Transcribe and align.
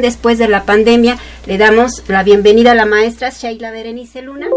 después 0.00 0.38
de 0.38 0.48
la 0.48 0.64
pandemia. 0.64 1.18
Le 1.46 1.58
damos 1.58 2.02
la 2.08 2.22
bienvenida 2.22 2.72
a 2.72 2.74
la 2.74 2.86
maestra 2.86 3.30
Sheila 3.30 3.70
Berenice 3.70 4.22
Luna, 4.22 4.48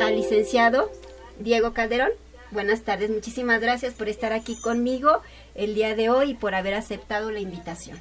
al 0.00 0.16
licenciado 0.16 0.90
Diego 1.38 1.72
Calderón. 1.72 2.10
Buenas 2.50 2.82
tardes, 2.82 3.10
muchísimas 3.10 3.60
gracias 3.60 3.94
por 3.94 4.08
estar 4.08 4.32
aquí 4.32 4.56
conmigo 4.60 5.22
el 5.54 5.74
día 5.74 5.94
de 5.94 6.10
hoy 6.10 6.30
y 6.30 6.34
por 6.34 6.54
haber 6.54 6.74
aceptado 6.74 7.30
la 7.30 7.40
invitación. 7.40 7.98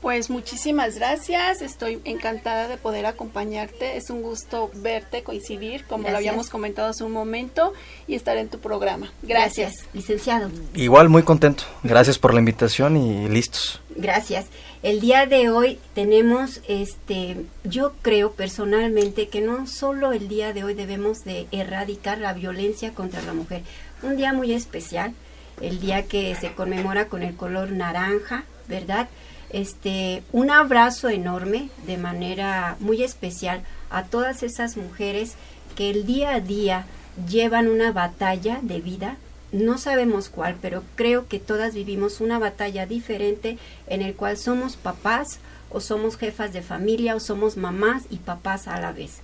Pues 0.00 0.30
muchísimas 0.30 0.94
gracias, 0.94 1.60
estoy 1.60 2.00
encantada 2.04 2.68
de 2.68 2.78
poder 2.78 3.04
acompañarte, 3.04 3.98
es 3.98 4.08
un 4.08 4.22
gusto 4.22 4.70
verte, 4.76 5.22
coincidir, 5.22 5.84
como 5.84 6.08
lo 6.08 6.16
habíamos 6.16 6.48
comentado 6.48 6.88
hace 6.88 7.04
un 7.04 7.12
momento, 7.12 7.74
y 8.06 8.14
estar 8.14 8.38
en 8.38 8.48
tu 8.48 8.60
programa. 8.60 9.12
Gracias. 9.22 9.74
licenciado. 9.92 10.50
Igual, 10.74 11.10
muy 11.10 11.22
contento, 11.22 11.64
gracias 11.82 12.18
por 12.18 12.32
la 12.32 12.40
invitación 12.40 12.96
y 12.96 13.28
listos. 13.28 13.82
Gracias. 13.94 14.46
El 14.82 15.00
día 15.00 15.26
de 15.26 15.50
hoy 15.50 15.78
tenemos, 15.94 16.62
este, 16.66 17.36
yo 17.64 17.92
creo 18.00 18.32
personalmente 18.32 19.28
que 19.28 19.42
no 19.42 19.66
solo 19.66 20.14
el 20.14 20.28
día 20.28 20.54
de 20.54 20.64
hoy 20.64 20.72
debemos 20.72 21.24
de 21.24 21.46
erradicar 21.52 22.16
la 22.16 22.32
violencia 22.32 22.94
contra 22.94 23.20
la 23.20 23.34
mujer, 23.34 23.62
un 24.02 24.16
día 24.16 24.32
muy 24.32 24.54
especial, 24.54 25.12
el 25.60 25.78
día 25.78 26.06
que 26.06 26.34
se 26.36 26.54
conmemora 26.54 27.08
con 27.08 27.22
el 27.22 27.36
color 27.36 27.70
naranja, 27.72 28.44
¿verdad? 28.66 29.10
Este, 29.52 30.22
un 30.32 30.50
abrazo 30.50 31.08
enorme 31.08 31.68
de 31.86 31.96
manera 31.96 32.76
muy 32.80 33.02
especial 33.02 33.62
a 33.90 34.04
todas 34.04 34.42
esas 34.42 34.76
mujeres 34.76 35.34
que 35.76 35.90
el 35.90 36.06
día 36.06 36.34
a 36.34 36.40
día 36.40 36.86
llevan 37.28 37.68
una 37.68 37.92
batalla 37.92 38.60
de 38.62 38.80
vida. 38.80 39.16
No 39.52 39.78
sabemos 39.78 40.28
cuál, 40.28 40.56
pero 40.60 40.84
creo 40.94 41.26
que 41.26 41.40
todas 41.40 41.74
vivimos 41.74 42.20
una 42.20 42.38
batalla 42.38 42.86
diferente 42.86 43.58
en 43.88 44.02
el 44.02 44.14
cual 44.14 44.36
somos 44.36 44.76
papás 44.76 45.40
o 45.70 45.80
somos 45.80 46.16
jefas 46.16 46.52
de 46.52 46.62
familia 46.62 47.16
o 47.16 47.20
somos 47.20 47.56
mamás 47.56 48.04
y 48.10 48.16
papás 48.16 48.68
a 48.68 48.80
la 48.80 48.92
vez 48.92 49.20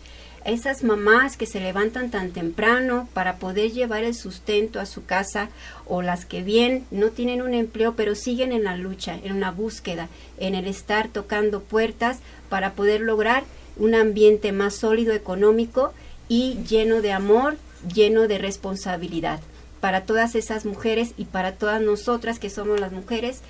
esas 0.47 0.85
mamás 0.85 1.37
que 1.37 1.47
se 1.47 1.61
levantan 1.61 2.11
tan 2.11 2.31
temprano 2.31 3.09
para 3.13 3.37
poder 3.37 3.73
llevar 3.73 4.05
el 4.05 4.15
sustento 4.15 4.79
a 4.79 4.87
su 4.87 5.05
casa 5.05 5.49
o 5.87 6.03
las 6.03 6.25
que 6.25 6.43
bien 6.43 6.87
no 6.91 7.11
tienen 7.11 7.43
un 7.43 7.53
empleo 7.53 7.95
pero 7.97 8.15
siguen 8.15 8.53
en 8.53 8.65
la 8.65 8.77
lucha, 8.77 9.19
en 9.23 9.33
una 9.33 9.51
búsqueda, 9.51 10.09
en 10.39 10.55
el 10.55 10.67
estar 10.67 11.09
tocando 11.09 11.63
puertas 11.63 12.19
para 12.49 12.75
poder 12.75 13.01
lograr 13.01 13.45
un 13.77 13.95
ambiente 13.95 14.53
más 14.53 14.75
sólido 14.75 15.13
económico 15.13 15.93
y 16.29 16.59
lleno 16.69 17.03
de 17.03 17.13
amor, 17.13 17.57
lleno 17.93 18.29
de 18.29 18.39
responsabilidad. 18.39 19.41
Para 19.81 20.05
todas 20.05 20.35
esas 20.35 20.65
mujeres 20.65 21.13
y 21.17 21.25
para 21.27 21.57
todas 21.57 21.81
nosotras 21.81 22.39
que 22.39 22.51
somos 22.51 22.81
las 22.81 22.93
mujeres, 22.93 23.41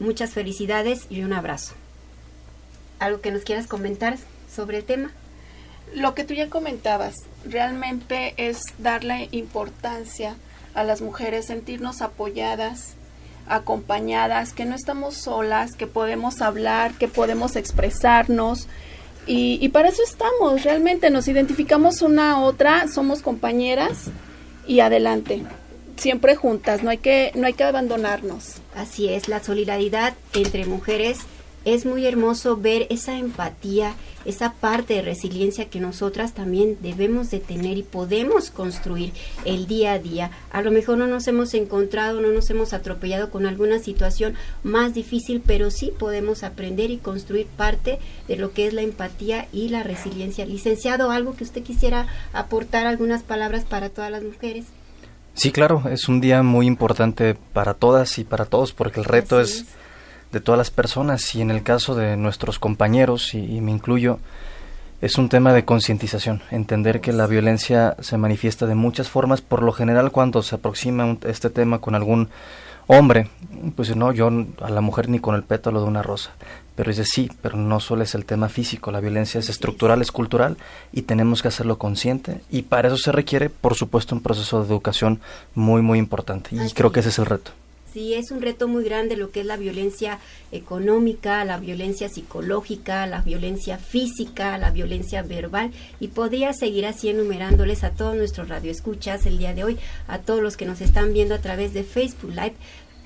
muchas 0.00 0.32
felicidades 0.32 1.06
y 1.10 1.22
un 1.22 1.32
abrazo. 1.32 1.74
¿Algo 2.98 3.20
que 3.20 3.30
nos 3.30 3.42
quieras 3.42 3.66
comentar 3.66 4.16
sobre 4.50 4.78
el 4.78 4.84
tema? 4.84 5.12
Lo 5.94 6.14
que 6.14 6.24
tú 6.24 6.34
ya 6.34 6.48
comentabas, 6.48 7.14
realmente 7.44 8.34
es 8.36 8.60
darle 8.78 9.28
importancia 9.32 10.36
a 10.74 10.84
las 10.84 11.00
mujeres, 11.00 11.46
sentirnos 11.46 12.02
apoyadas, 12.02 12.94
acompañadas, 13.48 14.52
que 14.52 14.64
no 14.64 14.74
estamos 14.74 15.14
solas, 15.14 15.74
que 15.74 15.86
podemos 15.86 16.40
hablar, 16.40 16.92
que 16.94 17.08
podemos 17.08 17.56
expresarnos. 17.56 18.68
Y, 19.26 19.68
para 19.68 19.90
eso 19.90 20.02
estamos, 20.02 20.64
realmente 20.64 21.10
nos 21.10 21.28
identificamos 21.28 22.00
una 22.00 22.32
a 22.32 22.40
otra, 22.40 22.88
somos 22.88 23.20
compañeras 23.20 24.04
y 24.66 24.80
adelante, 24.80 25.42
siempre 25.96 26.34
juntas, 26.34 26.82
no 26.82 26.88
hay 26.88 26.96
que, 26.96 27.32
no 27.34 27.46
hay 27.46 27.52
que 27.52 27.64
abandonarnos. 27.64 28.54
Así 28.74 29.10
es, 29.10 29.28
la 29.28 29.42
solidaridad 29.42 30.14
entre 30.32 30.64
mujeres 30.64 31.18
es 31.64 31.84
muy 31.84 32.06
hermoso 32.06 32.56
ver 32.56 32.86
esa 32.90 33.18
empatía, 33.18 33.94
esa 34.24 34.52
parte 34.52 34.94
de 34.94 35.02
resiliencia 35.02 35.66
que 35.66 35.80
nosotras 35.80 36.32
también 36.34 36.78
debemos 36.80 37.30
de 37.30 37.40
tener 37.40 37.76
y 37.78 37.82
podemos 37.82 38.50
construir 38.50 39.12
el 39.44 39.66
día 39.66 39.92
a 39.92 39.98
día. 39.98 40.30
A 40.50 40.62
lo 40.62 40.70
mejor 40.70 40.98
no 40.98 41.06
nos 41.06 41.28
hemos 41.28 41.54
encontrado, 41.54 42.20
no 42.20 42.28
nos 42.28 42.50
hemos 42.50 42.72
atropellado 42.72 43.30
con 43.30 43.46
alguna 43.46 43.78
situación 43.78 44.34
más 44.62 44.94
difícil, 44.94 45.42
pero 45.44 45.70
sí 45.70 45.92
podemos 45.98 46.42
aprender 46.42 46.90
y 46.90 46.98
construir 46.98 47.46
parte 47.46 47.98
de 48.28 48.36
lo 48.36 48.52
que 48.52 48.66
es 48.66 48.72
la 48.72 48.82
empatía 48.82 49.48
y 49.52 49.68
la 49.68 49.82
resiliencia. 49.82 50.46
Licenciado, 50.46 51.10
algo 51.10 51.34
que 51.34 51.44
usted 51.44 51.62
quisiera 51.62 52.06
aportar 52.32 52.86
algunas 52.86 53.22
palabras 53.22 53.64
para 53.64 53.88
todas 53.88 54.10
las 54.10 54.22
mujeres. 54.22 54.66
Sí, 55.34 55.52
claro, 55.52 55.84
es 55.88 56.08
un 56.08 56.20
día 56.20 56.42
muy 56.42 56.66
importante 56.66 57.36
para 57.52 57.74
todas 57.74 58.18
y 58.18 58.24
para 58.24 58.44
todos 58.44 58.72
porque 58.72 58.98
el 58.98 59.04
reto 59.04 59.40
es 59.40 59.66
de 60.32 60.40
todas 60.40 60.58
las 60.58 60.70
personas 60.70 61.34
y 61.34 61.40
en 61.40 61.50
el 61.50 61.62
caso 61.62 61.94
de 61.94 62.16
nuestros 62.16 62.58
compañeros, 62.58 63.34
y, 63.34 63.60
me 63.60 63.70
incluyo, 63.70 64.18
es 65.00 65.16
un 65.16 65.28
tema 65.28 65.52
de 65.52 65.64
concientización, 65.64 66.42
entender 66.50 67.00
que 67.00 67.12
la 67.12 67.26
violencia 67.26 67.96
se 68.00 68.18
manifiesta 68.18 68.66
de 68.66 68.74
muchas 68.74 69.08
formas, 69.08 69.40
por 69.40 69.62
lo 69.62 69.72
general 69.72 70.10
cuando 70.10 70.42
se 70.42 70.56
aproxima 70.56 71.16
este 71.24 71.50
tema 71.50 71.80
con 71.80 71.94
algún 71.94 72.28
hombre, 72.88 73.28
pues 73.76 73.94
no, 73.94 74.12
yo 74.12 74.30
a 74.60 74.70
la 74.70 74.80
mujer 74.80 75.08
ni 75.08 75.20
con 75.20 75.34
el 75.34 75.44
pétalo 75.44 75.80
de 75.80 75.86
una 75.86 76.02
rosa, 76.02 76.30
pero 76.74 76.90
dice 76.90 77.04
sí, 77.04 77.30
pero 77.42 77.56
no 77.56 77.80
solo 77.80 78.02
es 78.02 78.14
el 78.14 78.24
tema 78.24 78.48
físico, 78.48 78.90
la 78.90 79.00
violencia 79.00 79.38
es 79.38 79.48
estructural, 79.48 80.00
es 80.02 80.10
cultural 80.10 80.56
y 80.92 81.02
tenemos 81.02 81.42
que 81.42 81.48
hacerlo 81.48 81.78
consciente 81.78 82.40
y 82.50 82.62
para 82.62 82.88
eso 82.88 82.96
se 82.96 83.12
requiere, 83.12 83.50
por 83.50 83.74
supuesto, 83.74 84.14
un 84.14 84.22
proceso 84.22 84.60
de 84.60 84.68
educación 84.68 85.20
muy, 85.54 85.82
muy 85.82 85.98
importante 85.98 86.50
y 86.56 86.72
creo 86.72 86.90
que 86.90 87.00
ese 87.00 87.10
es 87.10 87.18
el 87.18 87.26
reto. 87.26 87.52
Sí, 87.92 88.12
es 88.12 88.30
un 88.30 88.42
reto 88.42 88.68
muy 88.68 88.84
grande 88.84 89.16
lo 89.16 89.30
que 89.30 89.40
es 89.40 89.46
la 89.46 89.56
violencia 89.56 90.18
económica, 90.52 91.42
la 91.46 91.58
violencia 91.58 92.10
psicológica, 92.10 93.06
la 93.06 93.22
violencia 93.22 93.78
física, 93.78 94.58
la 94.58 94.70
violencia 94.70 95.22
verbal 95.22 95.70
y 95.98 96.08
podría 96.08 96.52
seguir 96.52 96.84
así 96.84 97.08
enumerándoles 97.08 97.84
a 97.84 97.92
todos 97.92 98.14
nuestros 98.14 98.48
radioescuchas 98.48 99.24
el 99.24 99.38
día 99.38 99.54
de 99.54 99.64
hoy, 99.64 99.78
a 100.06 100.18
todos 100.18 100.42
los 100.42 100.58
que 100.58 100.66
nos 100.66 100.82
están 100.82 101.14
viendo 101.14 101.34
a 101.34 101.40
través 101.40 101.72
de 101.72 101.82
Facebook 101.82 102.30
Live, 102.30 102.56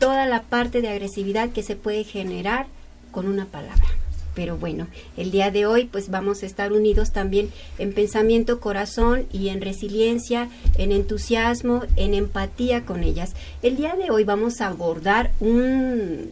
toda 0.01 0.27
la 0.27 0.43
parte 0.43 0.83
de 0.83 0.89
agresividad 0.89 1.51
que 1.51 1.63
se 1.63 1.77
puede 1.77 2.03
generar 2.03 2.67
con 3.13 3.29
una 3.29 3.47
palabra. 3.47 4.02
Pero 4.35 4.57
bueno, 4.57 4.87
el 5.17 5.31
día 5.31 5.51
de 5.51 5.67
hoy 5.67 5.85
pues 5.85 6.11
vamos 6.11 6.43
a 6.43 6.47
estar 6.47 6.73
unidos 6.73 7.13
también 7.13 7.51
en 7.79 7.93
pensamiento, 7.93 8.61
corazón 8.61 9.27
y 9.33 9.49
en 9.49 9.61
resiliencia, 9.61 10.49
en 10.79 10.93
entusiasmo, 10.93 11.83
en 11.97 12.15
empatía 12.15 12.85
con 12.85 13.03
ellas. 13.05 13.35
El 13.63 13.77
día 13.77 13.95
de 13.95 14.11
hoy 14.11 14.25
vamos 14.25 14.61
a 14.61 14.69
abordar 14.69 15.33
un, 15.41 16.31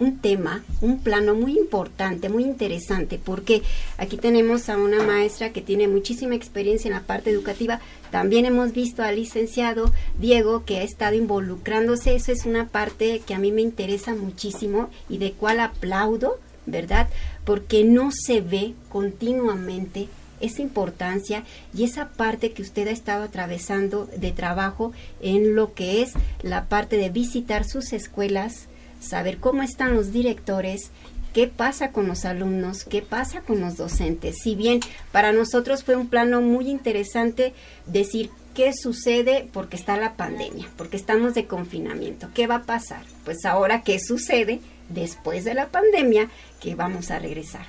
un 0.00 0.18
tema, 0.18 0.62
un 0.80 0.98
plano 1.00 1.34
muy 1.34 1.58
importante, 1.58 2.28
muy 2.28 2.44
interesante, 2.44 3.20
porque 3.22 3.62
aquí 3.96 4.16
tenemos 4.16 4.68
a 4.68 4.76
una 4.76 5.02
maestra 5.02 5.52
que 5.52 5.60
tiene 5.60 5.88
muchísima 5.88 6.34
experiencia 6.34 6.88
en 6.88 6.94
la 6.94 7.02
parte 7.02 7.30
educativa. 7.30 7.80
También 8.10 8.44
hemos 8.44 8.72
visto 8.72 9.02
al 9.02 9.16
licenciado 9.16 9.92
Diego 10.18 10.64
que 10.64 10.78
ha 10.78 10.82
estado 10.82 11.16
involucrándose. 11.16 12.14
Eso 12.14 12.32
es 12.32 12.46
una 12.46 12.68
parte 12.68 13.20
que 13.26 13.34
a 13.34 13.38
mí 13.38 13.52
me 13.52 13.62
interesa 13.62 14.14
muchísimo 14.14 14.88
y 15.08 15.18
de 15.18 15.32
cual 15.32 15.60
aplaudo 15.60 16.38
¿verdad? 16.70 17.08
Porque 17.44 17.84
no 17.84 18.10
se 18.12 18.40
ve 18.40 18.74
continuamente 18.88 20.08
esa 20.40 20.62
importancia 20.62 21.44
y 21.74 21.84
esa 21.84 22.08
parte 22.10 22.52
que 22.52 22.62
usted 22.62 22.88
ha 22.88 22.92
estado 22.92 23.24
atravesando 23.24 24.06
de 24.16 24.32
trabajo 24.32 24.92
en 25.20 25.54
lo 25.54 25.74
que 25.74 26.02
es 26.02 26.12
la 26.42 26.66
parte 26.66 26.96
de 26.96 27.10
visitar 27.10 27.64
sus 27.64 27.92
escuelas, 27.92 28.68
saber 29.00 29.38
cómo 29.38 29.62
están 29.62 29.94
los 29.94 30.12
directores, 30.12 30.90
qué 31.32 31.46
pasa 31.46 31.92
con 31.92 32.08
los 32.08 32.24
alumnos, 32.24 32.84
qué 32.84 33.02
pasa 33.02 33.42
con 33.42 33.60
los 33.60 33.76
docentes. 33.76 34.36
Si 34.42 34.54
bien 34.54 34.80
para 35.12 35.32
nosotros 35.32 35.84
fue 35.84 35.96
un 35.96 36.08
plano 36.08 36.40
muy 36.40 36.68
interesante 36.68 37.52
decir 37.86 38.30
qué 38.54 38.72
sucede 38.72 39.48
porque 39.52 39.76
está 39.76 39.96
la 39.96 40.16
pandemia, 40.16 40.68
porque 40.76 40.96
estamos 40.96 41.34
de 41.34 41.46
confinamiento, 41.46 42.30
qué 42.34 42.46
va 42.46 42.56
a 42.56 42.62
pasar. 42.62 43.02
Pues 43.24 43.44
ahora, 43.44 43.82
¿qué 43.82 44.00
sucede? 44.00 44.60
Después 44.88 45.44
de 45.44 45.54
la 45.54 45.68
pandemia 45.68 46.28
que 46.60 46.74
vamos 46.74 47.10
a 47.10 47.18
regresar. 47.18 47.66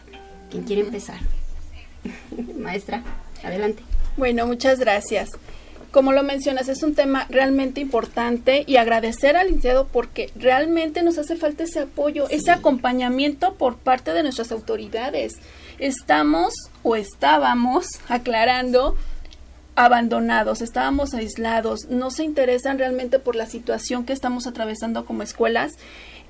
¿Quién 0.50 0.63
quiere 0.63 0.81
empezar? 0.81 1.19
Maestra, 2.57 3.04
adelante. 3.44 3.83
Bueno, 4.18 4.45
muchas 4.48 4.80
gracias. 4.80 5.30
Como 5.92 6.12
lo 6.12 6.21
mencionas, 6.21 6.69
es 6.69 6.83
un 6.83 6.94
tema 6.94 7.25
realmente 7.30 7.81
importante 7.81 8.63
y 8.68 8.77
agradecer 8.77 9.36
al 9.36 9.48
licenciado 9.48 9.88
porque 9.88 10.31
realmente 10.36 11.01
nos 11.01 11.18
hace 11.18 11.36
falta 11.36 11.63
ese 11.63 11.80
apoyo, 11.80 12.30
ese 12.30 12.51
acompañamiento 12.51 13.56
por 13.56 13.77
parte 13.77 14.13
de 14.13 14.21
nuestras 14.21 14.51
autoridades. 14.51 15.33
Estamos 15.80 16.54
o 16.83 16.95
estábamos 16.95 17.88
aclarando 18.07 18.95
abandonados, 19.75 20.62
estábamos 20.62 21.13
aislados, 21.13 21.86
no 21.89 22.12
se 22.12 22.24
interesan 22.24 22.77
realmente 22.77 23.18
por 23.18 23.36
la 23.36 23.45
situación 23.45 24.06
que 24.06 24.13
estamos 24.13 24.45
atravesando 24.45 25.06
como 25.06 25.24
escuelas 25.24 25.71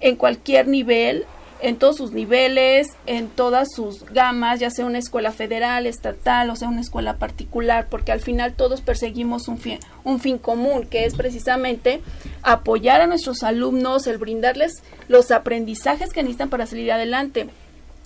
en 0.01 0.15
cualquier 0.15 0.67
nivel, 0.67 1.25
en 1.61 1.77
todos 1.77 1.97
sus 1.97 2.11
niveles, 2.11 2.87
en 3.05 3.27
todas 3.27 3.67
sus 3.75 4.05
gamas, 4.05 4.59
ya 4.59 4.69
sea 4.69 4.85
una 4.85 4.97
escuela 4.97 5.31
federal, 5.31 5.85
estatal, 5.85 6.49
o 6.49 6.55
sea 6.55 6.69
una 6.69 6.81
escuela 6.81 7.17
particular, 7.17 7.87
porque 7.89 8.11
al 8.11 8.21
final 8.21 8.53
todos 8.53 8.81
perseguimos 8.81 9.47
un 9.47 9.57
fin, 9.57 9.79
un 10.03 10.19
fin 10.19 10.37
común, 10.37 10.87
que 10.87 11.05
es 11.05 11.15
precisamente 11.15 12.01
apoyar 12.43 13.01
a 13.01 13.07
nuestros 13.07 13.43
alumnos, 13.43 14.07
el 14.07 14.17
brindarles 14.17 14.83
los 15.07 15.31
aprendizajes 15.31 16.13
que 16.13 16.21
necesitan 16.21 16.49
para 16.49 16.65
salir 16.65 16.91
adelante. 16.91 17.49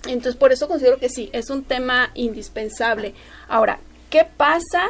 Entonces, 0.06 0.36
por 0.36 0.52
eso 0.52 0.68
considero 0.68 0.98
que 0.98 1.08
sí, 1.08 1.30
es 1.32 1.48
un 1.48 1.64
tema 1.64 2.10
indispensable. 2.14 3.14
Ahora, 3.48 3.78
¿qué 4.10 4.24
pasa? 4.24 4.82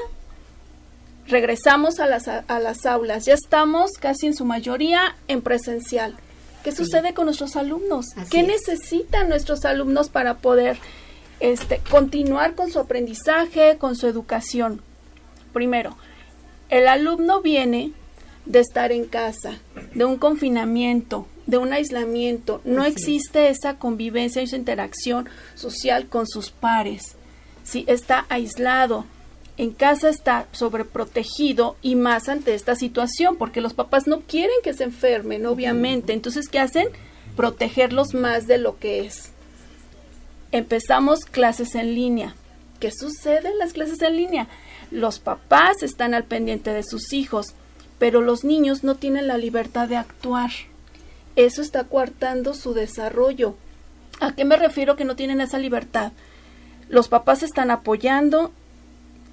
Regresamos 1.26 2.00
a 2.00 2.06
las, 2.06 2.28
a 2.28 2.60
las 2.60 2.84
aulas, 2.86 3.26
ya 3.26 3.34
estamos 3.34 3.92
casi 4.00 4.26
en 4.26 4.34
su 4.34 4.44
mayoría 4.44 5.16
en 5.28 5.42
presencial. 5.42 6.16
¿Qué 6.64 6.72
sucede 6.72 7.12
con 7.12 7.26
nuestros 7.26 7.56
alumnos? 7.56 8.06
¿Qué 8.30 8.42
necesitan 8.42 9.28
nuestros 9.28 9.66
alumnos 9.66 10.08
para 10.08 10.38
poder 10.38 10.78
este, 11.38 11.82
continuar 11.90 12.54
con 12.54 12.72
su 12.72 12.78
aprendizaje, 12.78 13.76
con 13.76 13.96
su 13.96 14.06
educación? 14.06 14.80
Primero, 15.52 15.94
el 16.70 16.88
alumno 16.88 17.42
viene 17.42 17.92
de 18.46 18.60
estar 18.60 18.92
en 18.92 19.04
casa, 19.04 19.58
de 19.92 20.06
un 20.06 20.16
confinamiento, 20.16 21.26
de 21.44 21.58
un 21.58 21.74
aislamiento. 21.74 22.62
No 22.64 22.86
existe 22.86 23.48
esa 23.48 23.78
convivencia, 23.78 24.40
esa 24.40 24.56
interacción 24.56 25.28
social 25.54 26.08
con 26.08 26.26
sus 26.26 26.50
pares. 26.50 27.16
Si 27.62 27.84
está 27.88 28.24
aislado, 28.30 29.04
en 29.56 29.70
casa 29.70 30.08
está 30.08 30.46
sobreprotegido 30.52 31.76
y 31.82 31.94
más 31.94 32.28
ante 32.28 32.54
esta 32.54 32.74
situación, 32.74 33.36
porque 33.36 33.60
los 33.60 33.74
papás 33.74 34.06
no 34.06 34.20
quieren 34.20 34.56
que 34.62 34.74
se 34.74 34.84
enfermen, 34.84 35.46
obviamente. 35.46 36.12
Entonces, 36.12 36.48
¿qué 36.48 36.58
hacen? 36.58 36.88
Protegerlos 37.36 38.14
más 38.14 38.46
de 38.46 38.58
lo 38.58 38.78
que 38.78 39.06
es. 39.06 39.30
Empezamos 40.52 41.20
clases 41.24 41.74
en 41.74 41.94
línea. 41.94 42.34
¿Qué 42.80 42.90
sucede 42.90 43.48
en 43.48 43.58
las 43.58 43.72
clases 43.72 44.02
en 44.02 44.16
línea? 44.16 44.48
Los 44.90 45.18
papás 45.18 45.82
están 45.82 46.14
al 46.14 46.24
pendiente 46.24 46.72
de 46.72 46.82
sus 46.82 47.12
hijos, 47.12 47.54
pero 47.98 48.20
los 48.20 48.44
niños 48.44 48.84
no 48.84 48.96
tienen 48.96 49.28
la 49.28 49.38
libertad 49.38 49.88
de 49.88 49.96
actuar 49.96 50.50
eso 51.36 51.62
está 51.62 51.84
coartando 51.84 52.54
su 52.54 52.74
desarrollo. 52.74 53.56
¿A 54.20 54.34
qué 54.34 54.44
me 54.44 54.56
refiero 54.56 54.94
que 54.94 55.04
no 55.04 55.16
tienen 55.16 55.40
esa 55.40 55.58
libertad? 55.58 56.12
Los 56.88 57.08
papás 57.08 57.42
están 57.42 57.70
apoyando 57.70 58.52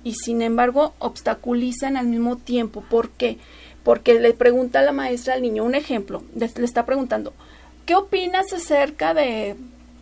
y 0.04 0.16
sin 0.16 0.42
embargo 0.42 0.94
obstaculizan 1.00 1.98
al 1.98 2.08
mismo 2.08 2.38
tiempo. 2.38 2.84
¿Por 2.90 3.10
qué? 3.10 3.38
Porque 3.84 4.20
le 4.20 4.34
pregunta 4.34 4.80
a 4.80 4.84
la 4.84 4.92
maestra 4.92 5.34
al 5.34 5.42
niño, 5.42 5.64
un 5.64 5.76
ejemplo, 5.76 6.24
le, 6.36 6.46
está 6.46 6.86
preguntando, 6.86 7.34
¿qué 7.86 7.96
opinas 7.96 8.54
acerca 8.54 9.14
de, 9.14 9.56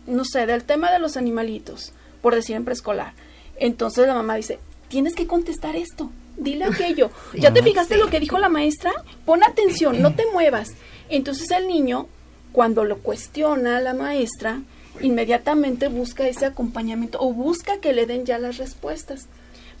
no 0.06 0.24
sé, 0.24 0.46
del 0.46 0.64
tema 0.64 0.90
de 0.90 0.98
los 0.98 1.16
animalitos, 1.16 1.92
por 2.20 2.34
decir 2.34 2.56
en 2.56 2.64
preescolar? 2.64 3.14
Entonces 3.56 4.06
la 4.06 4.14
mamá 4.14 4.36
dice, 4.36 4.58
tienes 4.88 5.14
que 5.14 5.26
contestar 5.26 5.76
esto, 5.76 6.10
dile 6.36 6.64
aquello. 6.64 7.10
¿Ya 7.34 7.52
te 7.52 7.62
fijaste 7.62 7.96
lo 7.96 8.08
que 8.08 8.20
dijo 8.20 8.38
la 8.38 8.48
maestra? 8.48 8.92
Pon 9.24 9.42
atención, 9.42 10.02
no 10.02 10.14
te 10.14 10.24
muevas. 10.32 10.70
Entonces 11.08 11.50
el 11.50 11.66
niño, 11.66 12.06
cuando 12.52 12.84
lo 12.84 12.98
cuestiona 12.98 13.78
a 13.78 13.80
la 13.80 13.94
maestra, 13.94 14.62
inmediatamente 15.00 15.88
busca 15.88 16.26
ese 16.28 16.46
acompañamiento 16.46 17.18
o 17.20 17.32
busca 17.32 17.78
que 17.80 17.92
le 17.92 18.06
den 18.06 18.26
ya 18.26 18.38
las 18.38 18.58
respuestas. 18.58 19.28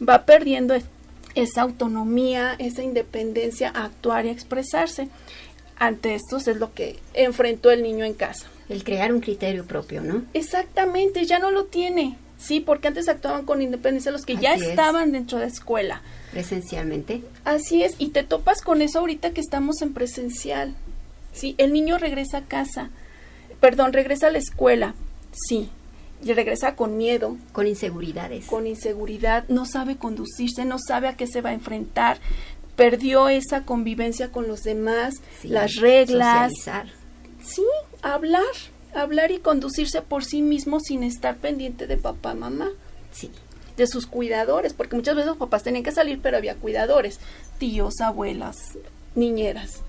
Va 0.06 0.24
perdiendo 0.24 0.74
esa 1.34 1.62
autonomía, 1.62 2.54
esa 2.58 2.82
independencia 2.82 3.70
a 3.74 3.84
actuar 3.84 4.26
y 4.26 4.30
a 4.30 4.32
expresarse. 4.32 5.08
Ante 5.78 6.14
esto 6.14 6.36
es 6.36 6.46
lo 6.56 6.74
que 6.74 6.98
enfrentó 7.14 7.70
el 7.70 7.82
niño 7.82 8.04
en 8.04 8.14
casa. 8.14 8.46
El 8.68 8.84
crear 8.84 9.12
un 9.12 9.20
criterio 9.20 9.64
propio, 9.64 10.02
¿no? 10.02 10.22
Exactamente, 10.34 11.24
ya 11.24 11.38
no 11.38 11.50
lo 11.50 11.64
tiene. 11.64 12.16
Sí, 12.38 12.60
porque 12.60 12.88
antes 12.88 13.08
actuaban 13.08 13.44
con 13.44 13.60
independencia 13.60 14.12
los 14.12 14.24
que 14.24 14.36
ya 14.36 14.54
estaban 14.54 15.12
dentro 15.12 15.38
de 15.38 15.46
escuela. 15.46 16.02
Presencialmente. 16.32 17.22
Así 17.44 17.82
es, 17.82 17.96
y 17.98 18.08
te 18.08 18.22
topas 18.22 18.62
con 18.62 18.80
eso 18.80 19.00
ahorita 19.00 19.32
que 19.32 19.40
estamos 19.40 19.82
en 19.82 19.92
presencial. 19.92 20.74
Sí, 21.32 21.54
el 21.58 21.72
niño 21.72 21.98
regresa 21.98 22.38
a 22.38 22.44
casa, 22.44 22.90
perdón, 23.60 23.92
regresa 23.92 24.28
a 24.28 24.30
la 24.30 24.38
escuela, 24.38 24.94
sí, 25.32 25.70
y 26.22 26.32
regresa 26.32 26.76
con 26.76 26.96
miedo. 26.96 27.36
Con 27.52 27.66
inseguridades. 27.66 28.46
Con 28.46 28.66
inseguridad, 28.66 29.44
no 29.48 29.64
sabe 29.64 29.96
conducirse, 29.96 30.64
no 30.64 30.78
sabe 30.78 31.08
a 31.08 31.16
qué 31.16 31.26
se 31.26 31.40
va 31.40 31.50
a 31.50 31.54
enfrentar, 31.54 32.18
perdió 32.76 33.28
esa 33.28 33.64
convivencia 33.64 34.30
con 34.30 34.48
los 34.48 34.62
demás, 34.62 35.14
las 35.42 35.76
reglas. 35.76 36.52
Socializar. 36.54 36.92
Sí, 37.42 37.64
hablar, 38.02 38.44
hablar 38.94 39.30
y 39.30 39.38
conducirse 39.38 40.02
por 40.02 40.24
sí 40.24 40.42
mismo 40.42 40.80
sin 40.80 41.02
estar 41.02 41.36
pendiente 41.36 41.86
de 41.86 41.96
papá, 41.96 42.34
mamá. 42.34 42.68
Sí. 43.12 43.30
De 43.76 43.86
sus 43.86 44.06
cuidadores, 44.06 44.74
porque 44.74 44.96
muchas 44.96 45.14
veces 45.14 45.28
los 45.28 45.38
papás 45.38 45.62
tenían 45.62 45.84
que 45.84 45.92
salir, 45.92 46.20
pero 46.22 46.36
había 46.36 46.54
cuidadores, 46.56 47.18
tíos, 47.58 48.00
abuelas, 48.00 48.78
niñeras, 49.14 49.82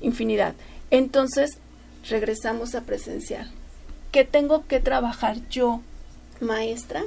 infinidad. 0.00 0.54
Entonces, 0.90 1.58
regresamos 2.08 2.74
a 2.74 2.82
presencial. 2.82 3.50
¿Qué 4.14 4.22
tengo 4.22 4.64
que 4.68 4.78
trabajar 4.78 5.38
yo, 5.50 5.80
maestra, 6.40 7.02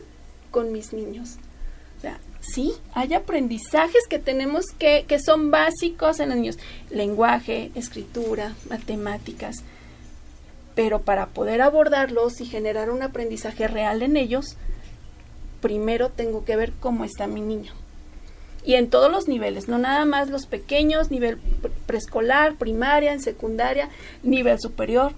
con 0.51 0.73
mis 0.73 0.91
niños? 0.91 1.37
O 1.97 2.01
sea, 2.01 2.19
sí, 2.41 2.73
hay 2.93 3.13
aprendizajes 3.13 4.05
que 4.09 4.19
tenemos 4.19 4.65
que, 4.77 5.05
que 5.07 5.17
son 5.17 5.49
básicos 5.49 6.19
en 6.19 6.27
los 6.27 6.37
niños. 6.37 6.59
Lenguaje, 6.89 7.71
escritura, 7.75 8.55
matemáticas. 8.69 9.63
Pero 10.75 11.03
para 11.03 11.27
poder 11.27 11.61
abordarlos 11.61 12.41
y 12.41 12.45
generar 12.45 12.89
un 12.89 13.01
aprendizaje 13.01 13.69
real 13.69 14.01
en 14.01 14.17
ellos, 14.17 14.57
primero 15.61 16.09
tengo 16.09 16.43
que 16.43 16.57
ver 16.57 16.73
cómo 16.73 17.05
está 17.05 17.25
mi 17.25 17.39
niño 17.39 17.71
y 18.65 18.73
en 18.73 18.89
todos 18.89 19.09
los 19.09 19.29
niveles, 19.29 19.69
no 19.69 19.77
nada 19.77 20.03
más 20.03 20.29
los 20.29 20.45
pequeños, 20.45 21.09
nivel 21.09 21.37
preescolar, 21.85 22.57
primaria, 22.57 23.13
en 23.13 23.21
secundaria, 23.21 23.87
nivel 24.23 24.59
superior, 24.59 25.13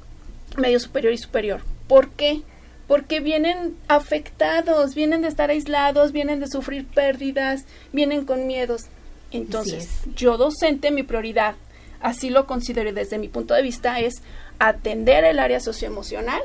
medio 0.56 0.80
superior 0.80 1.14
y 1.14 1.18
superior. 1.18 1.62
¿Por 1.90 2.12
qué? 2.12 2.44
Porque 2.88 3.20
vienen 3.20 3.76
afectados, 3.88 4.94
vienen 4.94 5.24
de 5.24 5.28
estar 5.28 5.50
aislados, 5.50 6.12
vienen 6.12 6.40
de 6.40 6.48
sufrir 6.48 6.86
pérdidas, 6.88 7.66
vienen 7.92 8.26
con 8.26 8.46
miedos. 8.46 8.84
Entonces, 9.32 9.90
yo 10.16 10.38
docente, 10.38 10.92
mi 10.92 11.02
prioridad, 11.02 11.56
así 12.00 12.30
lo 12.30 12.46
considero 12.46 12.94
desde 12.94 13.18
mi 13.18 13.28
punto 13.28 13.56
de 13.56 13.64
vista, 13.64 14.00
es 14.00 14.22
atender 14.60 15.24
el 15.26 15.40
área 15.40 15.60
socioemocional 15.60 16.42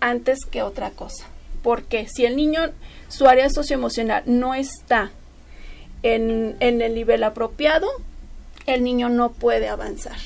antes 0.00 0.38
que 0.48 0.62
otra 0.62 0.90
cosa. 0.90 1.26
Porque 1.64 2.06
si 2.08 2.24
el 2.24 2.36
niño, 2.36 2.60
su 3.08 3.26
área 3.26 3.50
socioemocional 3.50 4.22
no 4.26 4.54
está 4.54 5.10
en, 6.04 6.56
el 6.60 6.94
nivel 6.94 7.24
apropiado, 7.24 7.88
el 8.66 8.84
niño 8.84 9.08
no 9.08 9.32
puede 9.32 9.68
avanzar. 9.68 10.18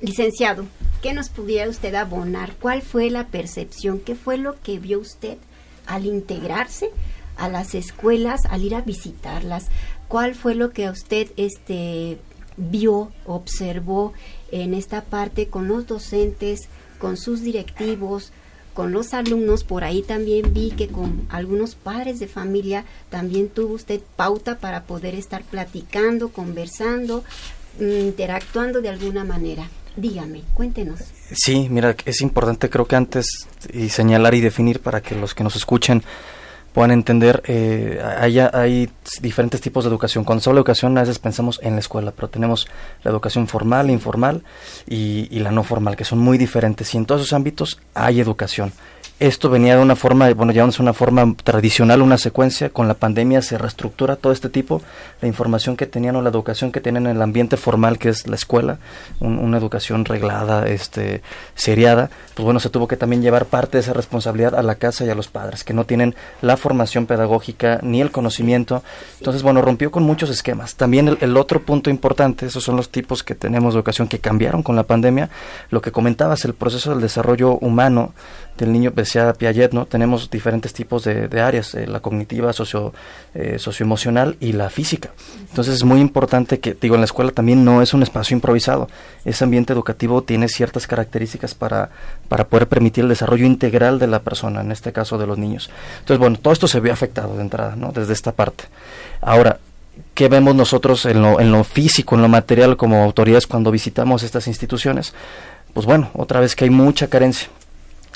Licenciado, 0.00 0.64
¿qué 1.02 1.12
nos 1.12 1.28
pudiera 1.28 1.68
usted 1.68 1.94
abonar? 1.94 2.54
¿Cuál 2.60 2.82
fue 2.82 3.10
la 3.10 3.26
percepción? 3.28 4.00
¿Qué 4.00 4.14
fue 4.14 4.38
lo 4.38 4.60
que 4.60 4.78
vio 4.78 4.98
usted 4.98 5.38
al 5.86 6.06
integrarse 6.06 6.90
a 7.36 7.48
las 7.48 7.74
escuelas, 7.74 8.44
al 8.46 8.64
ir 8.64 8.74
a 8.74 8.80
visitarlas? 8.80 9.68
¿Cuál 10.08 10.34
fue 10.34 10.54
lo 10.54 10.70
que 10.70 10.90
usted 10.90 11.30
este, 11.36 12.18
vio, 12.56 13.12
observó 13.24 14.12
en 14.50 14.74
esta 14.74 15.02
parte 15.04 15.48
con 15.48 15.68
los 15.68 15.86
docentes, 15.86 16.68
con 16.98 17.16
sus 17.16 17.42
directivos, 17.42 18.32
con 18.74 18.92
los 18.92 19.12
alumnos, 19.12 19.64
por 19.64 19.82
ahí 19.82 20.02
también 20.02 20.54
vi 20.54 20.70
que 20.70 20.86
con 20.86 21.26
algunos 21.30 21.74
padres 21.74 22.20
de 22.20 22.28
familia 22.28 22.84
también 23.10 23.48
tuvo 23.48 23.74
usted 23.74 24.00
pauta 24.14 24.58
para 24.58 24.84
poder 24.84 25.16
estar 25.16 25.42
platicando, 25.42 26.28
conversando, 26.28 27.24
mm, 27.80 28.06
interactuando 28.06 28.80
de 28.80 28.88
alguna 28.88 29.24
manera. 29.24 29.68
Dígame, 29.98 30.42
cuéntenos. 30.54 31.00
Sí, 31.32 31.66
mira, 31.68 31.96
es 32.04 32.20
importante 32.20 32.70
creo 32.70 32.86
que 32.86 32.94
antes 32.94 33.48
y 33.72 33.88
señalar 33.88 34.32
y 34.34 34.40
definir 34.40 34.80
para 34.80 35.00
que 35.00 35.16
los 35.16 35.34
que 35.34 35.42
nos 35.42 35.56
escuchen 35.56 36.04
puedan 36.72 36.92
entender, 36.92 37.42
eh, 37.46 38.00
hay, 38.20 38.38
hay, 38.38 38.88
diferentes 39.20 39.60
tipos 39.60 39.82
de 39.82 39.90
educación. 39.90 40.22
Cuando 40.22 40.40
se 40.40 40.50
habla 40.50 40.58
de 40.58 40.60
educación, 40.60 40.96
a 40.96 41.00
veces 41.00 41.18
pensamos 41.18 41.58
en 41.64 41.72
la 41.72 41.80
escuela, 41.80 42.12
pero 42.12 42.28
tenemos 42.28 42.68
la 43.02 43.10
educación 43.10 43.48
formal, 43.48 43.90
informal 43.90 44.44
y, 44.86 45.26
y 45.32 45.40
la 45.40 45.50
no 45.50 45.64
formal, 45.64 45.96
que 45.96 46.04
son 46.04 46.20
muy 46.20 46.38
diferentes. 46.38 46.94
Y 46.94 46.98
en 46.98 47.04
todos 47.04 47.22
esos 47.22 47.32
ámbitos 47.32 47.80
hay 47.94 48.20
educación 48.20 48.72
esto 49.20 49.50
venía 49.50 49.74
de 49.74 49.82
una 49.82 49.96
forma, 49.96 50.32
bueno, 50.32 50.52
llamándose 50.52 50.80
una 50.80 50.92
forma 50.92 51.34
tradicional, 51.42 52.02
una 52.02 52.18
secuencia, 52.18 52.70
con 52.70 52.86
la 52.86 52.94
pandemia 52.94 53.42
se 53.42 53.58
reestructura 53.58 54.14
todo 54.14 54.32
este 54.32 54.48
tipo, 54.48 54.80
la 55.20 55.26
información 55.26 55.76
que 55.76 55.86
tenían 55.86 56.14
o 56.14 56.22
la 56.22 56.30
educación 56.30 56.70
que 56.70 56.80
tenían 56.80 57.06
en 57.06 57.16
el 57.16 57.22
ambiente 57.22 57.56
formal 57.56 57.98
que 57.98 58.10
es 58.10 58.28
la 58.28 58.36
escuela, 58.36 58.78
una 59.18 59.58
educación 59.58 60.04
reglada, 60.04 60.68
este, 60.68 61.22
seriada, 61.56 62.10
pues 62.34 62.44
bueno, 62.44 62.60
se 62.60 62.70
tuvo 62.70 62.86
que 62.86 62.96
también 62.96 63.20
llevar 63.20 63.46
parte 63.46 63.78
de 63.78 63.82
esa 63.82 63.92
responsabilidad 63.92 64.54
a 64.54 64.62
la 64.62 64.76
casa 64.76 65.04
y 65.04 65.10
a 65.10 65.16
los 65.16 65.26
padres, 65.26 65.64
que 65.64 65.74
no 65.74 65.84
tienen 65.84 66.14
la 66.40 66.56
formación 66.56 67.06
pedagógica 67.06 67.80
ni 67.82 68.00
el 68.00 68.12
conocimiento, 68.12 68.84
entonces 69.18 69.42
bueno, 69.42 69.62
rompió 69.62 69.90
con 69.90 70.04
muchos 70.04 70.30
esquemas. 70.30 70.76
También 70.76 71.08
el, 71.08 71.18
el 71.20 71.36
otro 71.36 71.60
punto 71.62 71.90
importante, 71.90 72.46
esos 72.46 72.62
son 72.62 72.76
los 72.76 72.90
tipos 72.90 73.24
que 73.24 73.34
tenemos 73.34 73.74
de 73.74 73.78
educación 73.78 74.06
que 74.06 74.20
cambiaron 74.20 74.62
con 74.62 74.76
la 74.76 74.84
pandemia, 74.84 75.28
lo 75.70 75.82
que 75.82 75.90
comentabas, 75.90 76.44
el 76.44 76.54
proceso 76.54 76.90
del 76.90 77.00
desarrollo 77.00 77.54
humano 77.54 78.12
del 78.56 78.72
niño, 78.72 78.90
pues 78.92 79.07
decía 79.08 79.32
Piaget, 79.32 79.72
¿no? 79.72 79.86
Tenemos 79.86 80.30
diferentes 80.30 80.72
tipos 80.72 81.04
de, 81.04 81.40
áreas, 81.40 81.74
eh, 81.74 81.86
la 81.86 82.00
cognitiva, 82.00 82.52
socio, 82.52 82.92
eh, 83.34 83.58
socioemocional 83.58 84.36
y 84.40 84.52
la 84.52 84.68
física. 84.70 85.10
Entonces 85.48 85.74
es 85.74 85.84
muy 85.84 86.00
importante 86.00 86.60
que, 86.60 86.74
digo, 86.74 86.94
en 86.94 87.00
la 87.00 87.06
escuela 87.06 87.32
también 87.32 87.64
no 87.64 87.80
es 87.82 87.94
un 87.94 88.02
espacio 88.02 88.34
improvisado. 88.34 88.88
Ese 89.24 89.44
ambiente 89.44 89.72
educativo 89.72 90.22
tiene 90.22 90.48
ciertas 90.48 90.86
características 90.86 91.54
para, 91.54 91.90
para 92.28 92.46
poder 92.46 92.68
permitir 92.68 93.04
el 93.04 93.08
desarrollo 93.08 93.46
integral 93.46 93.98
de 93.98 94.06
la 94.06 94.20
persona, 94.20 94.60
en 94.60 94.70
este 94.70 94.92
caso 94.92 95.16
de 95.18 95.26
los 95.26 95.38
niños. 95.38 95.70
Entonces, 96.00 96.18
bueno, 96.18 96.38
todo 96.40 96.52
esto 96.52 96.68
se 96.68 96.80
ve 96.80 96.90
afectado 96.90 97.34
de 97.34 97.42
entrada, 97.42 97.76
¿no? 97.76 97.92
Desde 97.92 98.12
esta 98.12 98.32
parte. 98.32 98.64
Ahora, 99.20 99.58
¿qué 100.14 100.28
vemos 100.28 100.54
nosotros 100.54 101.06
en 101.06 101.22
lo, 101.22 101.40
en 101.40 101.50
lo 101.50 101.64
físico, 101.64 102.14
en 102.14 102.22
lo 102.22 102.28
material 102.28 102.76
como 102.76 103.02
autoridades 103.02 103.46
cuando 103.46 103.70
visitamos 103.70 104.22
estas 104.22 104.46
instituciones? 104.46 105.14
Pues 105.72 105.86
bueno, 105.86 106.10
otra 106.14 106.40
vez 106.40 106.56
que 106.56 106.64
hay 106.64 106.70
mucha 106.70 107.08
carencia 107.08 107.48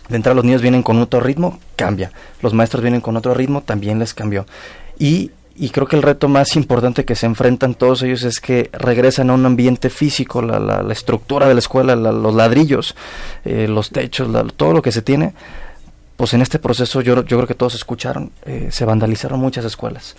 de 0.09 0.17
entrada 0.17 0.35
los 0.35 0.45
niños 0.45 0.63
vienen 0.63 0.83
con 0.83 1.01
otro 1.01 1.21
ritmo, 1.21 1.59
cambia. 1.77 2.13
Los 2.41 2.55
maestros 2.55 2.83
vienen 2.83 3.01
con 3.01 3.17
otro 3.17 3.35
ritmo, 3.35 3.63
también 3.63 3.99
les 3.99 4.15
cambió. 4.15 4.47
Y, 4.99 5.31
y 5.55 5.71
creo 5.71 5.87
que 5.87 5.97
el 5.97 6.03
reto 6.03 6.29
más 6.29 6.57
importante 6.57 7.05
que 7.05 7.15
se 7.15 7.27
enfrentan 7.27 7.75
todos 7.75 8.03
ellos 8.03 8.23
es 8.23 8.41
que 8.41 8.71
regresan 8.73 9.31
a 9.31 9.35
un 9.35 9.45
ambiente 9.47 9.91
físico, 9.91 10.43
la, 10.43 10.59
la, 10.59 10.93
estructura 10.93 11.49
de 11.49 11.55
la 11.55 11.61
escuela, 11.61 11.95
los 11.97 12.35
ladrillos, 12.35 12.95
eh, 13.45 13.69
los 13.69 13.91
techos, 13.91 14.29
todo 14.57 14.73
lo 14.73 14.83
que 14.83 14.93
se 14.93 15.03
tiene. 15.03 15.35
Pues 16.17 16.35
en 16.35 16.43
este 16.43 16.59
proceso 16.59 17.01
yo, 17.01 17.25
yo 17.25 17.37
creo 17.37 17.47
que 17.47 17.55
todos 17.55 17.75
escucharon, 17.75 18.31
eh, 18.45 18.69
se 18.71 18.85
vandalizaron 18.85 19.41
muchas 19.41 19.65
escuelas. 19.65 20.15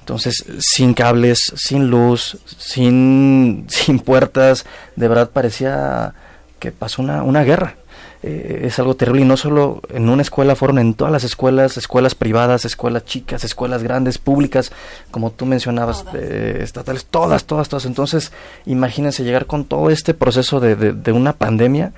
Entonces, 0.00 0.44
sin 0.58 0.94
cables, 0.94 1.52
sin 1.56 1.88
luz, 1.88 2.38
sin, 2.58 3.66
sin 3.68 4.00
puertas, 4.00 4.66
de 4.96 5.08
verdad 5.08 5.30
parecía 5.30 6.14
que 6.58 6.72
pasó 6.72 7.02
una, 7.02 7.22
una 7.22 7.44
guerra. 7.44 7.76
Eh, 8.22 8.62
es 8.66 8.78
algo 8.78 8.94
terrible. 8.94 9.22
Y 9.22 9.24
no 9.24 9.36
solo 9.36 9.82
en 9.88 10.08
una 10.08 10.22
escuela, 10.22 10.54
fueron 10.54 10.78
en 10.78 10.94
todas 10.94 11.12
las 11.12 11.24
escuelas, 11.24 11.76
escuelas 11.76 12.14
privadas, 12.14 12.64
escuelas 12.64 13.04
chicas, 13.04 13.42
escuelas 13.44 13.82
grandes, 13.82 14.18
públicas, 14.18 14.70
como 15.10 15.32
tú 15.32 15.44
mencionabas, 15.44 16.04
eh, 16.14 16.60
estatales, 16.62 17.04
todas, 17.04 17.44
todas, 17.44 17.68
todas. 17.68 17.84
Entonces, 17.84 18.32
imagínense 18.64 19.24
llegar 19.24 19.46
con 19.46 19.64
todo 19.64 19.90
este 19.90 20.14
proceso 20.14 20.60
de, 20.60 20.76
de, 20.76 21.12
una 21.12 21.32
pandemia 21.32 21.92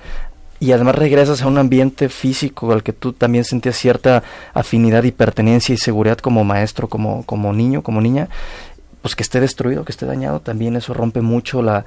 y 0.59 0.71
además 0.71 0.95
regresas 0.95 1.41
a 1.41 1.47
un 1.47 1.59
ambiente 1.59 2.09
físico 2.09 2.71
al 2.71 2.81
que 2.81 2.93
tú 2.93 3.13
también 3.13 3.43
sentías 3.43 3.75
cierta 3.75 4.23
afinidad 4.53 5.03
y 5.03 5.11
pertenencia 5.11 5.73
y 5.73 5.77
seguridad 5.77 6.17
como 6.17 6.43
maestro, 6.43 6.87
como, 6.87 7.23
como 7.25 7.53
niño, 7.53 7.83
como 7.83 8.01
niña, 8.01 8.29
pues 9.01 9.15
que 9.15 9.21
esté 9.21 9.39
destruido, 9.39 9.85
que 9.85 9.91
esté 9.91 10.07
dañado, 10.07 10.39
también 10.39 10.75
eso 10.75 10.93
rompe 10.93 11.21
mucho 11.21 11.61
la, 11.61 11.85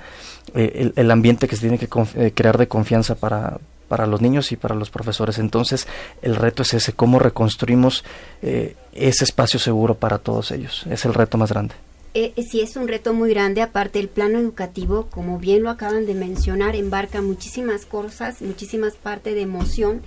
eh, 0.54 0.92
el, 0.94 1.10
ambiente 1.10 1.48
que 1.48 1.56
se 1.56 1.62
tiene 1.62 1.78
que 1.78 1.88
crear 2.34 2.58
de 2.58 2.68
confianza 2.68 3.16
para, 3.16 3.58
para 3.88 4.06
los 4.06 4.20
niños 4.20 4.52
y 4.52 4.56
para 4.56 4.74
los 4.74 4.90
profesores. 4.90 5.38
Entonces, 5.38 5.88
el 6.22 6.36
reto 6.36 6.62
es 6.62 6.74
ese, 6.74 6.92
cómo 6.92 7.18
reconstruimos 7.18 8.04
eh, 8.42 8.76
ese 8.92 9.24
espacio 9.24 9.58
seguro 9.58 9.94
para 9.94 10.18
todos 10.18 10.50
ellos. 10.52 10.84
Es 10.88 11.04
el 11.04 11.14
reto 11.14 11.38
más 11.38 11.50
grande. 11.50 11.74
Eh, 12.14 12.32
eh, 12.36 12.42
sí, 12.42 12.60
es 12.60 12.76
un 12.76 12.88
reto 12.88 13.14
muy 13.14 13.30
grande. 13.30 13.62
Aparte, 13.62 13.98
el 13.98 14.08
plano 14.08 14.38
educativo, 14.38 15.06
como 15.10 15.38
bien 15.38 15.62
lo 15.62 15.70
acaban 15.70 16.06
de 16.06 16.14
mencionar, 16.14 16.76
embarca 16.76 17.22
muchísimas 17.22 17.86
cosas, 17.86 18.42
muchísimas 18.42 18.94
partes 18.94 19.34
de 19.34 19.42
emoción, 19.42 20.02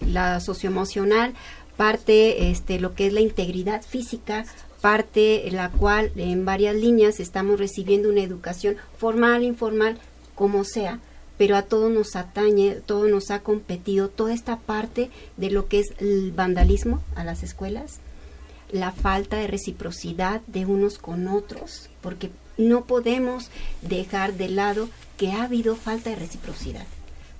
la 0.00 0.40
socioemocional, 0.40 1.34
parte 1.76 2.50
este, 2.50 2.80
lo 2.80 2.94
que 2.94 3.06
es 3.06 3.12
la 3.12 3.20
integridad 3.20 3.82
física, 3.82 4.44
parte 4.80 5.48
la 5.52 5.70
cual 5.70 6.10
en 6.16 6.44
varias 6.44 6.74
líneas 6.74 7.20
estamos 7.20 7.60
recibiendo 7.60 8.08
una 8.08 8.22
educación 8.22 8.76
formal, 8.98 9.44
informal, 9.44 9.98
como 10.34 10.64
sea 10.64 10.98
pero 11.38 11.56
a 11.56 11.62
todos 11.62 11.90
nos 11.90 12.16
atañe, 12.16 12.76
todo 12.86 13.08
nos 13.08 13.30
ha 13.30 13.40
competido, 13.40 14.08
toda 14.08 14.34
esta 14.34 14.58
parte 14.58 15.10
de 15.36 15.50
lo 15.50 15.68
que 15.68 15.80
es 15.80 15.94
el 15.98 16.32
vandalismo 16.32 17.02
a 17.14 17.24
las 17.24 17.42
escuelas, 17.42 17.98
la 18.70 18.92
falta 18.92 19.36
de 19.36 19.46
reciprocidad 19.46 20.40
de 20.46 20.66
unos 20.66 20.98
con 20.98 21.28
otros, 21.28 21.90
porque 22.00 22.30
no 22.56 22.84
podemos 22.84 23.50
dejar 23.82 24.34
de 24.34 24.48
lado 24.48 24.88
que 25.16 25.32
ha 25.32 25.44
habido 25.44 25.76
falta 25.76 26.10
de 26.10 26.16
reciprocidad, 26.16 26.86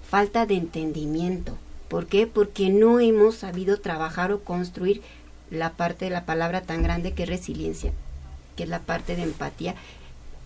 falta 0.09 0.47
de 0.47 0.55
entendimiento. 0.55 1.57
¿Por 1.89 2.07
qué? 2.07 2.27
Porque 2.27 2.71
no 2.71 3.01
hemos 3.01 3.37
sabido 3.37 3.81
trabajar 3.81 4.33
o 4.33 4.41
construir 4.41 5.03
la 5.51 5.73
parte 5.75 6.07
de 6.07 6.11
la 6.11 6.25
palabra 6.25 6.63
tan 6.63 6.83
grande 6.83 7.13
que 7.13 7.25
es 7.25 7.29
resiliencia, 7.29 7.93
que 8.57 8.63
es 8.63 8.69
la 8.69 8.81
parte 8.81 9.17
de 9.17 9.23
empatía. 9.23 9.75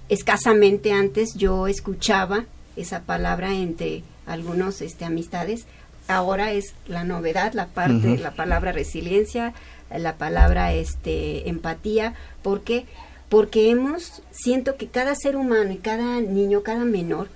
Escasamente 0.09 0.93
antes 0.93 1.35
yo 1.35 1.69
escuchaba 1.69 2.47
esa 2.77 3.03
palabra 3.03 3.55
entre 3.55 4.03
algunos 4.27 4.81
este, 4.81 5.05
amistades. 5.05 5.67
Ahora 6.09 6.53
es 6.53 6.75
la 6.87 7.05
novedad, 7.05 7.53
la 7.55 7.67
parte, 7.67 8.17
la 8.19 8.33
palabra 8.33 8.73
resiliencia, 8.73 9.55
la 9.91 10.17
palabra 10.17 10.73
este, 10.73 11.49
empatía. 11.49 12.15
¿Por 12.43 12.63
qué? 12.63 12.87
Porque 13.29 13.71
hemos, 13.71 14.23
siento 14.31 14.77
que 14.77 14.87
cada 14.87 15.15
ser 15.17 15.37
humano 15.37 15.73
y 15.73 15.79
cada 15.79 16.21
niño, 16.21 16.63
cada 16.63 16.85
menor, 16.85 17.29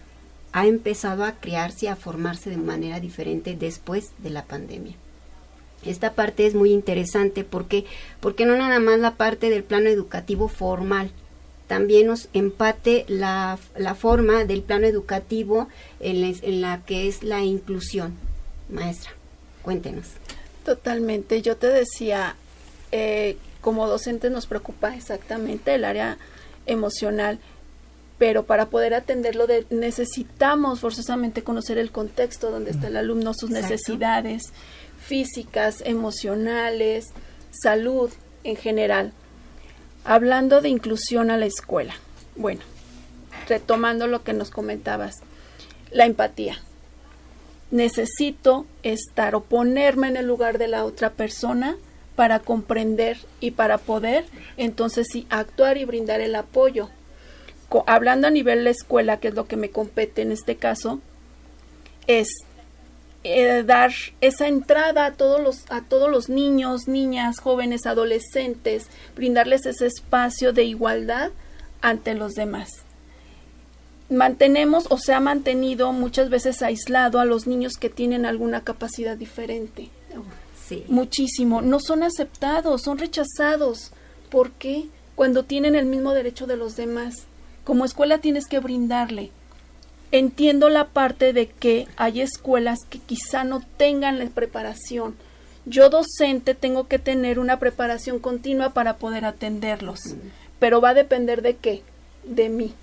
ha 0.52 0.66
empezado 0.66 1.24
a 1.24 1.32
crearse, 1.32 1.88
a 1.88 1.96
formarse 1.96 2.50
de 2.50 2.56
manera 2.56 3.00
diferente 3.00 3.56
después 3.56 4.10
de 4.18 4.30
la 4.30 4.44
pandemia. 4.44 4.94
Esta 5.84 6.12
parte 6.12 6.46
es 6.46 6.54
muy 6.54 6.72
interesante 6.72 7.44
porque, 7.44 7.86
porque 8.20 8.44
no 8.46 8.56
nada 8.56 8.80
más 8.80 8.98
la 8.98 9.14
parte 9.14 9.48
del 9.48 9.64
plano 9.64 9.88
educativo 9.88 10.48
formal, 10.48 11.10
también 11.70 12.08
nos 12.08 12.28
empate 12.32 13.04
la, 13.06 13.56
la 13.76 13.94
forma 13.94 14.44
del 14.44 14.62
plano 14.62 14.88
educativo 14.88 15.68
en, 16.00 16.60
la 16.60 16.84
que 16.84 17.06
es 17.06 17.22
la 17.22 17.44
inclusión. 17.44 18.16
Maestra, 18.68 19.12
cuéntenos. 19.62 20.06
Totalmente. 20.64 21.42
Yo 21.42 21.56
te 21.56 21.68
decía, 21.68 22.34
eh, 22.90 23.36
como 23.60 23.86
docentes 23.86 24.32
nos 24.32 24.48
preocupa 24.48 24.96
exactamente 24.96 25.72
el 25.72 25.84
área 25.84 26.18
emocional, 26.66 27.38
pero 28.18 28.46
para 28.46 28.66
poder 28.66 28.92
atenderlo 28.92 29.46
necesitamos 29.70 30.80
forzosamente 30.80 31.44
conocer 31.44 31.78
el 31.78 31.92
contexto 31.92 32.50
donde 32.50 32.72
está 32.72 32.88
el 32.88 32.96
alumno, 32.96 33.32
sus 33.32 33.50
necesidades 33.50 34.42
físicas, 35.00 35.84
emocionales, 35.86 37.10
salud 37.52 38.10
en 38.42 38.56
general. 38.56 39.12
Hablando 40.04 40.60
de 40.60 40.68
inclusión 40.68 41.30
a 41.30 41.36
la 41.36 41.46
escuela. 41.46 41.94
Bueno, 42.36 42.62
retomando 43.48 44.06
lo 44.06 44.22
que 44.22 44.32
nos 44.32 44.50
comentabas, 44.50 45.16
la 45.90 46.06
empatía. 46.06 46.58
Necesito 47.70 48.66
estar 48.82 49.34
o 49.34 49.42
ponerme 49.42 50.08
en 50.08 50.16
el 50.16 50.26
lugar 50.26 50.58
de 50.58 50.68
la 50.68 50.84
otra 50.84 51.10
persona 51.10 51.76
para 52.16 52.40
comprender 52.40 53.18
y 53.40 53.52
para 53.52 53.78
poder 53.78 54.24
entonces 54.56 55.06
sí 55.10 55.26
actuar 55.30 55.78
y 55.78 55.84
brindar 55.84 56.20
el 56.20 56.34
apoyo. 56.34 56.90
hablando 57.86 58.26
a 58.26 58.30
nivel 58.30 58.58
de 58.58 58.64
la 58.64 58.70
escuela, 58.70 59.20
que 59.20 59.28
es 59.28 59.34
lo 59.34 59.46
que 59.46 59.56
me 59.56 59.70
compete 59.70 60.22
en 60.22 60.32
este 60.32 60.56
caso, 60.56 61.00
es 62.06 62.28
eh, 63.22 63.64
dar 63.66 63.92
esa 64.20 64.48
entrada 64.48 65.04
a 65.04 65.12
todos 65.12 65.40
los 65.42 65.70
a 65.70 65.82
todos 65.82 66.10
los 66.10 66.28
niños, 66.28 66.88
niñas, 66.88 67.38
jóvenes, 67.38 67.84
adolescentes, 67.86 68.86
brindarles 69.14 69.66
ese 69.66 69.86
espacio 69.86 70.52
de 70.52 70.64
igualdad 70.64 71.30
ante 71.82 72.14
los 72.14 72.32
demás. 72.34 72.70
Mantenemos 74.08 74.86
o 74.90 74.98
se 74.98 75.12
ha 75.12 75.20
mantenido 75.20 75.92
muchas 75.92 76.30
veces 76.30 76.62
aislado 76.62 77.20
a 77.20 77.24
los 77.24 77.46
niños 77.46 77.74
que 77.74 77.90
tienen 77.90 78.26
alguna 78.26 78.64
capacidad 78.64 79.16
diferente. 79.16 79.90
Sí. 80.66 80.84
Muchísimo. 80.88 81.62
No 81.62 81.78
son 81.78 82.02
aceptados, 82.02 82.82
son 82.82 82.98
rechazados. 82.98 83.92
¿Por 84.30 84.52
qué? 84.52 84.86
Cuando 85.14 85.44
tienen 85.44 85.74
el 85.74 85.86
mismo 85.86 86.12
derecho 86.12 86.46
de 86.46 86.56
los 86.56 86.74
demás. 86.76 87.26
Como 87.64 87.84
escuela 87.84 88.18
tienes 88.18 88.46
que 88.46 88.58
brindarle 88.58 89.30
Entiendo 90.12 90.68
la 90.68 90.88
parte 90.88 91.32
de 91.32 91.46
que 91.46 91.86
hay 91.96 92.20
escuelas 92.20 92.80
que 92.88 92.98
quizá 92.98 93.44
no 93.44 93.62
tengan 93.76 94.18
la 94.18 94.26
preparación. 94.26 95.14
Yo 95.66 95.88
docente 95.88 96.54
tengo 96.54 96.88
que 96.88 96.98
tener 96.98 97.38
una 97.38 97.58
preparación 97.58 98.18
continua 98.18 98.70
para 98.70 98.96
poder 98.96 99.24
atenderlos, 99.24 100.00
pero 100.58 100.80
va 100.80 100.90
a 100.90 100.94
depender 100.94 101.42
de 101.42 101.56
qué, 101.56 101.82
de 102.24 102.48
mí. 102.48 102.74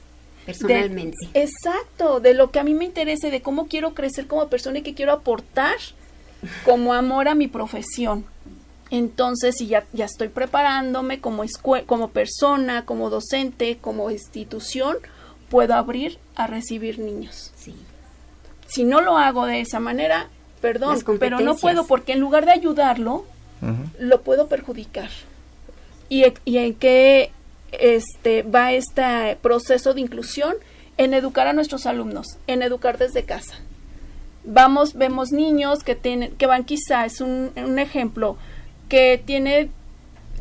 Personalmente. 0.46 1.18
exacto, 1.34 2.22
de 2.22 2.34
lo 2.34 2.52
que 2.52 2.60
a 2.60 2.64
mí 2.64 2.74
me 2.74 2.86
interese, 2.86 3.30
de 3.30 3.42
cómo 3.42 3.68
quiero 3.68 3.94
crecer 3.94 4.28
como 4.28 4.48
persona 4.48 4.80
y 4.80 4.82
qué 4.82 4.94
quiero 4.94 5.12
aportar 5.12 5.76
como 6.64 6.94
amor 6.94 7.28
a 7.28 7.36
mi 7.36 7.50
profesión. 7.50 8.24
Entonces, 8.90 9.56
si 9.58 9.68
ya, 9.68 9.86
ya 9.92 10.06
estoy 10.06 10.30
preparándome 10.30 11.20
como, 11.20 11.44
como 11.86 12.12
persona, 12.12 12.86
como 12.86 13.10
docente, 13.10 13.78
como 13.82 14.10
institución, 14.10 14.98
puedo 15.50 15.74
abrir 15.76 16.20
a 16.36 16.48
recibir 16.48 17.00
niños. 17.00 17.52
Sí. 17.56 17.76
Si 18.68 18.84
no 18.84 19.02
lo 19.02 19.18
hago 19.18 19.46
de 19.46 19.62
esa 19.62 19.80
manera, 19.80 20.28
perdón, 20.62 21.00
pero 21.20 21.40
no 21.40 21.56
puedo 21.56 21.88
porque 21.88 22.14
en 22.14 22.20
lugar 22.20 22.46
de 22.46 22.52
ayudarlo, 22.52 23.26
lo 24.00 24.22
puedo 24.22 24.48
perjudicar. 24.48 25.10
¿Y, 26.10 26.26
¿Y, 26.46 26.58
en 26.58 26.74
qué 26.76 27.32
este, 27.72 28.44
va 28.44 28.72
este 28.72 29.38
proceso 29.42 29.94
de 29.94 30.02
inclusión? 30.02 30.56
En 30.98 31.14
educar 31.14 31.48
a 31.48 31.54
nuestros 31.54 31.86
alumnos, 31.86 32.38
en 32.48 32.62
educar 32.62 32.98
desde 32.98 33.24
casa. 33.24 33.60
vamos, 34.44 34.94
vemos 34.96 35.32
niños 35.32 35.84
que 35.84 35.96
tienen, 35.96 36.32
que 36.38 36.48
van 36.48 36.64
quizá, 36.64 37.06
es 37.06 37.22
un, 37.22 37.52
un 37.56 37.80
ejemplo, 37.80 38.38
que 38.90 39.22
tiene 39.24 39.70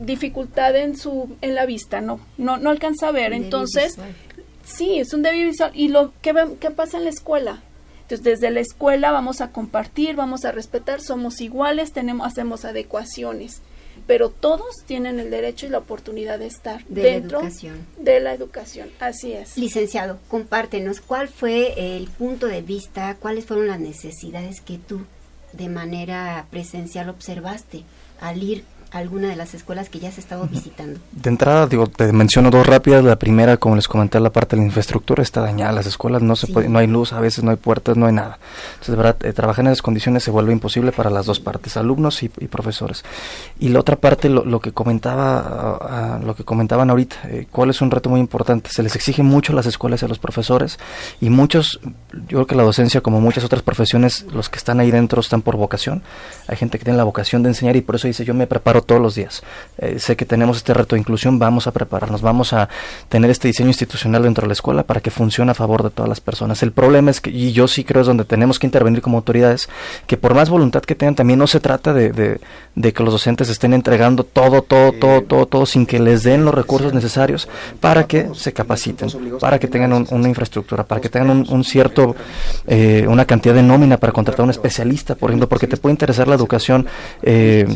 dificultad 0.00 0.76
en 0.76 0.96
su, 0.96 1.36
en 1.40 1.54
la 1.54 1.66
vista, 1.66 2.00
no, 2.00 2.20
no, 2.36 2.58
no 2.58 2.70
alcanza 2.70 3.08
a 3.08 3.12
ver, 3.12 3.32
entonces, 3.32 3.98
sí, 4.66 4.98
es 4.98 5.14
un 5.14 5.22
débil 5.22 5.46
visual, 5.46 5.70
y 5.74 5.88
lo, 5.88 6.12
¿qué, 6.20 6.34
¿qué 6.60 6.70
pasa 6.70 6.98
en 6.98 7.04
la 7.04 7.10
escuela? 7.10 7.62
Entonces, 8.02 8.22
desde 8.22 8.50
la 8.50 8.60
escuela 8.60 9.10
vamos 9.10 9.40
a 9.40 9.50
compartir, 9.50 10.14
vamos 10.14 10.44
a 10.44 10.52
respetar, 10.52 11.00
somos 11.00 11.40
iguales, 11.40 11.92
tenemos, 11.92 12.26
hacemos 12.26 12.64
adecuaciones 12.64 13.62
pero 14.06 14.30
todos 14.30 14.76
tienen 14.86 15.18
el 15.18 15.30
derecho 15.30 15.66
y 15.66 15.68
la 15.68 15.78
oportunidad 15.78 16.38
de 16.38 16.46
estar 16.46 16.84
dentro 16.88 17.40
de 17.98 18.20
la 18.20 18.34
educación. 18.34 18.90
Así 19.00 19.32
es. 19.32 19.56
Licenciado, 19.56 20.18
compártenos 20.28 21.00
cuál 21.00 21.28
fue 21.28 21.96
el 21.96 22.08
punto 22.08 22.46
de 22.46 22.62
vista, 22.62 23.16
cuáles 23.18 23.46
fueron 23.46 23.68
las 23.68 23.80
necesidades 23.80 24.60
que 24.60 24.78
tú 24.78 25.00
de 25.52 25.68
manera 25.68 26.46
presencial 26.50 27.08
observaste 27.08 27.84
al 28.20 28.42
ir 28.42 28.64
alguna 28.90 29.28
de 29.28 29.36
las 29.36 29.54
escuelas 29.54 29.88
que 29.88 29.98
ya 29.98 30.10
se 30.10 30.20
estaba 30.20 30.46
visitando? 30.46 31.00
De 31.12 31.30
entrada, 31.30 31.66
digo, 31.66 31.86
te 31.86 32.12
menciono 32.12 32.50
dos 32.50 32.66
rápidas. 32.66 33.04
La 33.04 33.16
primera, 33.16 33.56
como 33.56 33.76
les 33.76 33.88
comenté, 33.88 34.20
la 34.20 34.30
parte 34.30 34.56
de 34.56 34.62
la 34.62 34.66
infraestructura 34.66 35.22
está 35.22 35.40
dañada. 35.40 35.72
Las 35.72 35.86
escuelas 35.86 36.22
no 36.22 36.36
se 36.36 36.46
puede, 36.46 36.68
no 36.68 36.78
hay 36.78 36.86
luz, 36.86 37.12
a 37.12 37.20
veces 37.20 37.44
no 37.44 37.50
hay 37.50 37.56
puertas, 37.56 37.96
no 37.96 38.06
hay 38.06 38.12
nada. 38.12 38.38
Entonces, 38.74 38.92
de 38.92 38.96
verdad, 38.96 39.16
eh, 39.24 39.32
trabajar 39.32 39.64
en 39.64 39.72
esas 39.72 39.82
condiciones 39.82 40.22
se 40.22 40.30
vuelve 40.30 40.52
imposible 40.52 40.92
para 40.92 41.10
las 41.10 41.26
dos 41.26 41.40
partes, 41.40 41.76
alumnos 41.76 42.22
y, 42.22 42.28
profesores. 42.28 43.04
Y 43.58 43.68
la 43.68 43.80
otra 43.80 43.96
parte, 43.96 44.28
lo, 44.28 44.60
que 44.60 44.72
comentaba, 44.72 46.20
lo 46.24 46.34
que 46.34 46.44
comentaban 46.44 46.90
ahorita, 46.90 47.16
eh, 47.24 47.46
cuál 47.50 47.70
es 47.70 47.80
un 47.80 47.90
reto 47.90 48.08
muy 48.08 48.20
importante. 48.20 48.70
Se 48.70 48.82
les 48.82 48.94
exige 48.94 49.22
mucho 49.22 49.52
a 49.52 49.56
las 49.56 49.66
escuelas 49.66 50.02
y 50.02 50.04
a 50.04 50.08
los 50.08 50.18
profesores 50.18 50.78
y 51.20 51.30
muchos, 51.30 51.80
yo 52.28 52.38
creo 52.38 52.46
que 52.46 52.54
la 52.54 52.62
docencia, 52.62 53.00
como 53.00 53.20
muchas 53.20 53.44
otras 53.44 53.62
profesiones, 53.62 54.26
los 54.32 54.48
que 54.48 54.58
están 54.58 54.80
ahí 54.80 54.90
dentro 54.90 55.20
están 55.20 55.42
por 55.42 55.56
vocación. 55.56 56.02
Hay 56.46 56.56
gente 56.56 56.78
que 56.78 56.84
tiene 56.84 56.96
la 56.96 57.04
vocación 57.04 57.42
de 57.42 57.50
enseñar 57.50 57.76
y 57.76 57.80
por 57.80 57.96
eso 57.96 58.06
dice, 58.06 58.24
yo 58.24 58.34
me 58.34 58.46
preparo 58.46 58.75
todos 58.82 59.00
los 59.00 59.14
días. 59.14 59.42
Eh, 59.78 59.98
sé 59.98 60.16
que 60.16 60.24
tenemos 60.24 60.56
este 60.56 60.72
reto 60.72 60.96
de 60.96 61.00
inclusión, 61.00 61.38
vamos 61.38 61.66
a 61.66 61.72
prepararnos, 61.72 62.22
vamos 62.22 62.52
a 62.54 62.68
tener 63.08 63.30
este 63.30 63.48
diseño 63.48 63.68
institucional 63.68 64.22
dentro 64.22 64.42
de 64.42 64.48
la 64.48 64.52
escuela 64.54 64.84
para 64.84 65.00
que 65.00 65.10
funcione 65.10 65.50
a 65.50 65.54
favor 65.54 65.82
de 65.82 65.90
todas 65.90 66.08
las 66.08 66.20
personas. 66.20 66.62
El 66.62 66.72
problema 66.72 67.10
es 67.10 67.20
que, 67.20 67.30
y 67.30 67.52
yo 67.52 67.68
sí 67.68 67.84
creo 67.84 68.00
es 68.00 68.06
donde 68.06 68.24
tenemos 68.24 68.58
que 68.58 68.66
intervenir 68.66 69.02
como 69.02 69.18
autoridades, 69.18 69.68
que 70.06 70.16
por 70.16 70.34
más 70.34 70.48
voluntad 70.48 70.82
que 70.82 70.94
tengan, 70.94 71.14
también 71.14 71.38
no 71.38 71.46
se 71.46 71.60
trata 71.60 71.92
de, 71.92 72.38
de, 72.74 72.92
que 72.92 73.02
los 73.02 73.12
docentes 73.12 73.48
estén 73.50 73.74
entregando 73.74 74.24
todo, 74.24 74.62
todo, 74.62 74.92
todo, 74.92 75.22
todo, 75.22 75.46
todo, 75.46 75.66
sin 75.66 75.84
que 75.84 75.98
les 75.98 76.22
den 76.22 76.44
los 76.44 76.54
recursos 76.54 76.94
necesarios 76.94 77.48
para 77.80 78.04
que 78.04 78.30
se 78.34 78.52
capaciten, 78.52 79.08
para 79.40 79.58
que 79.58 79.68
tengan 79.68 80.06
una 80.10 80.28
infraestructura, 80.28 80.84
para 80.84 81.00
que 81.00 81.08
tengan 81.08 81.44
un, 81.48 81.64
cierto, 81.64 82.16
eh, 82.66 83.04
una 83.08 83.24
cantidad 83.26 83.54
de 83.54 83.62
nómina 83.62 83.98
para 83.98 84.12
contratar 84.12 84.40
a 84.40 84.44
un 84.44 84.50
especialista, 84.50 85.14
por 85.14 85.30
ejemplo, 85.30 85.48
porque 85.48 85.66
te 85.66 85.76
puede 85.76 85.92
interesar 85.92 86.28
la 86.28 86.34
educación 86.34 86.86
eh, 87.22 87.66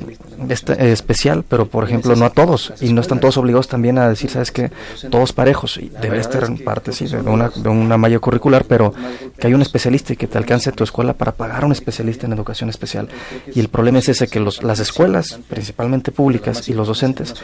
especial, 0.93 1.45
pero 1.49 1.67
por 1.67 1.85
ejemplo 1.85 2.17
no 2.17 2.25
a 2.25 2.31
todos 2.31 2.73
y 2.81 2.93
no 2.93 3.01
están 3.01 3.21
todos 3.21 3.37
obligados 3.37 3.69
también 3.69 3.99
a 3.99 4.09
decir, 4.09 4.31
sabes 4.31 4.51
que 4.53 4.71
todos 5.11 5.33
parejos 5.33 5.79
y 5.79 5.91
debe 6.01 6.19
estar 6.19 6.45
en 6.45 6.59
parte 6.59 6.93
sí, 6.93 7.07
de 7.07 7.19
una, 7.19 7.49
de 7.49 7.69
una 7.69 7.97
malla 7.97 8.19
curricular, 8.19 8.65
pero 8.65 8.95
que 9.39 9.47
hay 9.47 9.55
un 9.55 9.63
especialista 9.63 10.13
y 10.13 10.17
que 10.17 10.27
te 10.27 10.39
alcance 10.39 10.73
tu 10.73 10.85
escuela 10.85 11.15
para 11.15 11.33
pagar 11.33 11.63
a 11.63 11.67
un 11.67 11.73
especialista 11.73 12.27
en 12.27 12.33
educación 12.33 12.71
especial. 12.71 13.09
Y 13.55 13.61
el 13.61 13.69
problema 13.69 13.99
es 13.99 14.09
ese 14.09 14.29
que 14.29 14.41
los, 14.41 14.63
las 14.63 14.81
escuelas, 14.81 15.39
principalmente 15.49 16.13
públicas 16.13 16.69
y 16.69 16.75
los 16.75 16.89
docentes, 16.89 17.35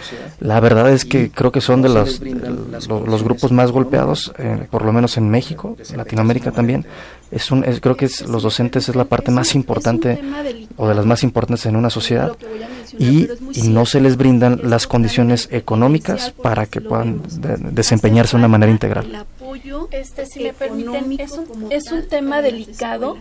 la 0.41 0.61
verdad 0.61 0.91
es 0.91 1.05
que 1.05 1.31
creo 1.31 1.53
que 1.53 1.61
son 1.61 1.83
de 1.83 1.89
los, 1.89 2.21
los, 2.89 3.23
grupos 3.23 3.53
más 3.53 3.73
golpeados, 3.73 4.33
eh, 4.39 4.67
por 4.71 4.85
lo 4.85 4.93
menos 4.93 5.17
en 5.17 5.29
México, 5.31 5.77
Latinoamérica 5.95 6.53
también, 6.53 6.87
es 7.31 7.51
un, 7.51 7.63
creo 7.63 7.97
que 7.97 8.07
es, 8.07 8.27
los 8.29 8.43
docentes 8.43 8.89
es 8.89 8.95
la 8.95 9.05
parte 9.05 9.31
más 9.31 9.55
importante 9.55 10.21
o 10.77 10.89
de 10.89 10.95
las 10.95 11.07
más 11.07 11.23
importantes 11.25 11.67
en 11.67 11.77
una 11.77 11.91
sociedad 11.91 12.37
y, 12.99 13.29
no 13.69 13.87
se 13.87 14.01
les 14.01 14.17
brindan 14.17 14.61
las 14.65 14.87
condiciones 14.87 15.49
económicas 15.51 16.31
para 16.31 16.67
que 16.67 16.81
puedan 16.81 17.23
desempeñarse 17.73 18.33
de 18.33 18.39
una 18.39 18.49
manera 18.49 18.73
integral. 18.73 19.27
Este, 19.91 20.27
si 20.27 20.45
me 20.45 20.53
permiten, 20.53 21.19
es 21.19 21.33
un, 21.33 21.73
es 21.73 21.91
un 21.91 22.07
tema 22.09 22.43
delicado 22.43 23.17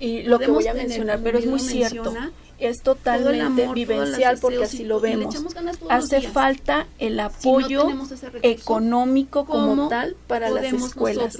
y 0.00 0.22
lo 0.22 0.38
que 0.38 0.50
voy 0.50 0.66
a 0.66 0.74
mencionar, 0.74 1.20
pero 1.22 1.38
es 1.38 1.46
muy 1.46 1.60
cierto 1.60 2.12
es 2.68 2.82
totalmente 2.82 3.68
vivencial 3.72 4.38
porque 4.40 4.64
así 4.64 4.84
lo 4.84 5.00
vemos. 5.00 5.36
Hace 5.88 6.20
falta 6.22 6.86
el 6.98 7.18
apoyo 7.20 7.88
económico 8.42 9.44
como 9.44 9.88
tal 9.88 10.16
para 10.26 10.50
las 10.50 10.72
escuelas. 10.72 11.36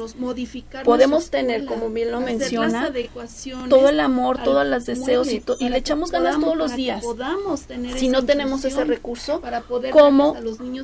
Podemos 0.84 1.30
tener, 1.30 1.64
como 1.66 1.90
bien 1.90 2.10
lo 2.10 2.20
menciona, 2.20 2.92
todo 3.68 3.88
el 3.88 4.00
amor, 4.00 4.42
todos 4.42 4.66
los 4.66 4.84
deseos 4.84 5.28
y, 5.28 5.42
y, 5.58 5.68
le 5.68 5.78
echamos 5.78 6.10
ganas 6.10 6.38
todos 6.38 6.56
los 6.56 6.76
días. 6.76 7.04
Si 7.96 8.08
no 8.08 8.24
tenemos 8.24 8.64
ese 8.64 8.84
recurso, 8.84 9.40
¿cómo 9.90 10.36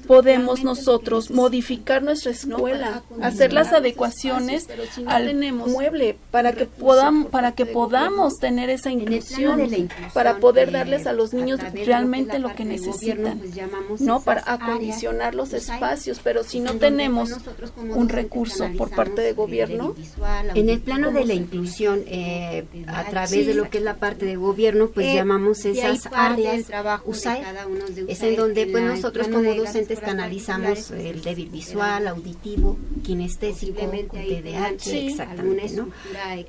podemos 0.07 0.63
nosotros 0.63 1.31
modificar 1.31 2.03
nuestra 2.03 2.33
escuela, 2.33 3.03
hacer 3.23 3.53
las 3.53 3.73
adecuaciones 3.73 4.69
al 5.07 5.35
mueble 5.53 6.17
para 6.31 6.53
que 6.53 6.67
podamos 6.67 7.31
para 7.31 7.53
que 7.53 7.67
podamos 7.67 8.39
tener 8.39 8.71
esa 8.71 8.91
inclusión, 8.91 9.71
para 10.13 10.28
para 10.29 10.41
poder 10.41 10.71
darles 10.73 11.07
a 11.07 11.13
los 11.13 11.33
niños 11.33 11.61
realmente 11.87 12.39
lo 12.39 12.55
que 12.55 12.65
necesitan, 12.65 13.41
¿no? 13.99 14.21
Para 14.21 14.43
acondicionar 14.47 15.35
los 15.35 15.53
espacios, 15.53 16.21
pero 16.23 16.45
si 16.45 16.61
no 16.61 16.75
tenemos 16.75 17.31
un 17.77 18.09
recurso 18.09 18.69
por 18.77 18.91
parte 18.91 19.23
de 19.23 19.33
gobierno. 19.33 19.95
En 20.55 20.69
el 20.69 20.81
plano 20.81 21.11
de 21.11 21.25
la 21.25 21.35
inclusión, 21.35 22.03
eh, 22.07 22.65
a 22.87 23.05
través 23.05 23.47
de 23.47 23.55
lo 23.55 23.71
que 23.71 23.79
es 23.79 23.85
la 23.85 23.97
parte 23.97 24.27
de 24.27 24.37
gobierno, 24.37 24.89
pues 24.89 25.15
llamamos 25.15 25.65
esas 25.65 26.09
áreas 26.13 26.67
USAID, 27.05 27.45
es 28.09 28.23
en 28.23 28.37
donde 28.37 28.67
pues 28.67 28.85
nosotros 28.85 29.29
como 29.29 29.55
docentes 29.55 30.01
canalizamos 30.01 30.91
el 30.91 31.23
débil 31.23 31.49
visual, 31.49 32.07
auditivo, 32.09 32.77
kinestésico, 33.03 33.81
TDAH, 33.81 35.07
exactamente, 35.07 35.71
¿no? 35.71 35.89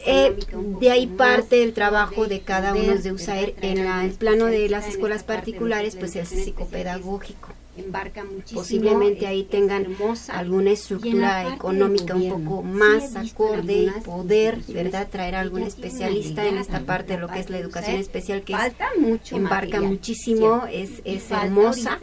Eh, 0.06 0.36
de 0.80 0.92
ahí 0.92 1.08
parte 1.08 1.64
el 1.64 1.74
trabajo 1.74 2.28
de 2.28 2.42
cada 2.42 2.74
uno 2.74 2.96
de 2.96 3.12
USAID 3.12 3.50
en 3.72 3.86
el 3.86 4.12
plano 4.12 4.46
de 4.46 4.68
las 4.70 4.88
escuelas 4.88 5.24
particulares, 5.24 5.96
pues 5.96 6.16
es 6.16 6.30
psicopedagógico 6.30 7.50
embarca 7.80 8.26
Posiblemente 8.54 9.28
ahí 9.28 9.44
tengan 9.44 9.88
alguna 10.30 10.72
estructura 10.72 11.54
económica 11.54 12.16
un 12.16 12.30
poco 12.30 12.64
más 12.64 13.16
acorde 13.16 13.74
y 13.74 14.02
poder, 14.04 14.60
¿verdad?, 14.68 15.08
traer 15.10 15.36
a 15.36 15.42
algún 15.42 15.64
especialista 15.64 16.46
en 16.46 16.58
esta 16.58 16.82
parte 16.82 17.14
de 17.14 17.20
lo 17.20 17.28
que 17.28 17.40
es 17.40 17.50
la 17.50 17.58
educación 17.58 17.98
especial 17.98 18.44
que 18.44 18.56
embarca 19.32 19.82
muchísimo, 19.82 20.64
es, 20.72 21.02
es 21.06 21.30
hermosa. 21.32 22.00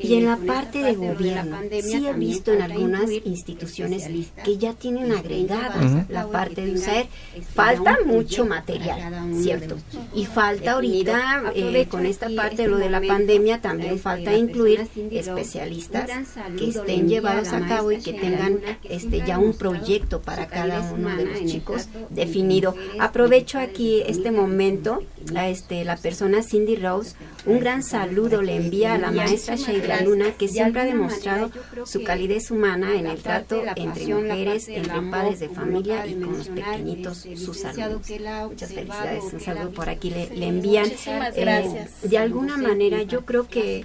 Y 0.00 0.14
en 0.14 0.26
la 0.26 0.36
parte 0.36 0.82
de 0.82 0.94
gobierno, 0.94 1.58
sí 1.82 2.06
he 2.06 2.12
visto 2.12 2.52
en 2.52 2.62
algunas 2.62 3.10
instituciones 3.24 4.08
que 4.44 4.58
ya 4.58 4.72
tienen 4.74 5.12
agregada 5.12 6.06
la 6.08 6.26
parte 6.28 6.64
de 6.64 6.72
USAER. 6.72 7.06
Falta 7.54 7.98
mucho 8.04 8.46
material, 8.46 9.34
¿cierto? 9.42 9.76
Y 10.14 10.24
falta 10.26 10.72
ahorita, 10.72 11.52
eh, 11.54 11.86
con 11.88 12.06
esta 12.06 12.28
parte 12.34 12.62
de 12.62 12.68
lo 12.68 12.78
de 12.78 12.90
la 12.90 13.00
pandemia, 13.00 13.60
también 13.60 13.98
falta 13.98 14.34
incluir 14.34 14.86
especialistas 15.18 16.10
que 16.56 16.68
estén 16.68 17.08
llevados 17.08 17.48
a 17.48 17.66
cabo 17.66 17.92
y 17.92 17.98
que 17.98 18.12
tengan 18.12 18.60
este 18.84 19.22
ya 19.26 19.38
un 19.38 19.54
proyecto 19.54 20.20
para 20.20 20.46
cada 20.46 20.80
uno 20.92 21.16
de 21.16 21.24
los 21.26 21.44
chicos 21.44 21.88
definido. 22.10 22.74
Aprovecho 22.98 23.58
aquí 23.58 24.02
este 24.06 24.30
momento 24.30 25.02
a 25.34 25.48
este 25.48 25.84
la 25.84 25.96
persona 25.96 26.42
Cindy 26.42 26.76
Rose, 26.76 27.14
un 27.46 27.60
gran 27.60 27.82
saludo 27.82 28.42
le 28.42 28.56
envía 28.56 28.94
a 28.94 28.98
la 28.98 29.10
maestra 29.10 29.56
Sheila 29.56 30.02
Luna 30.02 30.32
que 30.32 30.48
siempre 30.48 30.82
ha 30.82 30.84
demostrado 30.84 31.50
su 31.84 32.02
calidez 32.02 32.50
humana 32.50 32.94
en 32.94 33.06
el 33.06 33.18
trato 33.18 33.62
entre 33.76 34.06
mujeres, 34.14 34.68
entre 34.68 35.00
padres 35.02 35.40
de 35.40 35.48
familia 35.48 36.06
y 36.06 36.14
con 36.14 36.36
los 36.36 36.48
pequeñitos, 36.48 37.26
sus 37.36 37.64
alumnos. 37.64 38.02
Muchas 38.48 38.72
felicidades, 38.72 39.24
un 39.32 39.40
saludo 39.40 39.70
por 39.70 39.88
aquí 39.88 40.10
le, 40.10 40.30
le 40.30 40.48
envían. 40.48 40.90
Eh, 41.34 41.86
de 42.02 42.18
alguna 42.18 42.56
manera 42.56 43.02
yo 43.02 43.24
creo 43.24 43.48
que 43.48 43.84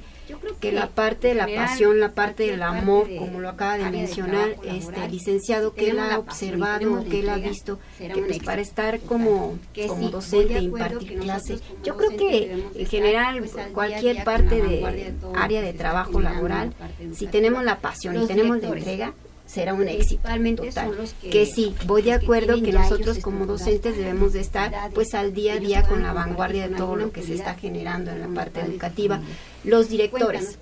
que 0.59 0.71
la 0.71 0.87
parte 0.87 1.29
de 1.29 1.35
la 1.35 1.47
pasión, 1.47 1.99
la 1.99 2.11
parte 2.11 2.43
del 2.43 2.63
amor, 2.63 3.07
como 3.17 3.39
lo 3.39 3.49
acaba 3.49 3.77
de 3.77 3.89
mencionar 3.89 4.55
este 4.63 5.07
licenciado, 5.09 5.73
que 5.73 5.89
él 5.89 5.99
ha 5.99 6.17
observado, 6.19 7.03
que 7.05 7.19
él 7.19 7.29
ha 7.29 7.37
visto, 7.37 7.79
que 7.97 8.09
pues 8.09 8.39
para 8.39 8.61
estar 8.61 8.99
como, 9.01 9.57
como 9.87 10.09
docente, 10.09 10.59
impartir 10.59 11.19
clase, 11.19 11.59
yo 11.83 11.97
creo 11.97 12.17
que 12.17 12.65
en 12.75 12.85
general 12.85 13.43
cualquier 13.73 14.23
parte 14.23 14.61
de 14.61 15.13
área 15.35 15.61
de 15.61 15.73
trabajo 15.73 16.21
laboral, 16.21 16.73
si 17.13 17.27
tenemos 17.27 17.63
la 17.63 17.79
pasión 17.79 18.21
y 18.21 18.27
tenemos 18.27 18.61
la 18.61 18.69
entrega, 18.69 19.13
será 19.53 19.73
un 19.73 19.87
éxito 19.87 20.27
total. 20.55 20.91
Que, 21.21 21.45
sí, 21.45 21.75
voy 21.85 22.01
de 22.01 22.13
acuerdo 22.13 22.61
que 22.61 22.71
nosotros 22.71 23.19
como 23.19 23.45
docentes 23.45 23.95
debemos 23.95 24.33
de 24.33 24.41
estar 24.41 24.73
pues 24.93 25.13
al 25.13 25.33
día 25.33 25.53
a 25.53 25.59
día 25.59 25.83
con 25.83 26.01
la 26.01 26.11
vanguardia 26.13 26.67
de 26.67 26.75
todo 26.75 26.95
lo 26.95 27.11
que 27.11 27.21
se 27.21 27.35
está 27.35 27.53
generando 27.55 28.11
en 28.11 28.21
la 28.21 28.27
parte 28.27 28.61
educativa. 28.61 29.21
Los 29.63 29.89
directores, 29.89 30.59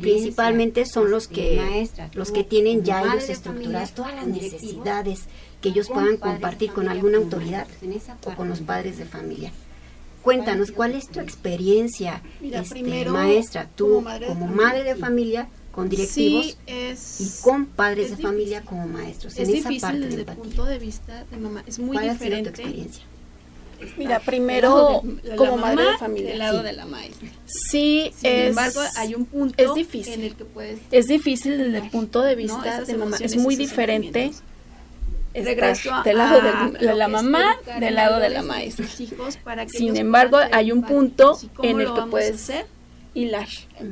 principalmente 0.00 0.84
son 0.84 1.10
los 1.10 1.28
que 1.28 1.88
los 2.14 2.32
que 2.32 2.44
tienen 2.44 2.84
ya 2.84 3.02
ellos 3.02 3.28
estructuradas 3.28 3.94
todas 3.94 4.14
las 4.14 4.26
necesidades 4.26 5.24
que 5.62 5.68
ellos 5.68 5.88
puedan 5.88 6.16
compartir 6.16 6.72
con 6.72 6.88
alguna 6.88 7.18
autoridad 7.18 7.66
o 8.26 8.34
con 8.34 8.48
los 8.48 8.60
padres 8.60 8.98
de 8.98 9.04
familia. 9.04 9.52
Cuéntanos, 10.22 10.70
¿cuál 10.70 10.94
es 10.94 11.08
tu 11.08 11.20
experiencia, 11.20 12.22
este, 12.42 13.06
maestra, 13.06 13.68
tú 13.74 14.04
como 14.26 14.48
madre 14.48 14.84
de 14.84 14.94
familia, 14.94 15.48
con 15.72 15.88
directivos 15.88 16.56
y 16.66 17.42
con 17.42 17.66
padres 17.66 18.16
de 18.16 18.22
familia 18.22 18.62
como 18.62 18.86
maestros. 18.86 19.36
Es 19.38 19.48
difícil 19.48 20.00
desde 20.00 20.20
el 20.22 20.26
punto 20.26 20.64
de 20.64 20.78
vista 20.78 21.24
de 21.30 21.36
mamá, 21.36 21.62
es 21.66 21.78
muy 21.78 21.96
diferente. 21.96 22.50
tu 22.50 22.60
experiencia? 22.60 23.04
Mira, 23.96 24.20
primero 24.20 25.02
como 25.36 25.56
madre 25.56 25.84
de 25.84 25.98
familia, 25.98 26.30
del 26.30 26.38
lado 26.38 26.62
de 26.62 26.72
la 26.72 26.84
maestra. 26.84 27.28
Sí, 27.46 28.12
Sin 28.16 28.30
es, 28.30 28.48
embargo, 28.48 28.80
hay 28.96 29.14
un 29.14 29.24
punto 29.24 29.54
es 29.56 29.74
difícil. 29.74 30.14
en 30.14 30.22
el 30.24 30.34
que 30.34 30.44
puedes 30.44 30.80
Es 30.90 31.06
difícil 31.06 31.56
desde 31.56 31.78
el 31.78 31.90
punto 31.90 32.20
de 32.22 32.34
vista 32.34 32.82
de 32.82 32.94
mamá, 32.94 33.16
es 33.20 33.36
muy 33.36 33.56
diferente 33.56 34.32
regreso 35.32 35.90
del 36.04 36.18
lado 36.18 36.40
de 36.78 36.94
la 36.94 37.08
mamá, 37.08 37.56
del 37.78 37.94
lado 37.94 38.18
de 38.18 38.30
la 38.30 38.42
maestra. 38.42 38.86
Sin 39.68 39.96
embargo, 39.96 40.38
hay 40.52 40.72
un 40.72 40.82
punto 40.82 41.38
en 41.62 41.80
el 41.80 41.94
que 41.94 42.02
puedes 42.02 42.40
ser 42.40 42.66
hilar, 43.14 43.48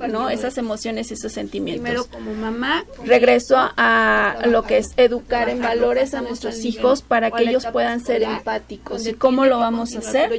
¿no? 0.08 0.30
Esas 0.30 0.58
emociones 0.58 1.10
y 1.10 1.14
esos 1.14 1.32
sentimientos. 1.32 1.82
Primero 1.82 2.06
como 2.06 2.34
mamá. 2.34 2.84
Regreso 3.04 3.56
a, 3.58 4.36
lo 4.46 4.62
que 4.62 4.78
es 4.78 4.90
educar 4.96 5.48
en 5.48 5.60
valores 5.60 6.14
a 6.14 6.22
nuestros 6.22 6.64
hijos 6.64 7.02
para 7.02 7.30
que 7.30 7.44
ellos 7.44 7.66
puedan 7.66 8.00
ser 8.00 8.22
empáticos. 8.22 9.06
¿Y 9.06 9.14
cómo 9.14 9.46
lo 9.46 9.58
vamos 9.58 9.94
a 9.94 9.98
hacer? 9.98 10.30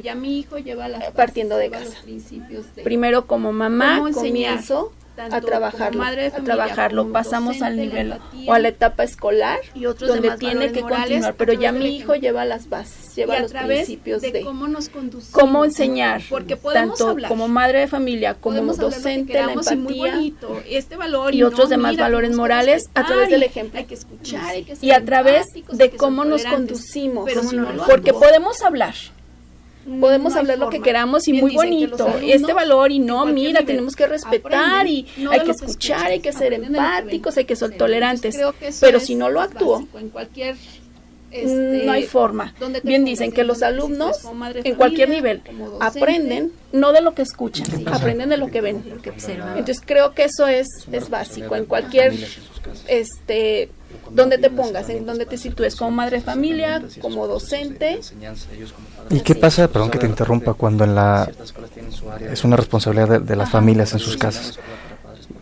Partiendo 1.16 1.58
de 1.58 1.70
casa. 1.70 1.98
Primero 2.84 3.28
como 3.28 3.52
mamá 3.52 4.02
comienzo 4.14 4.94
a 5.20 5.42
trabajarlo, 5.42 6.04
a 6.04 6.44
trabajarlo. 6.44 7.12
Pasamos 7.12 7.62
al 7.62 7.78
nivel 7.78 8.16
o 8.48 8.54
a 8.54 8.60
la 8.60 8.70
etapa 8.70 9.04
escolar, 9.04 9.60
donde 10.00 10.32
tiene 10.38 10.72
que 10.72 10.82
continuar, 10.82 11.36
pero 11.36 11.54
ya 11.54 11.72
mi 11.72 11.96
hijo 11.96 12.16
lleva 12.16 12.46
las 12.46 12.70
bases, 12.70 13.16
lleva 13.16 13.40
los 13.40 13.54
principios 13.54 14.22
de, 14.22 14.42
cómo 14.42 14.68
nos 14.68 14.90
cómo 15.32 15.66
enseñar, 15.66 16.22
porque 16.30 16.56
tanto 16.56 17.16
como 17.28 17.48
madre 17.48 17.80
de 17.80 17.88
familia, 17.88 18.36
como 18.36 18.74
docente, 18.74 19.34
la 19.34 19.54
empatía 19.54 20.20
este 20.68 20.96
valor 20.96 21.34
y, 21.36 21.44
otros 21.44 21.70
demás 21.70 21.98
valores 21.98 22.36
morales 22.36 22.90
a 22.94 23.06
través 23.06 23.30
del 23.30 23.44
ejemplo. 23.44 23.86
que 23.88 23.94
escuchar, 23.94 24.56
y 24.82 24.92
a 24.92 25.04
través 25.04 25.48
de 25.72 25.92
cómo 25.92 26.26
nos 26.26 26.46
conducimos, 26.46 27.30
porque 27.88 28.14
podemos 28.14 28.62
hablar 28.62 28.96
podemos 30.00 30.36
hablar 30.36 30.60
lo 30.60 30.70
que 30.70 30.82
queramos 30.82 31.28
y 31.28 31.34
muy 31.34 31.56
bonito 31.56 32.08
este 32.22 32.54
valor 32.54 32.92
y 32.92 33.00
no, 33.00 33.26
mira, 33.26 33.64
tenemos 33.64 33.96
que 33.96 34.08
respetar 34.08 34.88
y 34.88 35.06
hay 35.32 35.42
que 35.42 35.52
escuchar, 35.52 36.08
hay 36.08 36.20
que 36.20 36.34
ser 36.34 36.54
empáticos, 36.54 37.38
hay 37.38 37.46
que 37.46 37.56
ser 37.56 37.78
tolerantes, 37.78 38.40
pero 38.80 39.00
si 39.00 39.16
no 39.16 39.30
lo 39.30 39.42
actúo, 39.42 39.88
este, 41.32 41.84
no 41.86 41.92
hay 41.92 42.04
forma. 42.04 42.54
Bien 42.84 43.06
dicen 43.06 43.32
que 43.32 43.44
los 43.44 43.62
alumnos 43.64 44.22
en 44.64 44.76
cualquier 44.76 45.10
nivel 45.10 45.42
aprenden 45.80 46.52
no 46.72 46.92
de 46.92 47.02
lo 47.02 47.14
que 47.14 47.22
escuchan, 47.22 47.66
aprenden 47.88 48.30
de 48.30 48.38
lo 48.38 48.48
que 48.48 48.62
ven. 48.62 48.84
Entonces 49.56 49.82
creo 49.86 50.14
que 50.14 50.24
eso 50.24 50.48
es, 50.48 50.68
es 50.92 51.10
básico 51.10 51.56
en 51.56 51.66
cualquier 51.66 52.14
este 52.88 53.70
donde 54.12 54.38
te 54.38 54.50
pongas, 54.50 54.90
en 54.90 55.06
donde 55.06 55.26
te 55.26 55.38
sitúes 55.38 55.76
como 55.76 55.92
madre 55.92 56.18
de 56.18 56.24
familia, 56.24 56.84
como 57.02 57.28
docente. 57.28 58.00
¿Y 59.10 59.22
qué 59.22 59.36
pasa, 59.36 59.68
perdón 59.68 59.92
que 59.92 59.98
te 59.98 60.06
interrumpa, 60.06 60.54
cuando 60.54 60.84
en 60.84 60.96
la 60.96 61.30
es 62.32 62.44
una 62.44 62.56
responsabilidad 62.56 63.22
de, 63.22 63.36
las 63.36 63.50
familias 63.50 63.94
en 63.94 64.00
sus 64.00 64.18
casas? 64.18 64.60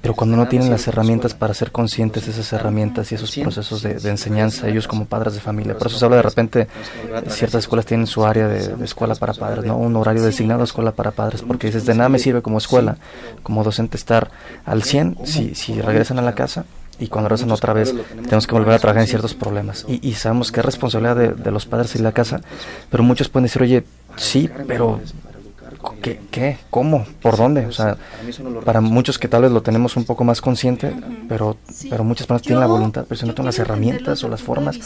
Pero 0.07 0.15
cuando 0.15 0.37
no 0.37 0.47
tienen 0.47 0.69
las 0.69 0.87
herramientas 0.87 1.33
para 1.33 1.53
ser 1.53 1.73
conscientes 1.73 2.25
de 2.25 2.31
esas 2.31 2.53
herramientas 2.53 3.11
y 3.11 3.15
esos 3.15 3.35
procesos 3.35 3.81
de, 3.81 4.09
enseñanza, 4.09 4.69
ellos 4.69 4.87
como 4.87 5.03
padres 5.03 5.33
de 5.33 5.41
familia. 5.41 5.77
Por 5.77 5.87
eso 5.87 5.99
se 5.99 6.05
habla 6.05 6.15
de 6.15 6.21
repente, 6.21 6.67
ciertas 7.27 7.63
escuelas 7.65 7.85
tienen 7.85 8.07
su 8.07 8.25
área 8.25 8.47
de, 8.47 8.85
escuela 8.85 9.15
para 9.15 9.33
padres, 9.33 9.65
¿no? 9.65 9.75
Un 9.75 9.97
horario 9.97 10.23
designado 10.23 10.61
a 10.61 10.63
escuela 10.63 10.93
para 10.93 11.11
padres, 11.11 11.41
porque 11.41 11.67
dices, 11.67 11.85
de 11.85 11.93
nada 11.93 12.07
me 12.07 12.19
sirve 12.19 12.41
como 12.41 12.57
escuela, 12.57 12.95
como 13.43 13.65
docente 13.65 13.97
estar 13.97 14.31
al 14.63 14.83
100 14.83 15.17
si, 15.25 15.55
si 15.55 15.81
regresan 15.81 16.19
a 16.19 16.21
la 16.21 16.33
casa 16.33 16.63
y 16.99 17.07
cuando 17.07 17.27
regresan 17.27 17.51
otra 17.51 17.73
vez 17.73 17.93
tenemos 18.23 18.47
que 18.47 18.53
volver 18.53 18.75
a 18.75 18.79
trabajar 18.79 19.01
en 19.01 19.09
ciertos 19.09 19.33
problemas. 19.33 19.85
Y, 19.89 20.13
sabemos 20.13 20.53
que 20.53 20.61
es 20.61 20.65
responsabilidad 20.65 21.35
de, 21.35 21.51
los 21.51 21.65
padres 21.65 21.95
y 21.95 21.99
la 21.99 22.13
casa, 22.13 22.39
pero 22.89 23.03
muchos 23.03 23.27
pueden 23.27 23.43
decir, 23.43 23.61
oye, 23.61 23.83
sí, 24.15 24.49
pero 24.67 25.01
¿qué? 26.01 26.19
qué 26.31 26.57
¿Cómo? 26.69 27.05
¿Por 27.21 27.37
dónde? 27.37 27.65
O 27.65 27.71
sea, 27.71 27.97
para 28.65 28.81
muchos 28.81 29.17
que 29.17 29.27
tal 29.27 29.43
vez 29.43 29.51
lo 29.51 29.61
tenemos 29.61 29.95
un 29.95 30.05
poco 30.05 30.23
más 30.23 30.41
consciente, 30.41 30.93
pero, 31.27 31.57
pero 31.89 32.03
muchas 32.03 32.27
personas 32.27 32.41
tienen 32.43 32.59
la 32.61 32.67
voluntad, 32.67 33.05
pero 33.07 33.19
si 33.19 33.25
no 33.25 33.33
tienen 33.33 33.47
las 33.47 33.59
herramientas 33.59 34.23
o 34.23 34.29
las 34.29 34.41
formas 34.41 34.79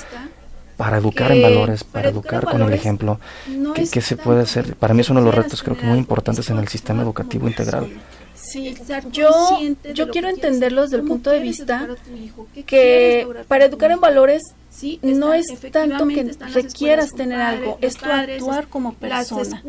para 0.77 0.97
educar 0.97 1.31
en 1.31 1.41
valores, 1.41 1.83
para 1.83 2.09
educar 2.09 2.45
con 2.45 2.61
el 2.61 2.73
ejemplo, 2.73 3.19
¿qué, 3.75 3.87
¿qué 3.89 4.01
se 4.01 4.17
puede 4.17 4.41
hacer? 4.41 4.75
Para 4.75 4.93
mí 4.93 5.01
es 5.01 5.09
uno 5.09 5.19
de 5.19 5.25
los 5.27 5.35
retos 5.35 5.61
creo 5.61 5.77
que 5.77 5.85
muy 5.85 5.97
importantes 5.97 6.49
en 6.49 6.57
el 6.57 6.67
sistema 6.67 7.03
educativo 7.03 7.47
integral. 7.47 7.87
Sí, 8.33 8.75
yo, 9.11 9.29
yo 9.93 10.09
quiero 10.09 10.27
entenderlos 10.27 10.89
desde 10.89 11.03
el 11.03 11.07
punto 11.07 11.29
de 11.29 11.39
vista 11.39 11.87
que 12.65 13.27
para 13.47 13.65
educar 13.65 13.91
en 13.91 14.01
valores 14.01 14.41
no 15.01 15.33
es 15.33 15.47
tanto 15.71 16.07
que 16.07 16.31
requieras 16.53 17.11
tener 17.11 17.39
algo, 17.39 17.77
es 17.81 17.97
tu 17.97 18.09
actuar 18.09 18.67
como 18.67 18.93
persona. 18.93 19.61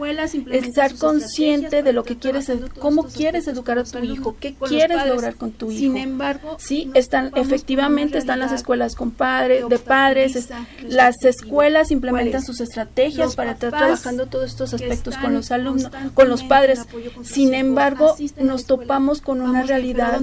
Estar 0.51 0.95
consciente 0.97 1.83
de 1.83 1.93
lo 1.93 2.05
que 2.05 2.17
quieres, 2.17 2.51
cómo 2.79 3.05
quieres 3.05 3.49
educar 3.49 3.79
a 3.79 3.85
tu 3.85 3.99
hijo, 3.99 4.37
qué 4.39 4.55
quieres 4.55 5.07
lograr 5.07 5.35
con 5.35 5.53
tu 5.53 5.71
hijo. 5.71 5.81
Sin 5.81 5.97
embargo, 5.97 6.57
sí, 6.59 6.91
están 6.95 7.33
efectivamente 7.35 8.19
están 8.19 8.39
las 8.39 8.53
escuelas 8.53 8.95
con 8.95 9.11
padres, 9.11 9.69
de 9.69 9.79
padres, 9.79 10.49
las 10.83 11.25
escuelas 11.25 11.91
implementan 11.91 12.43
sus 12.43 12.61
estrategias 12.61 13.35
para 13.35 13.53
estar 13.53 13.71
trabajando 13.71 14.27
todos 14.27 14.51
estos 14.51 14.75
aspectos 14.75 15.17
con 15.17 15.35
los 15.35 15.51
alumnos, 15.51 15.91
con 16.15 16.29
los 16.29 16.43
padres. 16.43 16.87
Sin 17.23 17.55
embargo, 17.55 18.17
nos 18.39 18.67
topamos 18.67 19.21
con 19.21 19.41
una 19.41 19.63
realidad 19.63 20.21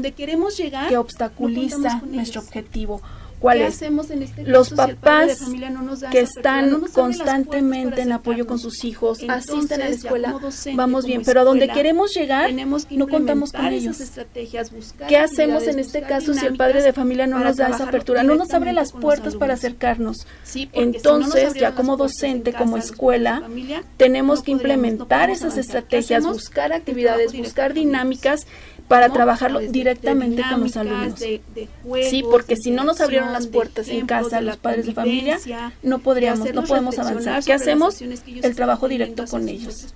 que 0.87 0.97
obstaculiza 0.97 2.01
nuestro 2.05 2.41
objetivo 2.41 3.01
¿Cuál 3.39 3.61
es? 3.61 3.81
Este 3.81 4.43
los 4.43 4.71
papás 4.71 5.41
que 6.11 6.19
están 6.19 6.81
constantemente 6.91 8.01
en 8.01 8.11
apoyo 8.11 8.45
con 8.45 8.59
sus 8.59 8.83
hijos, 8.83 9.19
asisten 9.27 9.81
a 9.81 9.89
la 9.89 9.95
escuela, 9.95 10.35
vamos 10.73 11.05
bien, 11.05 11.21
pero 11.25 11.41
a 11.41 11.43
donde 11.43 11.69
queremos 11.69 12.13
llegar 12.13 12.51
no 12.53 13.07
contamos 13.07 13.51
con 13.51 13.67
ellos. 13.67 13.97
¿Qué 15.07 15.17
hacemos 15.17 15.63
en 15.67 15.79
este 15.79 16.01
caso 16.01 16.33
si 16.33 16.45
el 16.45 16.57
padre 16.57 16.81
de 16.81 16.93
familia 16.93 17.27
no 17.27 17.39
nos 17.39 17.57
da 17.57 17.69
esa 17.69 17.85
apertura, 17.85 18.23
no 18.23 18.35
nos 18.35 18.53
abre 18.53 18.73
las 18.73 18.91
puertas 18.91 19.35
para 19.35 19.53
acercarnos? 19.53 20.27
Entonces, 20.73 21.53
ya 21.53 21.73
como 21.73 21.97
docente, 21.97 22.53
como 22.53 22.77
escuela, 22.77 23.43
tenemos 23.97 24.43
que 24.43 24.51
implementar 24.51 25.29
esas 25.29 25.57
estrategias, 25.57 26.25
buscar 26.25 26.73
actividades, 26.73 27.37
buscar 27.37 27.73
dinámicas 27.73 28.45
para 28.89 29.09
trabajarlo 29.09 29.59
directamente 29.59 30.41
con 30.49 30.61
los 30.61 30.75
alumnos. 30.75 31.19
sí, 32.09 32.23
porque 32.29 32.57
si 32.57 32.71
no 32.71 32.83
nos 32.83 32.99
abrieron 32.99 33.31
las 33.31 33.47
puertas 33.47 33.87
en 33.87 34.05
casa 34.05 34.41
los 34.41 34.57
padres 34.57 34.87
de 34.87 34.93
familia, 34.93 35.39
no 35.83 35.99
podríamos, 35.99 36.53
no 36.53 36.63
podemos 36.63 36.97
avanzar. 36.99 37.43
¿Qué 37.43 37.53
hacemos? 37.53 38.01
El 38.01 38.55
trabajo 38.55 38.89
directo 38.89 39.25
con 39.29 39.47
ellos. 39.47 39.93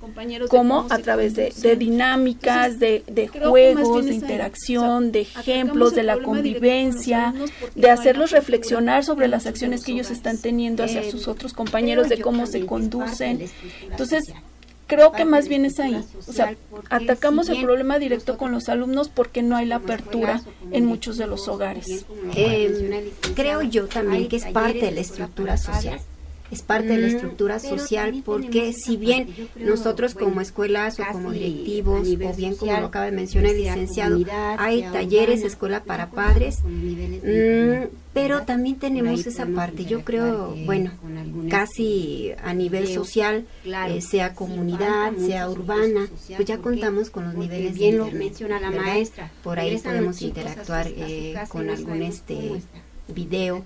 como 0.48 0.86
A 0.90 1.00
través 1.00 1.34
de, 1.36 1.76
dinámicas, 1.76 2.80
de, 2.80 3.04
de 3.08 3.28
juegos, 3.28 4.06
de 4.06 4.14
interacción, 4.14 5.12
de 5.12 5.22
ejemplos, 5.22 5.96
de 5.96 6.04
la 6.04 6.20
convivencia, 6.20 7.34
de 7.76 7.90
hacerlos 7.90 8.32
reflexionar 8.32 9.04
sobre 9.04 9.28
las 9.28 9.48
acciones 9.48 9.84
que 9.84 9.94
ellos 9.94 10.12
están 10.12 10.38
teniendo 10.38 10.84
hacia 10.84 11.10
sus 11.10 11.28
otros 11.28 11.54
compañeros, 11.54 12.10
de 12.10 12.22
cómo 12.22 12.46
se 12.46 12.66
conducen. 12.68 13.50
Entonces, 13.90 14.32
creo 14.94 15.12
que 15.12 15.26
más 15.26 15.48
bien 15.48 15.66
es 15.66 15.80
ahí. 15.80 16.04
O 16.28 16.34
sea, 16.34 16.56
atacamos 16.90 17.50
el 17.50 17.62
problema 17.62 18.00
directo 18.00 18.38
con 18.38 18.52
los 18.52 18.70
alumnos 18.70 19.10
porque 19.10 19.42
no 19.42 19.56
hay 19.56 19.66
la 19.66 19.78
apertura 19.78 20.42
en 20.72 20.86
muchos 20.86 21.18
de 21.18 21.28
los 21.28 21.48
hogares. 21.48 22.06
Eh, 22.36 23.12
creo 23.36 23.62
yo 23.62 23.88
también 23.88 24.28
que 24.28 24.38
es 24.38 24.46
parte 24.46 24.80
de 24.80 24.92
la 24.92 25.02
estructura 25.02 25.58
social 25.58 26.00
es 26.54 26.62
parte 26.62 26.88
de 26.88 26.98
la 26.98 27.08
mm, 27.08 27.16
estructura 27.16 27.60
social 27.60 28.22
porque 28.26 28.74
si 28.74 28.98
bien 28.98 29.28
nosotros 29.60 30.14
como 30.14 30.42
escuelas 30.42 31.00
o 31.00 31.04
como 31.12 31.32
directivos 31.32 32.08
o 32.08 32.34
bien 32.36 32.56
como 32.56 32.72
lo 32.80 32.88
acaba 32.88 33.06
de 33.06 33.12
mencionar 33.12 33.52
el 33.52 33.58
licenciado 33.58 34.20
hay 34.58 34.84
talleres 34.84 35.44
escuela 35.44 35.84
para 35.84 36.12
padres 36.12 36.60
mm, 36.64 37.88
pero 38.14 38.44
también 38.44 38.78
tenemos 38.78 39.26
esa 39.26 39.46
parte 39.48 39.86
yo 39.86 40.04
creo 40.04 40.56
bueno 40.66 40.92
casi 41.50 42.32
a 42.44 42.54
nivel 42.54 42.88
social 42.88 43.46
eh, 43.66 44.02
sea 44.02 44.34
comunidad 44.36 45.14
sea 45.18 45.50
urbana 45.50 46.08
pues 46.36 46.46
ya 46.46 46.60
contamos 46.60 47.10
con 47.10 47.26
los 47.26 47.36
niveles 47.36 47.74
bien 47.74 47.98
lo 47.98 48.12
menciona 48.12 48.60
la 48.60 48.72
maestra 48.72 49.32
por 49.44 49.60
ahí 49.60 49.78
podemos 49.78 50.22
interactuar 50.22 50.88
eh, 50.88 51.36
con 51.50 51.70
algún 51.70 52.04
este 52.04 52.62
video, 53.08 53.66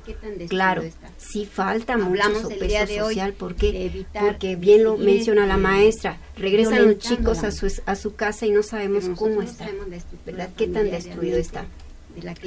claro, 0.49 0.83
sí 1.17 1.45
falta 1.45 1.97
mucho 1.97 2.49
peso 2.49 3.05
social 3.05 3.33
porque 3.33 4.05
porque 4.19 4.55
bien 4.55 4.83
lo 4.83 4.97
menciona 4.97 5.45
la 5.45 5.57
maestra, 5.57 6.17
regresan 6.35 6.87
los 6.87 6.97
chicos 6.97 7.43
a 7.43 7.51
su 7.51 7.71
a 7.85 7.95
su 7.95 8.15
casa 8.15 8.45
y 8.45 8.51
no 8.51 8.63
sabemos 8.63 9.05
cómo 9.17 9.41
está, 9.41 9.69
¿verdad? 10.25 10.49
¿Qué 10.57 10.67
tan 10.67 10.89
destruido 10.89 11.37
está? 11.37 11.65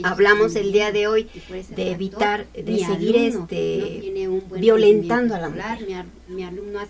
Hablamos 0.03 0.57
el 0.57 0.73
día 0.73 0.93
de 0.93 1.07
hoy 1.07 1.29
de 1.75 1.91
evitar, 1.93 2.47
de 2.53 2.79
seguir 2.79 3.17
este 3.17 4.03
violentando 4.59 5.35
a 5.35 5.41
la 5.41 5.49
mujer. 5.49 6.07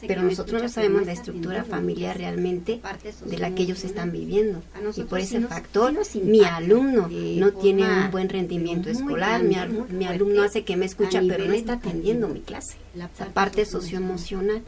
Pero 0.07 0.23
nosotros 0.23 0.63
no 0.63 0.69
sabemos 0.69 1.07
la 1.07 1.13
estructura 1.13 1.65
familiar 1.65 2.17
realmente 2.19 2.81
de 3.25 3.39
la 3.39 3.55
que 3.55 3.63
ellos 3.63 3.85
están 3.85 4.13
viviendo. 4.13 4.63
Y 4.97 5.03
por 5.05 5.21
ese 5.21 5.41
factor, 5.41 5.95
mi 6.23 6.45
alumno 6.45 7.09
no 7.11 7.53
tiene 7.53 7.85
un 7.85 8.11
buen 8.11 8.29
rendimiento 8.29 8.91
escolar, 8.91 9.43
mi, 9.43 9.57
mi 9.91 10.05
alumno 10.07 10.43
hace 10.43 10.65
que 10.65 10.77
me 10.77 10.87
escucha, 10.87 11.21
pero 11.27 11.47
no 11.47 11.53
está 11.53 11.75
atendiendo 11.75 12.29
mi 12.29 12.41
clase. 12.41 12.77
La 12.95 13.09
parte 13.33 13.65
socioemocional. 13.65 14.63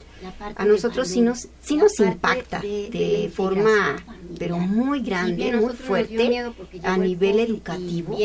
A 0.55 0.65
nosotros 0.65 1.09
sí 1.09 1.21
nos, 1.21 1.49
sí 1.61 1.77
nos 1.77 1.99
impacta 1.99 2.61
de 2.61 3.31
forma, 3.35 3.97
pero 4.39 4.59
muy 4.59 5.03
grande, 5.03 5.53
muy 5.57 5.73
fuerte, 5.73 6.53
a 6.85 6.97
nivel 6.97 7.41
educativo, 7.41 8.17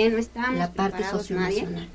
la 0.55 0.71
parte 0.71 1.03
socioemocional, 1.03 1.89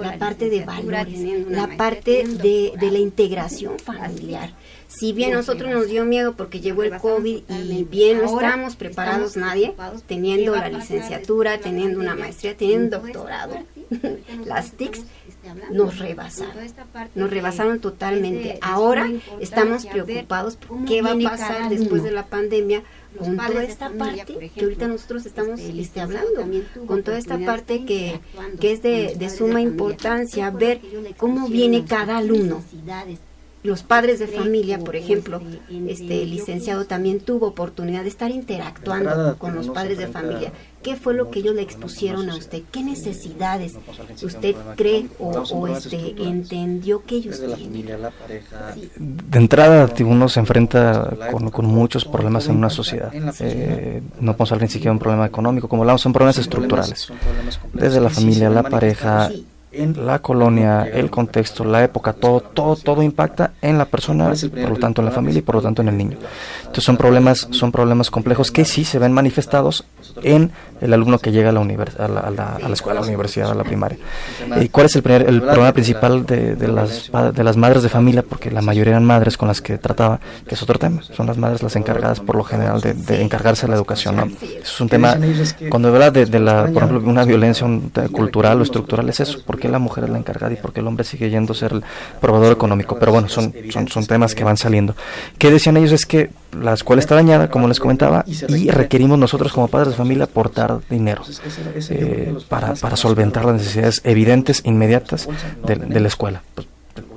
la 0.00 0.18
parte 0.18 0.48
de 0.48 0.64
valores, 0.64 1.48
la 1.48 1.76
parte 1.76 2.24
de, 2.24 2.72
de 2.78 2.90
la 2.90 2.98
integración 2.98 3.78
familiar. 3.78 4.52
Si 4.90 5.12
bien 5.12 5.32
nosotros 5.32 5.70
nos 5.70 5.88
dio 5.88 6.04
miedo 6.04 6.34
porque 6.34 6.60
llegó 6.60 6.82
el 6.82 6.98
COVID 6.98 7.42
y 7.48 7.84
bien 7.84 8.18
no 8.18 8.24
estábamos 8.24 8.74
preparados 8.74 9.36
nadie, 9.36 9.74
teniendo 10.06 10.56
la 10.56 10.68
licenciatura, 10.68 11.58
teniendo 11.58 12.00
una 12.00 12.16
maestría, 12.16 12.56
teniendo 12.56 12.98
un 12.98 13.04
doctorado, 13.04 13.56
las 14.44 14.72
TICs 14.72 15.04
nos 15.70 15.98
rebasaron, 15.98 16.54
nos 17.14 17.30
rebasaron 17.30 17.80
totalmente. 17.80 18.58
Ahora 18.62 19.08
estamos 19.40 19.86
preocupados 19.86 20.56
por 20.56 20.84
qué 20.84 21.02
va 21.02 21.12
a 21.12 21.18
pasar 21.18 21.68
después 21.68 22.02
de 22.02 22.10
la 22.10 22.26
pandemia 22.26 22.82
con 23.16 23.36
toda 23.36 23.62
esta 23.62 23.90
parte 23.90 24.50
que 24.54 24.64
ahorita 24.64 24.88
nosotros 24.88 25.24
estamos 25.24 25.60
este, 25.60 26.00
hablando, 26.00 26.48
con 26.86 27.02
toda 27.02 27.18
esta 27.18 27.38
parte 27.38 27.84
que, 27.84 28.20
que 28.60 28.72
es 28.72 28.82
de, 28.82 29.14
de 29.16 29.30
suma 29.30 29.60
importancia, 29.60 30.50
ver 30.50 30.80
cómo 31.16 31.48
viene 31.48 31.84
cada 31.84 32.18
alumno 32.18 32.62
los 33.62 33.82
padres 33.82 34.18
de 34.18 34.26
familia, 34.26 34.78
por 34.78 34.96
ejemplo, 34.96 35.40
este 35.86 36.24
licenciado 36.24 36.86
también 36.86 37.20
tuvo 37.20 37.48
oportunidad 37.48 38.02
de 38.02 38.08
estar 38.08 38.30
interactuando 38.30 39.36
con 39.38 39.54
los 39.54 39.68
padres 39.68 39.98
de 39.98 40.06
familia. 40.06 40.52
¿Qué 40.82 40.96
fue 40.96 41.12
lo 41.12 41.30
que 41.30 41.40
ellos 41.40 41.54
le 41.54 41.60
expusieron 41.60 42.30
a 42.30 42.36
usted? 42.36 42.62
¿Qué 42.72 42.82
necesidades 42.82 43.74
usted 44.22 44.56
cree 44.76 45.08
o, 45.18 45.68
este, 45.68 46.14
entendió 46.22 47.04
que 47.04 47.16
ellos 47.16 47.42
tienen? 47.54 47.84
De 48.96 49.38
entrada, 49.38 49.92
uno 50.06 50.28
se 50.30 50.40
enfrenta 50.40 51.14
con, 51.52 51.66
muchos 51.66 52.06
problemas 52.06 52.48
en 52.48 52.56
una 52.56 52.70
sociedad. 52.70 53.12
Eh, 53.40 54.00
no 54.20 54.32
podemos 54.32 54.52
hablar 54.52 54.68
ni 54.68 54.72
siquiera 54.72 54.92
de 54.92 54.94
un 54.94 55.00
problema 55.00 55.26
económico, 55.26 55.68
como 55.68 55.82
hablamos, 55.82 56.00
son 56.00 56.14
problemas 56.14 56.38
estructurales. 56.38 57.12
Desde 57.74 58.00
la 58.00 58.08
familia, 58.08 58.48
la 58.48 58.62
pareja, 58.62 59.30
la 59.72 60.18
colonia, 60.18 60.82
el 60.82 61.10
contexto, 61.10 61.64
la 61.64 61.84
época, 61.84 62.12
todo, 62.12 62.40
todo, 62.40 62.76
todo 62.76 63.02
impacta 63.02 63.52
en 63.62 63.78
la 63.78 63.84
persona, 63.84 64.32
por 64.50 64.70
lo 64.70 64.76
tanto 64.76 65.00
en 65.00 65.06
la 65.06 65.12
familia 65.12 65.38
y 65.38 65.42
por 65.42 65.56
lo 65.56 65.62
tanto 65.62 65.82
en 65.82 65.88
el 65.88 65.96
niño. 65.96 66.18
Entonces 66.60 66.84
son 66.84 66.96
problemas, 66.96 67.48
son 67.50 67.70
problemas 67.70 68.10
complejos 68.10 68.50
que 68.50 68.64
sí 68.64 68.84
se 68.84 68.98
ven 68.98 69.12
manifestados 69.12 69.84
en 70.22 70.50
el 70.80 70.92
alumno 70.92 71.18
que 71.18 71.30
llega 71.30 71.50
a 71.50 71.52
la, 71.52 71.60
a 71.60 72.08
la, 72.08 72.20
a 72.20 72.30
la, 72.30 72.56
a 72.56 72.68
la 72.68 72.74
escuela, 72.74 73.00
a 73.00 73.02
la 73.02 73.08
universidad, 73.08 73.50
a 73.50 73.54
la 73.54 73.64
primaria. 73.64 73.98
¿Y 74.60 74.68
cuál 74.70 74.86
es 74.86 74.96
el, 74.96 75.02
primer, 75.02 75.28
el 75.28 75.42
problema 75.42 75.72
principal 75.72 76.24
de, 76.26 76.56
de, 76.56 76.68
las, 76.68 77.10
de 77.34 77.44
las 77.44 77.56
madres 77.56 77.82
de 77.82 77.88
familia? 77.88 78.22
Porque 78.22 78.50
la 78.50 78.62
mayoría 78.62 78.92
eran 78.92 79.04
madres 79.04 79.36
con 79.36 79.48
las 79.48 79.60
que 79.60 79.78
trataba, 79.78 80.20
que 80.46 80.54
es 80.54 80.62
otro 80.62 80.78
tema. 80.78 81.02
Son 81.02 81.26
las 81.26 81.36
madres 81.36 81.62
las 81.62 81.76
encargadas 81.76 82.20
por 82.20 82.36
lo 82.36 82.44
general 82.44 82.80
de, 82.80 82.94
de 82.94 83.22
encargarse 83.22 83.66
de 83.66 83.70
la 83.70 83.76
educación. 83.76 84.16
¿no? 84.16 84.24
Eso 84.24 84.58
es 84.62 84.80
un 84.80 84.88
tema, 84.88 85.16
cuando 85.68 85.88
habla 85.88 86.10
de, 86.10 86.26
de 86.26 86.40
la, 86.40 86.64
por 86.64 86.82
ejemplo, 86.82 87.08
una 87.08 87.24
violencia 87.24 87.66
cultural 88.10 88.60
o 88.60 88.62
estructural, 88.62 89.08
es 89.08 89.20
eso. 89.20 89.40
¿Por 89.44 89.59
qué 89.60 89.68
la 89.68 89.78
mujer 89.78 90.04
es 90.04 90.10
la 90.10 90.18
encargada 90.18 90.52
y 90.52 90.56
por 90.56 90.72
qué 90.72 90.80
el 90.80 90.86
hombre 90.86 91.04
sigue 91.04 91.30
yendo 91.30 91.52
a 91.52 91.56
ser 91.56 91.72
el 91.72 91.84
probador 92.20 92.52
económico? 92.52 92.98
Pero 92.98 93.12
bueno, 93.12 93.28
son, 93.28 93.54
son, 93.70 93.86
son 93.88 94.06
temas 94.06 94.34
que 94.34 94.42
van 94.42 94.56
saliendo. 94.56 94.96
¿Qué 95.38 95.50
decían 95.50 95.76
ellos? 95.76 95.92
Es 95.92 96.06
que 96.06 96.30
la 96.58 96.74
escuela 96.74 97.00
está 97.00 97.14
dañada, 97.14 97.48
como 97.48 97.68
les 97.68 97.78
comentaba, 97.78 98.24
y 98.26 98.70
requerimos 98.70 99.18
nosotros 99.18 99.52
como 99.52 99.68
padres 99.68 99.90
de 99.90 99.96
familia 99.96 100.24
aportar 100.24 100.80
dinero 100.88 101.22
eh, 101.90 102.34
para, 102.48 102.74
para 102.74 102.96
solventar 102.96 103.44
las 103.44 103.54
necesidades 103.54 104.00
evidentes, 104.04 104.62
inmediatas 104.64 105.28
de, 105.64 106.00
la 106.00 106.08
escuela. 106.08 106.42
Pues, 106.54 106.66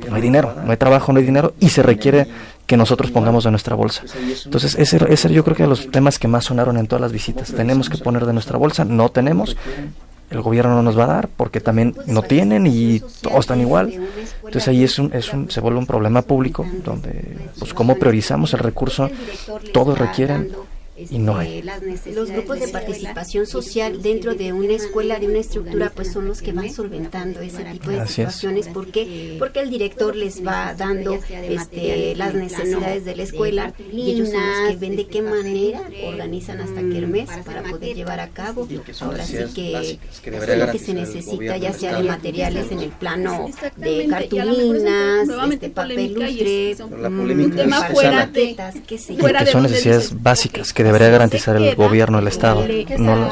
no 0.09 0.15
hay 0.15 0.21
dinero, 0.21 0.53
no 0.63 0.71
hay 0.71 0.77
trabajo, 0.77 1.13
no 1.13 1.19
hay 1.19 1.25
dinero 1.25 1.53
y 1.59 1.69
se 1.69 1.81
requiere 1.81 2.27
que 2.65 2.77
nosotros 2.77 3.11
pongamos 3.11 3.43
de 3.43 3.51
nuestra 3.51 3.75
bolsa. 3.75 4.03
Entonces, 4.45 4.75
ese, 4.75 4.99
ese 5.09 5.33
yo 5.33 5.43
creo 5.43 5.55
que 5.55 5.67
los 5.67 5.91
temas 5.91 6.19
que 6.19 6.27
más 6.27 6.45
sonaron 6.45 6.77
en 6.77 6.87
todas 6.87 7.01
las 7.01 7.11
visitas. 7.11 7.53
Tenemos 7.53 7.89
que 7.89 7.97
poner 7.97 8.25
de 8.25 8.33
nuestra 8.33 8.57
bolsa, 8.57 8.85
no 8.85 9.09
tenemos, 9.09 9.57
el 10.29 10.41
gobierno 10.41 10.75
no 10.75 10.83
nos 10.83 10.97
va 10.97 11.03
a 11.03 11.07
dar 11.07 11.29
porque 11.29 11.59
también 11.59 11.95
no 12.07 12.23
tienen 12.23 12.65
y 12.67 13.01
todos 13.21 13.41
están 13.41 13.61
igual. 13.61 13.93
Entonces 14.37 14.67
ahí 14.67 14.83
es 14.83 14.99
un, 14.99 15.13
es 15.13 15.33
un, 15.33 15.49
se 15.49 15.61
vuelve 15.61 15.79
un 15.79 15.85
problema 15.85 16.21
público 16.21 16.65
donde, 16.83 17.37
pues, 17.59 17.73
cómo 17.73 17.95
priorizamos 17.95 18.53
el 18.53 18.59
recurso, 18.59 19.09
todos 19.73 19.97
requieren 19.97 20.51
y 20.97 21.19
no 21.19 21.37
hay. 21.37 21.63
Este, 21.87 22.13
los 22.13 22.29
grupos 22.29 22.59
de 22.59 22.67
participación 22.67 23.45
social 23.45 24.01
dentro 24.01 24.35
de 24.35 24.53
una 24.53 24.73
escuela, 24.73 25.19
de 25.19 25.27
una 25.27 25.39
estructura, 25.39 25.91
pues 25.93 26.11
son 26.11 26.27
los 26.27 26.41
que 26.41 26.51
van 26.51 26.71
solventando 26.71 27.41
ese 27.41 27.63
tipo 27.65 27.89
de 27.91 28.07
situaciones. 28.07 28.67
¿Por 28.67 28.87
qué? 28.87 29.35
Porque 29.39 29.59
el 29.61 29.69
director 29.69 30.15
les 30.15 30.45
va 30.45 30.73
dando 30.73 31.19
este, 31.29 32.15
las 32.15 32.33
necesidades 32.33 33.05
de 33.05 33.15
la 33.15 33.23
escuela 33.23 33.73
y 33.91 34.11
ellos 34.11 34.29
son 34.29 34.41
los 34.41 34.69
que 34.69 34.75
ven 34.77 34.95
de 34.95 35.07
qué 35.07 35.21
manera 35.21 35.81
organizan 36.05 36.61
hasta 36.61 36.81
mes 36.81 37.29
para 37.45 37.63
poder 37.63 37.95
llevar 37.95 38.19
a 38.19 38.29
cabo. 38.29 38.67
Ahora 39.01 39.25
sí 39.25 39.37
que 39.53 39.99
lo 40.57 40.71
que 40.71 40.79
se 40.79 40.93
necesita, 40.93 41.57
ya 41.57 41.73
sea 41.73 41.97
de 41.97 42.03
materiales 42.03 42.71
en 42.71 42.79
el 42.79 42.89
plano 42.89 43.49
de 43.77 44.07
cartulinas, 44.07 45.27
este 45.51 45.69
papel 45.69 46.13
lustre, 46.13 46.75
que 48.87 48.97
son 48.97 49.63
necesidades 49.63 50.21
básicas 50.21 50.73
que 50.73 50.82
debería 50.83 51.09
garantizar 51.09 51.55
el 51.55 51.75
gobierno, 51.75 52.19
el 52.19 52.27
Estado. 52.27 52.65
No 52.97 53.29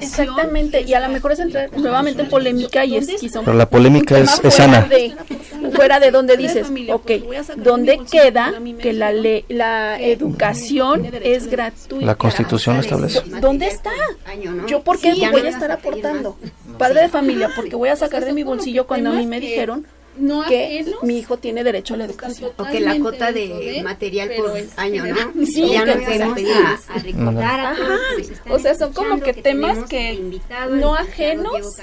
Exactamente, 0.00 0.82
y 0.82 0.94
a 0.94 1.00
lo 1.00 1.08
mejor 1.08 1.32
es 1.32 1.40
entrar 1.40 1.70
nuevamente 1.76 2.22
en 2.22 2.28
polémica 2.28 2.84
y 2.84 2.96
es 2.96 3.08
Pero 3.32 3.54
la 3.54 3.68
polémica 3.68 4.18
es, 4.18 4.40
sana. 4.50 4.88
fuera 5.74 6.00
de 6.00 6.10
donde 6.10 6.36
dices, 6.36 6.68
ok, 6.90 7.10
¿dónde 7.56 8.00
queda 8.10 8.52
que 8.80 8.92
la, 8.92 9.12
la 9.48 10.00
educación 10.00 11.06
es 11.22 11.48
gratuita? 11.48 12.06
La 12.06 12.14
Constitución 12.14 12.78
establece. 12.78 13.22
¿Dónde 13.40 13.66
está? 13.66 13.90
¿Yo 14.66 14.82
por 14.82 14.98
qué 14.98 15.14
voy 15.30 15.42
a 15.42 15.48
estar 15.48 15.70
aportando? 15.70 16.36
Padre 16.78 17.02
de 17.02 17.08
familia, 17.08 17.50
porque 17.54 17.74
voy 17.74 17.88
a 17.88 17.96
sacar 17.96 18.24
de 18.24 18.32
mi 18.32 18.42
bolsillo 18.42 18.86
cuando 18.86 19.10
a 19.10 19.14
mí 19.14 19.26
me 19.26 19.40
dijeron 19.40 19.86
no 20.18 20.44
que 20.44 20.84
mi 21.02 21.18
hijo 21.18 21.36
tiene 21.38 21.64
derecho 21.64 21.94
a 21.94 21.96
la 21.98 22.04
educación. 22.04 22.52
O 22.56 22.64
que 22.64 22.80
la 22.80 22.98
cuota 22.98 23.32
de 23.32 23.80
material 23.84 24.30
por 24.36 24.52
año, 24.76 25.06
¿no? 25.06 25.32
Sí, 25.46 25.70
ya 25.70 25.84
no 25.84 25.94
podemos 25.94 26.38
a, 26.88 26.94
a 26.94 26.98
recordar 26.98 27.60
a 27.60 27.76
O 28.50 28.58
sea, 28.58 28.74
son 28.74 28.92
como 28.92 29.20
que 29.20 29.32
temas 29.32 29.88
que 29.88 30.40
no 30.70 30.94
ajenos 30.94 31.78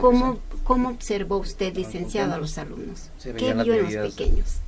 ¿Cómo, 0.00 0.38
¿Cómo 0.64 0.88
observó 0.90 1.38
usted, 1.38 1.74
licenciado, 1.74 2.34
a 2.34 2.38
los 2.38 2.58
alumnos? 2.58 3.10
¿Qué 3.22 3.54
vio 3.54 3.74
en 3.74 3.84
los 3.84 4.10
pequeños? 4.10 4.58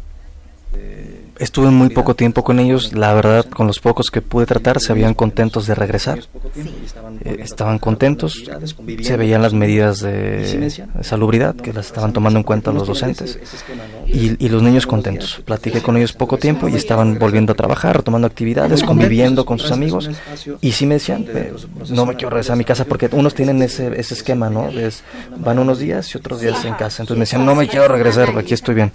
Estuve 1.38 1.70
muy 1.70 1.90
poco 1.90 2.14
tiempo 2.14 2.42
con 2.42 2.58
ellos, 2.60 2.94
la 2.94 3.12
verdad, 3.12 3.44
con 3.44 3.66
los 3.66 3.78
pocos 3.78 4.10
que 4.10 4.22
pude 4.22 4.46
tratar, 4.46 4.80
se 4.80 4.92
habían 4.92 5.12
contentos 5.12 5.66
de 5.66 5.74
regresar. 5.74 6.20
Eh, 7.24 7.36
estaban 7.40 7.78
contentos, 7.78 8.42
se 9.02 9.16
veían 9.18 9.42
las 9.42 9.52
medidas 9.52 10.00
de 10.00 10.70
salubridad 11.02 11.54
que 11.54 11.74
las 11.74 11.86
estaban 11.86 12.14
tomando 12.14 12.38
en 12.38 12.42
cuenta 12.42 12.72
los 12.72 12.86
docentes. 12.86 13.38
y, 14.06 14.48
los 14.48 14.62
niños 14.62 14.86
contentos. 14.86 15.42
Platiqué 15.44 15.82
con 15.82 15.98
ellos 15.98 16.14
poco 16.14 16.38
tiempo 16.38 16.68
y 16.68 16.74
estaban 16.74 17.18
volviendo 17.18 17.52
a 17.52 17.56
trabajar, 17.56 17.98
retomando 17.98 18.26
actividades, 18.26 18.82
conviviendo 18.82 19.44
con 19.44 19.58
sus 19.58 19.72
amigos. 19.72 20.08
y 20.62 20.72
sí 20.72 20.86
me 20.86 20.94
decían, 20.94 21.26
no 21.90 22.06
me 22.06 22.14
quiero 22.14 22.30
regresar 22.30 22.54
a 22.54 22.56
mi 22.56 22.64
casa 22.64 22.86
porque 22.86 23.10
unos 23.12 23.34
tienen 23.34 23.60
ese, 23.60 24.00
ese 24.00 24.14
esquema, 24.14 24.48
¿no? 24.48 24.70
van 25.36 25.58
unos 25.58 25.80
días 25.80 26.14
y 26.14 26.18
otros 26.18 26.40
días 26.40 26.64
en 26.64 26.74
casa. 26.74 27.02
Entonces 27.02 27.16
me 27.18 27.24
decían, 27.24 27.44
no 27.44 27.54
me 27.54 27.68
quiero 27.68 27.88
regresar, 27.88 28.36
aquí 28.38 28.54
estoy 28.54 28.74
bien. 28.74 28.92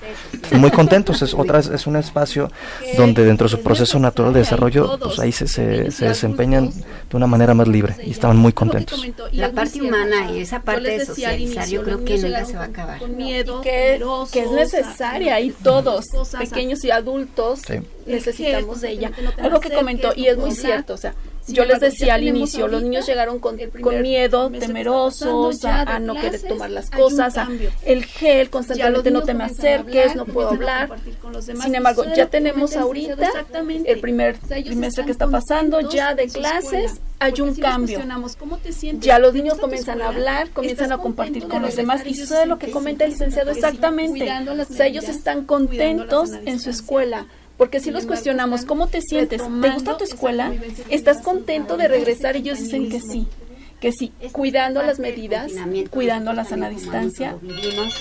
Muy 0.54 0.72
contentos, 0.72 1.22
es 1.22 1.36
otra 1.36 1.62
es 1.74 1.88
un 1.88 1.96
espacio 1.96 2.52
donde 2.98 3.26
dentro 3.26 3.46
de 3.48 3.52
su 3.52 3.62
proceso 3.62 4.00
natural 4.00 4.34
de 4.34 4.40
desarrollo, 4.40 4.98
pues 5.00 5.20
ahí 5.20 5.32
se, 5.32 5.48
se, 5.48 5.92
se 5.92 6.08
desempeñan 6.08 6.70
de 6.72 7.18
una 7.18 7.28
manera 7.28 7.54
más 7.54 7.68
libre 7.68 7.96
y 8.04 8.12
estaban 8.12 8.38
muy 8.38 8.54
contentos. 8.54 9.06
La 9.32 9.52
parte 9.52 9.82
humana 9.82 10.32
y 10.32 10.40
esa 10.40 10.62
parte 10.62 10.98
de 10.98 11.06
socializar, 11.06 11.68
yo 11.68 11.84
creo 11.84 12.04
que 12.04 12.18
nunca 12.18 12.46
se 12.46 12.54
va 12.54 12.64
a 12.64 12.66
acabar. 12.66 13.00
que, 13.64 14.02
que 14.32 14.40
es 14.40 14.52
necesaria 14.52 15.40
y 15.40 15.52
todos, 15.52 16.08
pequeños 16.38 16.84
y 16.84 16.92
adultos, 16.92 17.62
necesitamos 18.06 18.82
de 18.82 18.92
ella. 18.92 19.12
Algo 19.42 19.60
que 19.60 19.72
comentó, 19.72 20.14
y 20.16 20.28
es 20.28 20.38
muy 20.38 20.52
cierto, 20.52 20.94
o 20.94 20.98
sea, 20.98 21.14
yo 21.48 21.66
les 21.66 21.80
decía 21.80 22.16
al 22.16 22.24
inicio, 22.24 22.68
los 22.68 22.84
niños 22.84 23.06
llegaron 23.06 23.40
con, 23.40 23.58
con 23.82 24.02
miedo, 24.02 24.50
temerosos, 24.52 25.66
a, 25.66 26.00
no 26.00 26.16
querer 26.16 26.42
tomar 26.42 26.70
las 26.70 26.90
cosas, 26.90 27.38
a 27.38 27.48
el 27.84 28.06
gel, 28.06 28.50
constantemente 28.50 29.12
no 29.12 29.24
te 29.24 29.34
me 29.34 29.44
acerques, 29.44 30.16
no 30.16 30.26
puedo 30.26 30.50
hablar. 30.50 30.90
Sin 31.42 31.76
embargo, 31.76 32.04
ya 32.16 32.28
tenemos 32.28 32.76
ahorita 32.76 33.30
el 33.86 34.00
primer 34.00 34.38
trimestre 34.38 35.06
que 35.06 35.12
está 35.12 35.28
pasando, 35.28 35.82
ya 35.90 36.16
de 36.16 36.28
clases, 36.28 37.02
hay 37.20 37.40
un 37.42 37.54
cambio. 37.56 38.02
Ya 39.00 39.20
los 39.20 39.34
niños 39.34 39.60
comienzan 39.60 40.02
a 40.02 40.08
hablar, 40.08 40.50
comienzan 40.50 40.92
a 40.92 40.98
compartir 40.98 41.48
con 41.48 41.62
los 41.62 41.76
demás 41.76 42.02
y 42.06 42.20
eso 42.20 42.40
es 42.42 42.48
lo 42.48 42.58
que 42.58 42.72
comenta 42.72 43.06
el 43.06 43.12
licenciado 43.12 43.52
exactamente. 43.52 44.24
O 44.24 44.66
sea, 44.66 44.88
ellos 44.88 45.08
están 45.08 45.46
contentos 45.46 46.32
en 46.46 46.60
su 46.60 46.70
escuela 46.70 47.28
porque 47.62 47.80
si 47.80 47.92
los 47.92 48.08
cuestionamos, 48.08 48.66
¿cómo 48.66 48.88
te 48.88 49.04
sientes? 49.04 49.40
¿Te 49.62 49.70
gusta 49.70 49.96
tu 49.96 50.04
escuela? 50.04 50.52
¿Estás 50.90 51.22
contento 51.22 51.78
de 51.78 51.88
regresar? 51.88 52.36
Ellos 52.36 52.58
dicen 52.58 52.90
que 52.90 53.00
sí 53.00 53.28
que 53.80 53.92
sí, 53.92 54.12
cuidando 54.32 54.84
las 54.84 55.00
medidas, 55.00 55.52
cuidando 55.90 56.34
la 56.34 56.46
sana 56.46 56.70
distancia, 56.70 57.38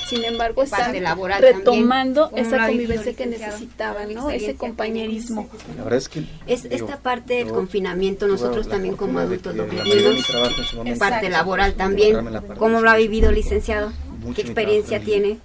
sin 0.07 0.25
embargo 0.25 0.63
están 0.63 0.95
retomando 1.41 2.31
esa 2.37 2.67
convivencia 2.67 3.15
que 3.15 3.27
necesitaban, 3.27 4.13
¿no? 4.13 4.31
Ese 4.31 4.57
compañerismo. 4.57 5.49
La 5.77 5.85
verdad 5.85 5.99
es 5.99 6.09
que 6.11 6.25
es 6.47 6.67
esta 6.67 6.99
parte 6.99 7.35
del 7.35 7.49
confinamiento 7.49 8.29
nosotros 8.29 8.69
también 8.69 8.97
como 8.97 9.19
adultos 9.19 9.55
lo 9.57 9.67
vivimos, 9.67 10.99
parte 10.99 11.29
laboral 11.31 11.75
también. 11.75 12.19
¿Cómo 12.59 12.81
lo 12.81 12.91
ha 12.91 12.97
vivido, 12.97 13.31
licenciado? 13.31 13.93
¿Qué 14.35 14.43
experiencia 14.43 15.01
tiene? 15.01 15.39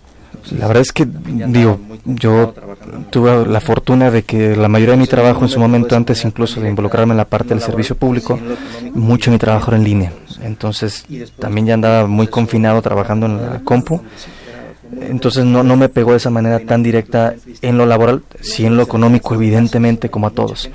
La 0.51 0.67
verdad 0.67 0.81
es 0.81 0.91
que, 0.91 1.07
digo, 1.07 1.79
yo 2.05 2.53
tuve 3.09 3.45
la 3.47 3.59
fortuna 3.59 4.11
de 4.11 4.23
que 4.23 4.55
la 4.55 4.67
mayoría 4.67 4.93
de 4.93 5.01
mi 5.01 5.07
trabajo 5.07 5.43
en 5.43 5.49
su 5.49 5.59
momento, 5.59 5.95
antes 5.95 6.23
incluso 6.23 6.61
de 6.61 6.69
involucrarme 6.69 7.13
en 7.13 7.17
la 7.17 7.25
parte 7.25 7.49
del 7.49 7.61
servicio 7.61 7.95
público, 7.95 8.39
mucho 8.93 9.31
de 9.31 9.35
mi 9.35 9.39
trabajo 9.39 9.71
era 9.71 9.77
en 9.77 9.83
línea. 9.83 10.13
Entonces 10.41 11.05
también 11.39 11.67
ya 11.67 11.73
andaba 11.73 12.07
muy 12.07 12.27
confinado 12.27 12.81
trabajando 12.81 13.25
en 13.25 13.37
la 13.37 13.59
compu. 13.63 14.01
Entonces 15.01 15.45
no, 15.45 15.63
no 15.63 15.75
me 15.75 15.89
pegó 15.89 16.11
de 16.11 16.17
esa 16.17 16.29
manera 16.29 16.59
tan 16.59 16.83
directa 16.83 17.33
en 17.61 17.77
lo 17.77 17.85
laboral, 17.85 18.21
sí 18.41 18.65
en 18.65 18.77
lo 18.77 18.83
económico, 18.83 19.33
evidentemente, 19.33 20.09
como 20.09 20.27
a 20.27 20.31
todos 20.31 20.69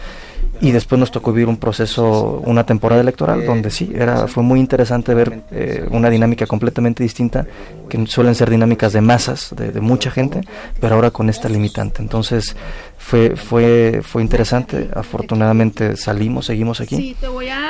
y 0.60 0.72
después 0.72 0.98
nos 0.98 1.10
tocó 1.10 1.32
vivir 1.32 1.48
un 1.48 1.56
proceso, 1.56 2.42
una 2.44 2.64
temporada 2.64 3.00
electoral 3.00 3.46
donde 3.46 3.70
sí, 3.70 3.90
era 3.94 4.26
fue 4.28 4.42
muy 4.42 4.60
interesante 4.60 5.14
ver 5.14 5.40
eh, 5.50 5.86
una 5.90 6.10
dinámica 6.10 6.46
completamente 6.46 7.02
distinta, 7.02 7.46
que 7.88 8.06
suelen 8.06 8.34
ser 8.34 8.50
dinámicas 8.50 8.92
de 8.92 9.00
masas, 9.00 9.54
de, 9.56 9.80
mucha 9.80 10.10
gente, 10.10 10.42
pero 10.78 10.94
ahora 10.94 11.10
con 11.10 11.30
esta 11.30 11.48
limitante. 11.48 12.02
Entonces 12.02 12.56
fue 12.98 13.36
fue 13.36 14.00
fue 14.02 14.22
interesante. 14.22 14.90
Afortunadamente 14.94 15.96
salimos, 15.96 16.46
seguimos 16.46 16.80
aquí, 16.80 17.16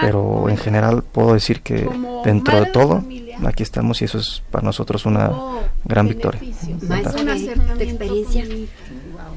pero 0.01 0.49
en 0.49 0.57
general 0.57 1.05
puedo 1.05 1.35
decir 1.35 1.61
que 1.61 1.89
dentro 2.25 2.61
de 2.61 2.67
todo 2.67 3.05
aquí 3.47 3.63
estamos 3.63 4.03
y 4.03 4.05
eso 4.05 4.19
es 4.19 4.43
para 4.51 4.65
nosotros 4.65 5.07
una 5.07 5.31
gran 5.85 6.09
victoria. 6.09 6.41
experiencia? 7.85 8.45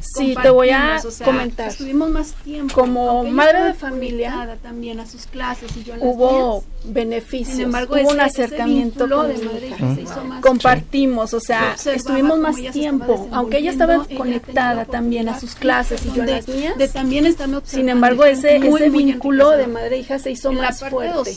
Sí, 0.04 0.36
te 0.42 0.50
voy 0.50 0.70
a 0.70 1.02
comentar. 1.24 1.70
Estuvimos 1.70 2.10
más 2.10 2.34
tiempo. 2.44 2.74
Como 2.74 3.24
madre 3.24 3.64
de 3.64 3.74
familia, 3.74 4.58
también 4.62 5.00
a 5.00 5.06
sus 5.06 5.26
clases 5.28 5.76
y 5.78 5.84
yo 5.84 5.94
hubo 6.00 6.64
beneficios. 6.86 7.58
Sin 7.58 7.66
embargo, 7.66 7.96
hubo 7.96 8.12
un 8.12 8.20
acercamiento 8.20 9.08
con 9.10 9.28
mi 9.30 9.68
hija. 9.68 10.42
Compartimos, 10.42 11.34
o 11.34 11.40
sea, 11.40 11.76
estuvimos 11.86 12.38
más 12.40 12.56
tiempo, 12.72 13.28
aunque 13.32 13.58
ella 13.58 13.72
estaba 13.72 14.06
conectada 14.18 14.86
también 14.86 15.30
a 15.30 15.40
sus 15.40 15.56
clases 15.56 16.06
y 16.06 16.12
yo 16.12 16.24
a 16.24 16.26
las 16.26 16.48
mías. 16.48 16.78
De 16.78 16.88
también 16.88 17.36
Sin 17.64 17.90
embargo, 17.90 18.26
ese, 18.26 18.58
ese 18.58 18.90
vínculo 18.90 19.52
de 19.52 19.68
madre 19.68 19.96
e 19.96 20.00
hija 20.00 20.20
se 20.20 20.32
hizo 20.32 20.52
más 20.52 20.80
fuerte. 20.80 21.36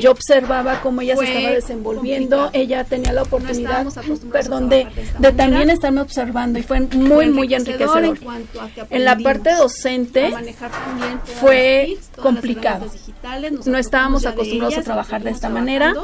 Yo 0.00 0.10
observaba 0.10 0.80
cómo 0.80 1.00
ella 1.00 1.16
se 1.16 1.24
estaba 1.24 1.54
desenvolviendo, 1.54 2.50
ella 2.52 2.84
tenía 2.84 3.12
la 3.12 3.22
oportunidad, 3.22 3.86
perdón, 4.32 4.68
de, 4.68 4.86
de 5.18 5.32
también 5.32 5.70
estarme 5.70 6.00
observando 6.00 6.58
y 6.58 6.62
fue 6.62 6.80
muy, 6.80 7.30
muy 7.30 7.54
enriquecedor 7.54 8.07
en 8.90 9.04
la 9.04 9.16
parte 9.18 9.54
docente 9.54 10.32
fue 11.40 11.96
complicado. 12.20 12.86
No 13.66 13.78
estábamos 13.78 14.26
acostumbrados 14.26 14.78
a 14.78 14.82
trabajar 14.82 15.22
de 15.22 15.30
esta 15.30 15.48
manera 15.48 15.94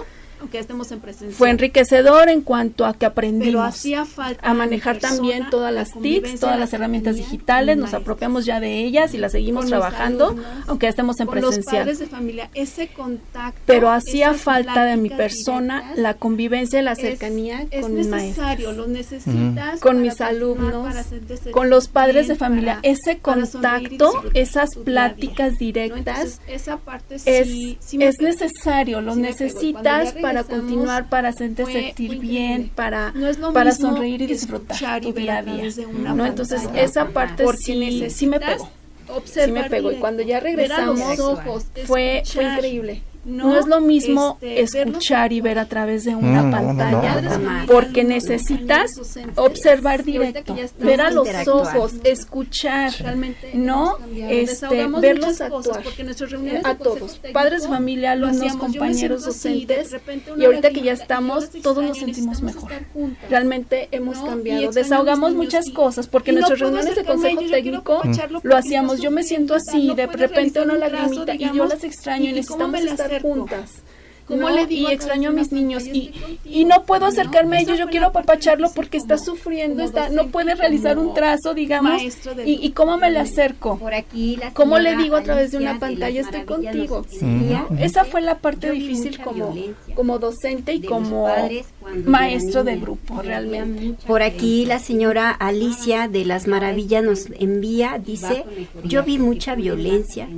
estemos 0.53 0.91
en 0.93 1.01
Fue 1.31 1.51
enriquecedor 1.51 2.29
en 2.29 2.41
cuanto 2.41 2.85
a 2.85 2.95
que 2.95 3.07
aprendimos 3.07 3.85
a 4.43 4.55
manejar 4.55 4.99
también 4.99 5.51
todas 5.51 5.73
las 5.73 5.91
TICs, 5.93 6.41
todas 6.41 6.59
las 6.59 6.73
herramientas 6.73 7.17
digitales, 7.17 7.77
nos 7.77 7.95
apropiamos 7.95 8.45
ya 8.45 8.61
de 8.61 8.85
ellas 8.85 9.15
y 9.15 9.19
las 9.19 9.33
seguimos 9.33 9.67
trabajando, 9.67 10.37
aunque 10.67 10.89
estemos 10.89 11.21
en 11.21 11.29
de 11.35 12.07
familia, 12.07 12.51
ese 12.55 12.89
contacto, 12.89 13.61
Pero 13.67 13.91
hacía 13.91 14.35
falta 14.35 14.85
de 14.85 14.97
mi 14.97 15.11
persona 15.11 15.93
la 15.97 16.15
convivencia 16.15 16.81
y 16.81 16.83
la 16.83 16.95
cercanía 16.95 17.67
con 17.81 17.95
mis 17.95 18.09
maestros, 18.09 18.77
con 19.81 20.03
mis 20.03 20.21
alumnos, 20.21 20.95
con 21.51 21.71
los 21.71 21.89
padres 21.89 22.29
de 22.29 22.37
familia. 22.37 22.79
Ese 22.83 23.19
contacto, 23.19 24.25
esas 24.35 24.71
pláticas 24.77 25.59
directas, 25.59 26.41
es, 26.47 27.77
es 27.93 28.21
necesario, 28.21 29.01
lo 29.01 29.17
necesitas 29.17 30.13
para 30.21 30.34
para 30.43 30.61
continuar, 30.61 31.09
para 31.09 31.29
hacerte 31.29 31.65
sentir 31.67 32.19
bien, 32.19 32.71
para, 32.75 33.13
para 33.53 33.73
sonreír 33.73 34.23
y 34.23 34.27
disfrutar 34.27 35.01
tu 35.01 35.13
día 35.13 35.39
a 35.39 35.43
día. 35.43 35.65
¿no? 35.93 36.27
Entonces, 36.27 36.63
esa 36.75 37.09
parte 37.09 37.45
sí, 37.57 38.11
sí 38.11 38.27
me 38.27 38.41
pegó. 38.41 38.69
Sí 39.25 39.53
me 39.53 39.65
pegó. 39.71 39.93
Y 39.93 39.97
cuando 39.97 40.23
ya 40.23 40.41
regresamos, 40.41 41.01
fue, 41.87 42.23
fue 42.27 42.45
increíble. 42.45 43.03
No, 43.25 43.59
es 43.59 43.67
lo 43.67 43.81
mismo 43.81 44.39
este, 44.41 44.83
escuchar 44.83 45.33
y 45.33 45.41
ver 45.41 45.59
a 45.59 45.67
través 45.67 46.05
de 46.05 46.15
una 46.15 46.51
pantalla, 46.51 47.65
porque 47.67 48.05
necesitas 48.05 48.93
observar 49.37 50.05
directo, 50.05 50.55
ver 50.79 51.01
a 51.01 51.11
los 51.11 51.29
ojos, 51.49 51.95
escuchar, 52.05 52.93
no 53.55 53.97
este, 54.15 54.87
verlos 54.89 55.41
actuar. 55.41 55.83
A 56.65 56.75
todos, 56.77 57.21
padres 57.33 57.67
familia, 57.67 58.13
alumnos, 58.13 58.57
compañeros 58.57 59.25
docentes, 59.25 59.97
y 60.37 60.45
ahorita 60.45 60.71
que 60.71 60.83
ya 60.83 60.93
estamos, 60.93 61.51
todos 61.63 61.83
nos 61.83 61.99
sentimos 61.99 62.43
mejor. 62.43 62.73
Realmente 63.31 63.89
hemos 63.91 64.19
cambiado, 64.19 64.71
desahogamos 64.71 65.35
muchas 65.35 65.71
cosas, 65.71 66.07
porque 66.07 66.33
nuestras 66.33 66.59
reuniones 66.59 66.95
de 66.97 67.05
consejo 67.05 67.41
técnico 67.51 68.03
lo 68.43 68.57
hacíamos. 68.57 69.01
Yo 69.01 69.11
me 69.11 69.23
siento 69.23 69.55
así, 69.55 69.95
de 69.95 70.07
repente 70.07 70.61
una 70.61 70.75
lagrimita, 70.75 71.35
y 71.35 71.51
yo 71.53 71.65
las 71.65 71.85
extraño 71.85 72.31
y 72.31 72.33
necesitamos 72.33 72.81
estar 72.81 73.14
juntas. 73.21 73.83
¿Cómo 74.27 74.49
le 74.49 74.67
digo 74.67 74.91
y 74.91 74.93
extraño 74.93 75.31
a 75.31 75.33
mis 75.33 75.53
niños. 75.53 75.87
Y, 75.87 76.13
y 76.45 76.65
no 76.65 76.85
puedo 76.85 77.07
acercarme 77.07 77.59
a 77.59 77.61
ellos, 77.61 77.79
yo 77.79 77.89
quiero 77.89 78.07
apapacharlo 78.07 78.71
porque 78.75 78.97
está 78.97 79.19
sufriendo, 79.19 79.83
está, 79.83 80.09
no 80.09 80.29
puede 80.29 80.55
realizar 80.55 80.99
un 80.99 81.13
trazo, 81.15 81.53
digamos, 81.53 82.03
y, 82.45 82.59
y 82.67 82.71
cómo 82.71 82.97
me 82.97 83.11
le 83.11 83.21
acerco, 83.21 83.79
cómo 84.55 84.79
le 84.79 84.97
digo 84.97 85.17
a 85.17 85.23
través 85.23 85.53
de 85.53 85.59
una 85.59 85.79
pantalla, 85.79 86.21
estoy 86.21 86.45
contigo. 86.45 87.05
Esa 87.79 88.05
fue 88.05 88.23
la 88.23 88.39
parte 88.39 88.71
difícil 88.71 89.21
como, 89.21 89.55
como 89.95 90.19
docente 90.19 90.73
y 90.73 90.83
como 90.83 91.29
maestro 92.07 92.65
de 92.65 92.77
grupo, 92.77 93.21
realmente. 93.21 94.07
Por 94.07 94.23
aquí 94.23 94.65
la 94.65 94.79
señora 94.79 95.31
Alicia 95.31 96.09
de 96.09 96.25
las 96.25 96.47
Maravillas 96.47 97.05
nos 97.05 97.27
envía, 97.39 98.01
dice, 98.03 98.45
yo 98.85 99.03
vi 99.03 99.19
mucha 99.19 99.55
violencia 99.55 100.29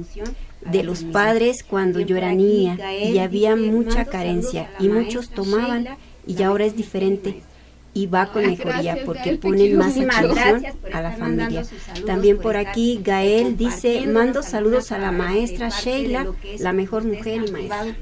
de 0.71 0.83
los 0.83 1.05
padres 1.05 1.62
cuando 1.62 2.01
yo 2.01 2.17
era 2.17 2.33
niña 2.33 2.79
y 2.95 3.19
había 3.19 3.57
mucha 3.57 4.05
carencia 4.05 4.71
y 4.79 4.89
muchos 4.89 5.31
tomaban 5.31 5.97
y 6.27 6.43
ahora 6.43 6.64
es 6.64 6.77
diferente 6.77 7.43
y 7.97 8.07
va 8.09 8.27
con 8.27 8.45
mejoría 8.47 8.99
porque 9.07 9.39
ponen 9.39 9.79
más 9.79 9.97
atención 9.97 10.67
a 10.93 11.01
la 11.01 11.12
familia. 11.12 11.62
También 12.05 12.37
por 12.37 12.59
aquí 12.59 13.01
Gael 13.03 13.57
dice, 13.57 14.07
mando 14.07 14.43
saludos 14.43 14.93
a 14.93 14.99
la 14.99 15.12
maestra 15.12 15.71
Sheila, 15.71 16.27
la 16.59 16.75
mejor 16.75 17.05
mujer 17.05 17.45
y 17.49 17.51
maestra. 17.51 17.97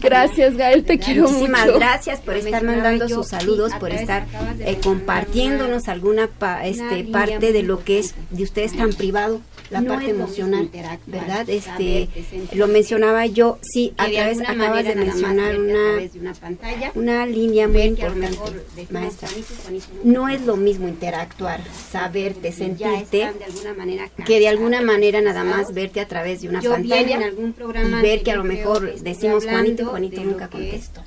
gracias 0.00 0.56
Gael, 0.56 0.84
te 0.84 0.98
quiero 0.98 1.24
Muchísimas 1.24 1.66
gracias 1.74 2.20
por 2.20 2.36
estar 2.36 2.64
mandando 2.64 3.06
sus 3.06 3.28
saludos, 3.28 3.72
por 3.78 3.90
estar 3.90 4.24
eh, 4.60 4.78
compartiéndonos 4.82 5.88
alguna 5.88 6.30
este, 6.64 7.04
parte 7.04 7.52
de 7.52 7.62
lo 7.62 7.84
que 7.84 7.98
es 7.98 8.14
de 8.30 8.44
ustedes 8.44 8.74
tan 8.74 8.94
privado 8.94 9.42
la 9.72 9.82
parte 9.82 10.10
emocional, 10.10 10.70
¿verdad? 11.06 11.48
Este, 11.48 12.08
lo 12.52 12.68
mencionaba 12.68 13.26
yo, 13.26 13.58
sí, 13.62 13.94
a 13.96 14.08
través, 14.10 14.40
acabas 14.40 14.84
de 14.84 14.94
mencionar 14.94 15.58
una, 15.58 15.98
una 16.94 17.26
línea 17.26 17.68
muy 17.68 17.82
importante, 17.82 18.86
maestra. 18.90 19.28
No 20.04 20.28
es 20.28 20.42
lo 20.42 20.56
mismo 20.56 20.88
interactuar, 20.88 21.60
saberte, 21.90 22.52
sentirte, 22.52 23.30
que 24.26 24.38
de 24.38 24.48
alguna 24.48 24.82
manera 24.82 25.20
nada 25.22 25.42
más 25.42 25.72
verte 25.72 26.00
a 26.00 26.08
través 26.08 26.42
de 26.42 26.48
una 26.50 26.60
pantalla 26.60 27.20
y 27.28 28.02
ver 28.02 28.22
que 28.22 28.30
a 28.30 28.36
lo 28.36 28.44
mejor 28.44 28.94
decimos 29.00 29.44
Juanito, 29.44 29.86
Juanito 29.86 30.22
nunca 30.22 30.48
contestó, 30.48 31.02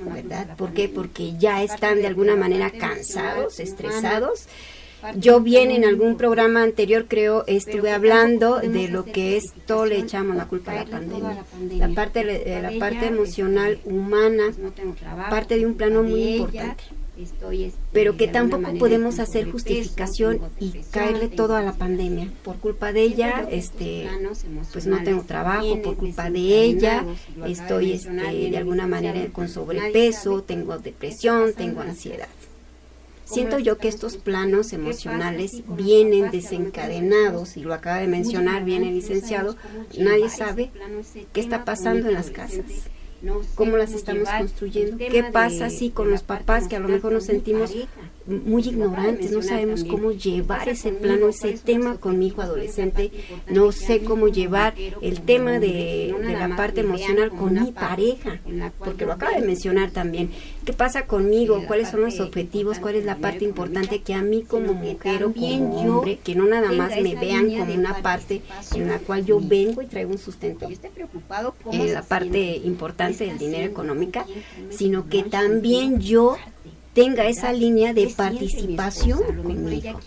¿verdad? 0.00 0.56
¿Por 0.56 0.72
qué? 0.72 0.88
Porque 0.88 1.36
ya 1.38 1.62
están 1.62 2.00
de 2.00 2.06
alguna 2.06 2.36
manera 2.36 2.70
cansados, 2.70 3.58
estresados 3.58 4.46
yo 5.16 5.40
bien 5.40 5.70
en 5.70 5.84
algún 5.84 6.16
programa 6.16 6.62
anterior 6.62 7.06
creo 7.08 7.44
estuve 7.46 7.92
hablando 7.92 8.58
de 8.58 8.88
lo 8.88 9.04
que 9.04 9.36
es 9.36 9.52
todo 9.66 9.86
le 9.86 9.98
echamos 9.98 10.36
la 10.36 10.46
culpa 10.46 10.72
a 10.72 10.74
la 10.76 10.84
pandemia. 10.86 11.44
La 11.76 11.88
parte 11.88 12.60
la 12.62 12.72
parte 12.78 13.06
emocional 13.06 13.78
humana, 13.84 14.44
parte 15.30 15.58
de 15.58 15.66
un 15.66 15.74
plano 15.74 16.02
muy 16.02 16.36
importante. 16.36 16.84
Pero 17.92 18.16
que 18.16 18.28
tampoco 18.28 18.74
podemos 18.74 19.18
hacer 19.20 19.50
justificación 19.50 20.40
y 20.60 20.70
caerle 20.90 21.28
todo 21.28 21.56
a 21.56 21.62
la 21.62 21.72
pandemia. 21.72 22.30
Por 22.42 22.56
culpa 22.56 22.92
de 22.92 23.02
ella, 23.02 23.46
este, 23.50 24.06
pues 24.72 24.86
no 24.86 25.02
tengo 25.02 25.22
trabajo, 25.22 25.80
por 25.80 25.96
culpa 25.96 26.30
de 26.30 26.62
ella, 26.62 27.04
estoy 27.46 27.92
este, 27.92 28.10
de 28.50 28.56
alguna 28.58 28.86
manera 28.86 29.26
con 29.32 29.48
sobrepeso, 29.48 30.42
tengo 30.42 30.76
depresión, 30.78 31.54
tengo 31.54 31.80
ansiedad. 31.80 32.28
Siento 33.26 33.58
yo 33.58 33.76
que 33.76 33.88
estos 33.88 34.16
planos 34.16 34.72
emocionales 34.72 35.62
vienen 35.66 36.30
desencadenados, 36.30 37.56
y 37.56 37.62
lo 37.62 37.74
acaba 37.74 37.98
de 37.98 38.06
mencionar 38.06 38.64
bien 38.64 38.84
el 38.84 38.94
licenciado, 38.94 39.56
nadie 39.98 40.30
sabe 40.30 40.70
qué 41.32 41.40
está 41.40 41.64
pasando 41.64 42.08
en 42.08 42.14
las 42.14 42.30
casas 42.30 42.88
cómo 43.54 43.76
las 43.76 43.92
estamos 43.92 44.28
construyendo, 44.28 44.98
qué 44.98 45.24
pasa 45.24 45.66
así 45.66 45.90
con 45.90 46.10
los 46.10 46.22
papás 46.22 46.68
que 46.68 46.76
a 46.76 46.80
lo 46.80 46.88
mejor 46.88 47.12
nos 47.12 47.24
sentimos 47.24 47.74
muy 48.26 48.62
ignorantes, 48.62 49.30
no 49.30 49.42
sabemos 49.42 49.84
cómo 49.84 50.12
llevar 50.12 50.68
ese 50.68 50.92
plano, 50.92 51.28
ese 51.28 51.52
tema 51.52 51.96
con 51.96 52.18
mi 52.18 52.28
hijo 52.28 52.42
adolescente, 52.42 53.10
no 53.48 53.72
sé 53.72 54.02
cómo 54.02 54.28
llevar 54.28 54.74
el 55.00 55.20
tema 55.22 55.58
de, 55.58 56.14
la 56.22 56.56
parte 56.56 56.80
emocional 56.80 57.30
con 57.30 57.54
mi 57.54 57.72
pareja, 57.72 58.40
porque 58.78 59.06
lo 59.06 59.12
acaba 59.12 59.38
de 59.38 59.46
mencionar 59.46 59.90
también. 59.90 60.30
¿Qué 60.66 60.72
pasa 60.72 61.06
conmigo? 61.06 61.62
¿Cuáles 61.68 61.90
son 61.90 62.00
los 62.00 62.18
objetivos? 62.18 62.80
¿Cuál 62.80 62.96
es 62.96 63.04
la 63.04 63.18
parte 63.18 63.44
importante 63.44 64.02
que 64.02 64.14
a 64.14 64.22
mí 64.22 64.42
como 64.42 64.74
mujer 64.74 65.22
o 65.22 65.32
como 65.32 65.76
hombre, 65.76 66.18
que 66.18 66.34
no 66.34 66.44
nada 66.44 66.72
más 66.72 66.90
me 67.00 67.14
vean 67.14 67.48
como 67.56 67.72
una 67.72 68.02
parte 68.02 68.42
en 68.74 68.88
la 68.88 68.98
cual 68.98 69.24
yo 69.24 69.38
vengo 69.40 69.80
y 69.80 69.86
traigo 69.86 70.10
un 70.10 70.18
sustento? 70.18 70.68
en 71.70 71.94
la 71.94 72.02
parte 72.02 72.56
importante 72.64 73.26
del 73.26 73.38
dinero 73.38 73.64
económica, 73.64 74.26
sino 74.70 75.08
que 75.08 75.22
también 75.22 76.00
yo 76.00 76.36
tenga 76.96 77.28
esa 77.28 77.52
línea 77.52 77.92
de 77.92 78.08
participación 78.08 79.20
conmigo. 79.42 80.00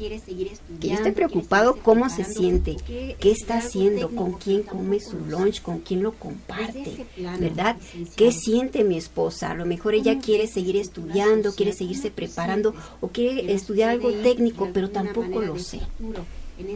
Que 0.82 0.88
yo 0.88 0.96
esté 0.96 1.12
preocupado 1.12 1.76
cómo 1.84 2.10
se 2.10 2.24
siente, 2.24 2.78
qué 2.88 3.32
está 3.32 3.60
haciendo, 3.60 4.10
con 4.10 4.34
quién 4.34 4.64
come 4.64 5.00
su 5.00 5.20
lunch, 5.20 5.62
con 5.62 5.80
quién 5.80 6.02
lo 6.02 6.14
comparte, 6.14 7.06
¿verdad? 7.40 7.78
¿Qué 8.16 8.32
siente 8.32 8.84
mi 8.84 8.98
esposa? 8.98 9.52
A 9.52 9.54
lo 9.54 9.68
mejor 9.68 9.94
ella 9.94 10.18
quiere 10.18 10.48
seguir 10.48 10.78
estudiando, 10.78 11.54
quiere 11.54 11.74
seguirse 11.74 12.10
preparando 12.10 12.74
o 13.02 13.10
quiere 13.10 13.54
estudiar 13.54 13.92
algo 13.92 14.12
técnico, 14.12 14.70
pero 14.74 14.90
tampoco 14.90 15.42
lo 15.42 15.60
sé. 15.60 15.82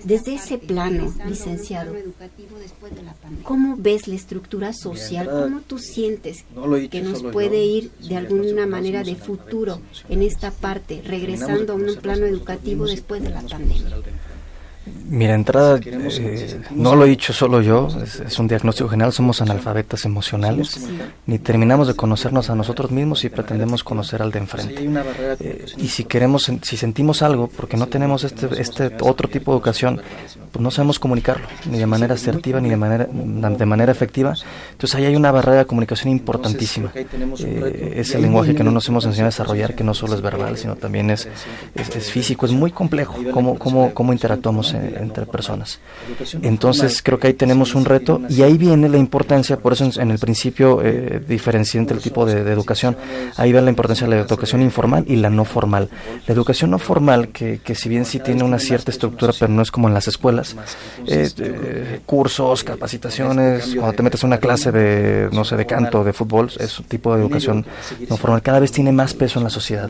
Desde 0.04 0.36
ese 0.36 0.58
plano, 0.58 1.14
licenciado, 1.28 1.94
¿cómo 3.44 3.76
ves 3.78 4.08
la 4.08 4.16
estructura 4.16 4.72
social? 4.72 5.30
¿Cómo 5.30 5.62
tú 5.62 5.78
sientes 5.78 6.46
que 6.90 7.02
nos 7.02 7.24
puede 7.24 7.64
ir 7.66 7.92
de 8.08 8.16
alguna 8.16 8.66
manera 8.66 9.04
de 9.04 9.16
futuro 9.16 9.82
en 10.10 10.22
esta 10.22 10.52
parte, 10.52 11.02
regresando 11.06 11.74
a 11.74 11.76
un 11.76 11.96
plano 11.98 12.26
educativo 12.26 12.86
después 12.86 13.24
de 13.24 13.30
la 13.30 13.42
pandemia? 13.42 13.98
Mira, 15.14 15.36
entrada, 15.36 15.80
eh, 15.86 16.60
no 16.72 16.96
lo 16.96 17.06
he 17.06 17.10
dicho 17.10 17.34
solo 17.34 17.62
yo, 17.62 17.88
es, 18.04 18.40
un 18.40 18.48
diagnóstico 18.48 18.90
general, 18.90 19.14
somos 19.14 19.44
analfabetas 19.44 20.06
emocionales, 20.06 20.88
ni 21.28 21.38
terminamos 21.38 21.88
de 21.88 21.94
conocernos 21.94 22.50
a 22.50 22.56
nosotros 22.56 22.90
mismos 22.90 23.24
y 23.24 23.30
pretendemos 23.30 23.84
conocer 23.84 24.24
al 24.24 24.32
de 24.32 24.40
enfrente. 24.40 24.90
Eh, 25.40 25.66
y 25.78 25.90
si 25.90 26.06
queremos, 26.06 26.52
si 26.64 26.78
sentimos 26.78 27.22
algo, 27.22 27.48
porque 27.48 27.78
no 27.78 27.86
tenemos 27.86 28.24
este, 28.24 28.60
este 28.60 28.90
otro 29.02 29.30
tipo 29.30 29.52
de 29.52 29.58
educación, 29.58 30.02
pues 30.52 30.64
no 30.64 30.72
sabemos 30.72 30.98
comunicarlo, 30.98 31.46
ni 31.70 31.78
de 31.78 31.86
manera 31.86 32.16
asertiva, 32.16 32.60
ni 32.60 32.70
de 32.70 32.78
manera, 32.78 33.08
de 33.08 33.66
manera 33.68 33.92
efectiva. 33.92 34.34
Entonces 34.72 34.96
ahí 34.96 35.06
hay 35.06 35.16
una 35.16 35.32
barrera 35.32 35.60
de 35.60 35.66
comunicación 35.66 36.12
importantísima. 36.12 36.92
Eh, 36.96 37.94
es 37.98 38.16
el 38.16 38.24
lenguaje 38.24 38.56
que 38.56 38.64
no 38.64 38.72
nos 38.72 38.90
hemos 38.90 39.06
enseñado 39.06 39.28
a 39.28 39.30
desarrollar, 39.30 39.76
que 39.76 39.84
no 39.84 39.94
solo 39.94 40.16
es 40.16 40.22
verbal, 40.22 40.58
sino 40.58 40.76
también 40.76 41.12
es, 41.12 41.30
es, 41.76 42.10
físico, 42.10 42.48
es 42.48 42.52
muy 42.52 42.72
complejo 42.72 43.16
cómo, 43.32 43.60
cómo, 43.60 43.94
cómo 43.94 44.12
interactuamos 44.12 44.74
entre 45.04 45.26
personas. 45.26 45.80
Entonces 46.42 47.02
creo 47.04 47.20
que 47.20 47.28
ahí 47.28 47.34
tenemos 47.34 47.76
un 47.76 47.86
reto 47.86 48.22
y 48.30 48.42
ahí 48.42 48.58
viene 48.58 48.90
la 48.90 48.98
importancia, 48.98 49.58
por 49.58 49.74
eso 49.74 49.90
en, 50.00 50.12
el 50.12 50.20
principio 50.20 50.82
eh, 50.84 51.22
diferencié 51.28 51.80
entre 51.80 51.98
el 51.98 52.04
tipo 52.04 52.26
de, 52.26 52.42
educación, 52.52 52.96
ahí 53.38 53.52
va 53.52 53.62
la 53.62 53.70
importancia 53.70 54.08
de 54.08 54.16
la 54.16 54.22
educación 54.22 54.62
informal 54.62 55.06
y 55.08 55.16
la 55.16 55.30
no 55.30 55.46
formal. 55.46 55.90
La 56.28 56.34
educación 56.34 56.72
no 56.72 56.80
formal, 56.80 57.30
que, 57.30 57.60
que 57.64 57.76
si 57.76 57.90
bien 57.90 58.06
sí 58.06 58.20
tiene 58.20 58.44
una 58.44 58.60
cierta 58.60 58.92
estructura, 58.92 59.34
pero 59.40 59.52
no 59.52 59.62
es 59.62 59.72
como 59.72 59.88
en 59.88 59.94
las 59.94 60.08
escuelas, 60.08 60.56
eh, 61.08 61.30
eh, 61.38 62.00
cursos, 62.06 62.64
capacitaciones, 62.64 63.76
cuando 63.76 63.94
te 63.94 64.04
metes 64.04 64.24
a 64.24 64.28
una 64.28 64.38
clase 64.38 64.72
de, 64.72 65.30
no 65.32 65.44
sé, 65.44 65.56
de 65.56 65.66
canto, 65.66 66.04
de 66.04 66.14
fútbol, 66.14 66.52
es 66.60 66.80
un 66.80 66.86
tipo 66.86 67.16
de 67.16 67.22
educación 67.22 67.66
no 68.10 68.18
formal, 68.18 68.42
cada 68.42 68.60
vez 68.60 68.72
tiene 68.72 68.92
más 68.92 69.14
peso 69.14 69.40
en 69.40 69.44
la 69.44 69.50
sociedad, 69.50 69.90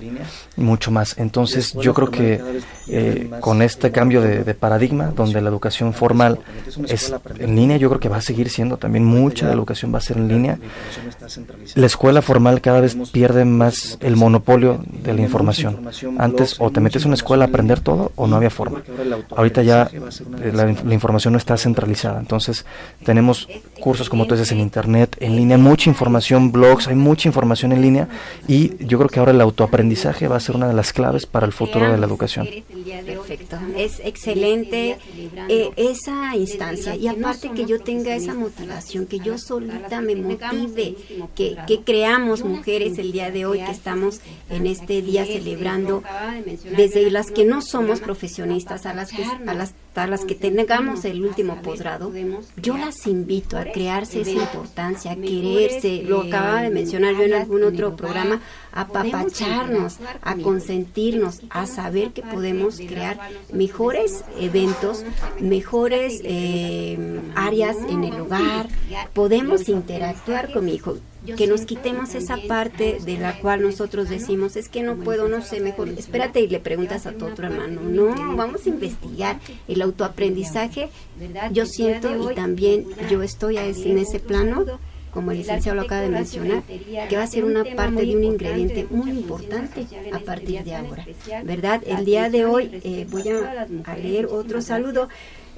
mucho 0.55 0.91
más. 0.91 1.18
Entonces 1.18 1.74
yo 1.74 1.93
creo 1.93 2.09
que 2.09 2.41
eh, 2.88 3.29
con 3.39 3.61
este 3.61 3.91
cambio 3.91 4.21
de, 4.21 4.53
paradigma, 4.53 5.07
donde 5.15 5.41
la 5.41 5.49
educación 5.49 5.93
formal 5.93 6.39
es 6.88 7.13
en 7.39 7.55
línea, 7.55 7.77
yo 7.77 7.89
creo 7.89 7.99
que 7.99 8.09
va 8.09 8.17
a 8.17 8.21
seguir 8.21 8.49
siendo 8.49 8.77
también 8.77 9.05
mucha 9.05 9.47
la 9.47 9.53
educación 9.53 9.93
va 9.93 9.97
a 9.97 10.01
ser 10.01 10.17
en 10.17 10.27
línea. 10.27 10.59
La 11.75 11.86
escuela 11.86 12.21
formal 12.21 12.61
cada 12.61 12.81
vez 12.81 12.95
pierde 13.11 13.45
más 13.45 13.97
el 14.01 14.15
monopolio 14.15 14.79
de 15.03 15.13
la 15.13 15.21
información. 15.21 15.88
Antes 16.17 16.55
o 16.59 16.71
te 16.71 16.79
metes 16.79 17.03
en 17.03 17.09
una 17.09 17.15
escuela 17.15 17.45
a 17.45 17.47
aprender 17.47 17.79
todo 17.79 18.11
o 18.15 18.27
no 18.27 18.36
había 18.36 18.49
forma. 18.49 18.81
Ahorita 19.36 19.63
ya 19.63 19.89
la, 20.53 20.65
la 20.65 20.93
información 20.93 21.34
no 21.34 21.38
está 21.38 21.57
centralizada. 21.57 22.19
Entonces 22.19 22.65
tenemos 23.03 23.47
cursos 23.79 24.09
como 24.09 24.27
tú 24.27 24.36
dices 24.36 24.51
en 24.51 24.59
internet, 24.59 25.17
en 25.19 25.36
línea, 25.36 25.57
mucha 25.57 25.89
información, 25.89 26.51
blogs, 26.51 26.88
hay 26.88 26.95
mucha 26.95 27.27
información 27.27 27.71
en 27.71 27.81
línea 27.81 28.07
y 28.47 28.86
yo 28.86 28.97
creo 28.97 29.09
que 29.09 29.19
ahora 29.19 29.31
el 29.31 29.41
autoaprendizaje 29.41 30.27
va 30.27 30.38
a 30.38 30.39
ser 30.39 30.55
una 30.55 30.67
de 30.67 30.73
las 30.73 30.93
claves 30.93 31.25
para 31.25 31.45
el 31.45 31.53
futuro 31.53 31.91
de 31.91 31.97
la 31.97 32.05
educación. 32.05 32.47
Perfecto, 33.05 33.57
es 33.78 33.99
excelente 34.03 34.97
eh, 35.49 35.71
esa 35.76 36.36
instancia. 36.36 36.95
y 36.95 37.07
aparte 37.07 37.51
que 37.51 37.65
yo 37.65 37.80
tenga 37.80 38.15
esa 38.15 38.34
motivación, 38.34 39.05
que 39.05 39.19
yo 39.19 39.38
solita 39.38 40.01
me 40.01 40.15
motive, 40.15 40.95
que, 41.36 41.57
que 41.67 41.82
creamos 41.82 42.43
mujeres 42.43 42.97
el 42.97 43.11
día 43.11 43.32
de 43.32 43.45
hoy 43.45 43.59
que 43.59 43.71
estamos 43.71 44.21
en 44.49 44.67
este 44.67 45.01
día 45.01 45.26
celebrando, 45.26 46.03
desde 46.76 47.09
las 47.11 47.32
que 47.32 47.45
no 47.45 47.61
somos 47.61 47.99
profesionistas 47.99 48.86
a 48.86 48.93
las 48.93 49.11
que, 49.11 49.24
a 49.24 49.53
las, 49.53 49.74
las 49.96 50.26
que 50.26 50.36
tengamos 50.36 51.06
el 51.06 51.24
último 51.24 51.62
posgrado, 51.62 52.12
yo 52.58 52.78
las 52.78 53.06
invito 53.06 53.58
a 53.58 53.66
crearse 53.66 54.22
esa 54.22 54.32
importancia, 54.32 55.12
a 55.12 55.16
quererse, 55.16 56.04
lo 56.04 56.22
acababa 56.22 56.64
de 56.64 56.72
mencionar 56.72 57.14
yo 57.16 57.24
en 57.24 57.34
algún 57.36 57.64
otro 57.64 57.96
programa, 57.96 58.41
a 58.72 58.88
papacharnos, 58.88 59.98
a 60.22 60.36
consentirnos, 60.38 61.41
a 61.50 61.68
saber 61.68 62.12
que 62.12 62.24
podemos 62.24 62.78
crear 62.78 63.20
mejores 63.52 64.24
eventos, 64.39 65.06
mejores 65.39 66.22
eh, 66.24 67.22
áreas 67.36 67.78
en 67.88 68.04
el 68.04 68.20
hogar, 68.20 68.68
podemos 69.14 69.70
interactuar 69.70 70.52
con 70.52 70.66
mi 70.66 70.74
hijo 70.74 70.98
que 71.38 71.47
nos 71.47 71.61
quitemos 71.61 72.15
esa 72.15 72.38
parte 72.47 72.97
de 73.03 73.17
la 73.17 73.39
cual 73.39 73.61
nosotros 73.61 74.09
decimos, 74.09 74.55
es 74.55 74.69
que 74.69 74.84
no 74.84 74.95
puedo, 74.95 75.28
no 75.28 75.41
sé, 75.41 75.59
mejor 75.59 75.89
espérate 75.89 76.41
y 76.41 76.47
le 76.47 76.59
preguntas 76.59 77.05
a 77.05 77.13
tu 77.13 77.26
otro 77.26 77.47
hermano. 77.47 77.82
No, 77.82 78.36
vamos 78.36 78.65
a 78.65 78.69
investigar. 78.69 79.39
El 79.67 79.82
autoaprendizaje, 79.82 80.89
yo 81.51 81.65
siento 81.65 82.32
y 82.32 82.36
también 82.36 82.86
yo 83.09 83.24
estoy 83.24 83.57
en 83.57 83.97
ese 83.97 84.19
plano 84.19 84.65
como 85.13 85.32
el 85.32 85.38
licenciado 85.38 85.76
lo 85.76 85.84
acaba 85.84 86.01
de 86.01 86.09
mencionar, 86.09 86.63
que 86.63 87.15
va 87.15 87.24
a 87.24 87.28
ser 87.28 87.45
una 87.45 87.63
parte 87.76 88.05
de 88.05 88.15
un 88.15 88.24
ingrediente 88.24 88.88
muy 88.89 89.11
importante 89.11 89.86
a 90.11 90.19
partir 90.19 90.63
de 90.63 90.76
ahora. 90.76 91.05
¿Verdad? 91.43 91.82
El 91.86 92.03
día 92.03 92.30
de 92.30 92.45
hoy 92.45 92.82
eh, 92.84 93.05
voy 93.09 93.30
a, 93.30 93.67
a 93.86 93.97
leer 93.97 94.26
otro 94.26 94.61
saludo. 94.61 95.09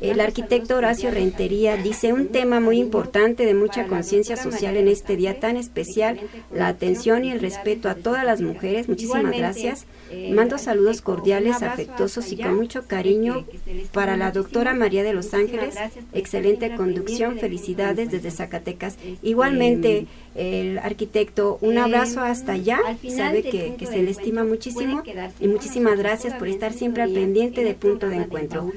El 0.01 0.19
arquitecto 0.19 0.75
Horacio 0.75 1.09
Rentería 1.09 1.77
dice 1.77 2.11
un 2.11 2.27
tema 2.27 2.59
muy 2.59 2.79
importante 2.79 3.45
de 3.45 3.53
mucha 3.53 3.87
conciencia 3.87 4.35
social 4.35 4.75
en 4.75 4.89
este 4.89 5.15
día 5.15 5.39
tan 5.39 5.55
especial, 5.55 6.19
la 6.51 6.67
atención 6.67 7.23
y 7.23 7.31
el 7.31 7.39
respeto 7.39 7.87
a 7.87 7.95
todas 7.95 8.25
las 8.25 8.41
mujeres. 8.41 8.89
Muchísimas 8.89 9.35
gracias. 9.37 9.85
Mando 10.31 10.57
saludos 10.57 11.01
cordiales, 11.01 11.61
afectuosos 11.61 12.31
y 12.31 12.37
con 12.37 12.55
mucho 12.55 12.87
cariño 12.87 13.45
para 13.93 14.17
la 14.17 14.31
doctora 14.31 14.73
María 14.73 15.03
de 15.03 15.13
Los 15.13 15.33
Ángeles. 15.33 15.75
Excelente 16.13 16.75
conducción, 16.75 17.39
felicidades 17.39 18.11
desde 18.11 18.31
Zacatecas. 18.31 18.97
Igualmente, 19.23 20.07
el 20.35 20.77
arquitecto, 20.79 21.57
un 21.61 21.77
abrazo 21.77 22.19
hasta 22.21 22.53
allá. 22.53 22.79
Sabe 23.15 23.43
que, 23.43 23.75
que 23.77 23.85
se 23.85 24.03
le 24.03 24.11
estima 24.11 24.43
muchísimo 24.43 25.03
y 25.39 25.47
muchísimas 25.47 25.97
gracias 25.97 26.33
por 26.33 26.49
estar 26.49 26.73
siempre 26.73 27.03
al 27.03 27.13
pendiente 27.13 27.63
de 27.63 27.73
punto 27.73 28.09
de 28.09 28.17
encuentro. 28.17 28.71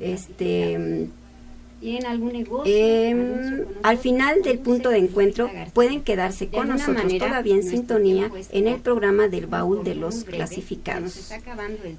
Este 0.00 0.57
¿Tienen 1.80 2.06
algún 2.06 2.32
negocio? 2.32 2.74
Em, 2.74 3.64
al 3.82 3.98
final 3.98 4.42
del 4.42 4.58
punto 4.58 4.90
de 4.90 4.98
encuentro 4.98 5.48
pueden 5.74 6.02
quedarse 6.02 6.48
con 6.48 6.68
nosotros 6.68 7.16
todavía 7.18 7.54
en 7.54 7.62
sintonía 7.62 8.30
en 8.50 8.66
el 8.66 8.80
programa 8.80 9.28
del 9.28 9.46
baúl 9.46 9.84
de 9.84 9.94
los 9.94 10.24
clasificados. 10.24 11.32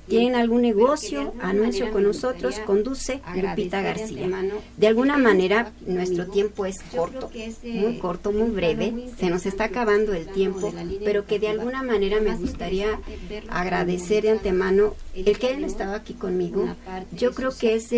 ¿Tienen 0.07 0.35
algún 0.35 0.61
negocio? 0.61 1.33
Anuncio 1.41 1.91
con 1.91 2.03
nosotros, 2.03 2.59
conduce 2.59 3.21
Lupita 3.35 3.81
García. 3.81 4.27
De 4.75 4.87
alguna 4.87 5.17
manera 5.17 5.71
nuestro 5.85 6.27
tiempo 6.27 6.65
es 6.65 6.81
corto, 6.83 7.31
muy 7.63 7.97
corto, 7.99 8.31
muy 8.31 8.49
breve, 8.49 9.09
se 9.17 9.29
nos 9.29 9.45
está 9.45 9.65
acabando 9.65 10.13
el 10.13 10.27
tiempo, 10.27 10.73
pero 11.05 11.25
que 11.25 11.39
de 11.39 11.47
alguna 11.47 11.83
manera 11.83 12.19
me 12.19 12.35
gustaría 12.35 12.99
agradecer 13.49 14.23
de 14.23 14.31
antemano 14.31 14.95
el 15.15 15.37
que 15.39 15.51
él 15.51 15.63
estaba 15.63 15.95
aquí 15.95 16.13
conmigo. 16.13 16.67
Yo 17.13 17.33
creo 17.33 17.51
que 17.57 17.75
es 17.75 17.93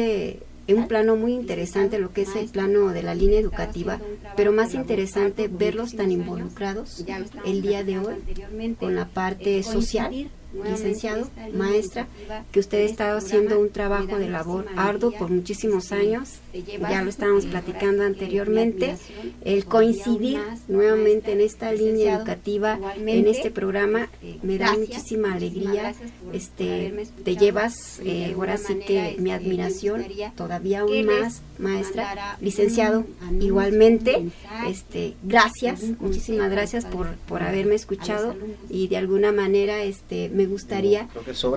un 0.73 0.87
plano 0.87 1.15
muy 1.15 1.33
interesante 1.33 1.99
lo 1.99 2.13
que 2.13 2.21
es 2.23 2.35
el 2.35 2.49
plano 2.49 2.89
de 2.89 3.03
la 3.03 3.15
línea 3.15 3.39
educativa, 3.39 3.99
pero 4.35 4.51
más 4.51 4.73
interesante 4.73 5.47
verlos 5.47 5.95
tan 5.95 6.11
involucrados 6.11 7.05
el 7.45 7.61
día 7.61 7.83
de 7.83 7.99
hoy 7.99 8.75
con 8.79 8.95
la 8.95 9.07
parte 9.07 9.63
social 9.63 10.29
licenciado, 10.53 11.29
maestra, 11.53 12.07
que 12.51 12.59
usted 12.59 12.79
ha 12.79 12.89
estado 12.89 13.17
haciendo 13.17 13.59
un 13.59 13.69
trabajo 13.69 14.17
de 14.17 14.29
labor 14.29 14.65
arduo 14.75 15.11
por 15.11 15.29
muchísimos 15.29 15.91
años, 15.91 16.39
ya 16.53 17.01
lo 17.01 17.09
estábamos 17.09 17.45
platicando 17.45 18.03
anteriormente, 18.03 18.95
el 19.43 19.65
coincidir 19.65 20.39
nuevamente 20.67 21.31
en 21.31 21.41
esta 21.41 21.71
línea 21.71 22.17
educativa, 22.17 22.79
en 22.97 23.27
este 23.27 23.51
programa, 23.51 24.09
me 24.41 24.57
da 24.57 24.73
muchísima 24.77 25.33
alegría, 25.33 25.93
este, 26.33 27.07
te 27.23 27.35
llevas 27.35 27.99
eh, 28.03 28.33
ahora 28.35 28.57
sí 28.57 28.75
que 28.85 29.15
mi 29.19 29.31
admiración 29.31 30.05
todavía 30.35 30.81
aún 30.81 31.05
más, 31.05 31.41
maestra, 31.57 32.37
licenciado, 32.41 33.05
igualmente, 33.39 34.29
este, 34.67 35.15
gracias, 35.23 35.83
muchísimas 35.99 36.51
gracias 36.51 36.85
por, 36.85 37.15
por 37.27 37.43
haberme 37.43 37.75
escuchado 37.75 38.35
y 38.69 38.87
de 38.87 38.97
alguna 38.97 39.31
manera 39.31 39.83
este, 39.83 40.29
me 40.29 40.40
gustaría 40.45 41.07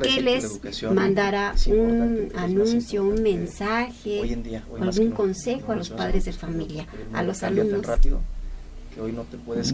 que, 0.02 0.20
les 0.20 0.60
mandara 0.90 1.54
un 1.66 2.30
anuncio, 2.36 3.04
un 3.04 3.22
mensaje, 3.22 4.38
algún 4.80 5.10
consejo 5.10 5.72
a 5.72 5.76
los 5.76 5.90
padres 5.90 6.24
de 6.24 6.32
familia, 6.32 6.86
a 7.12 7.22
los 7.22 7.42
alumnos. 7.42 7.86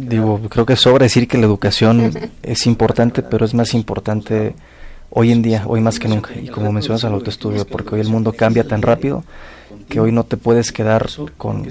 Digo, 0.00 0.40
creo 0.48 0.64
que 0.64 0.76
sobra 0.76 1.04
decir 1.04 1.28
que 1.28 1.38
la 1.38 1.46
educación 1.46 2.12
es 2.42 2.66
importante, 2.66 3.22
pero 3.22 3.44
es 3.44 3.54
más 3.54 3.74
importante 3.74 4.54
hoy 5.10 5.32
en 5.32 5.42
día, 5.42 5.64
hoy 5.66 5.80
más 5.80 5.98
que 5.98 6.08
nunca. 6.08 6.34
Y 6.34 6.48
como 6.48 6.72
mencionas 6.72 7.04
al 7.04 7.12
autoestudio, 7.12 7.66
porque 7.66 7.96
hoy 7.96 8.00
el 8.00 8.08
mundo 8.08 8.32
cambia 8.32 8.64
tan 8.64 8.82
rápido 8.82 9.24
que 9.90 10.00
hoy 10.00 10.12
no 10.12 10.24
te 10.24 10.38
puedes 10.38 10.72
quedar 10.72 11.10
con, 11.36 11.66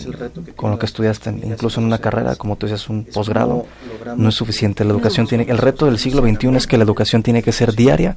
con 0.56 0.70
lo 0.70 0.78
que 0.78 0.86
estudiaste, 0.86 1.32
incluso 1.32 1.80
en 1.80 1.88
una 1.88 1.98
carrera, 1.98 2.36
como 2.36 2.58
tú 2.58 2.68
dices, 2.68 2.90
un 2.90 3.06
posgrado, 3.06 3.66
no 4.16 4.30
es 4.30 4.36
suficiente. 4.36 4.84
La 4.84 4.92
educación 4.92 5.26
tiene, 5.26 5.46
el 5.50 5.58
reto 5.58 5.88
del 5.88 5.98
siglo 5.98 6.22
XXI 6.22 6.56
es 6.58 6.68
que 6.68 6.78
la 6.78 6.84
educación 6.84 7.24
tiene 7.24 7.42
que 7.42 7.52
ser 7.52 7.74
diaria, 7.74 8.16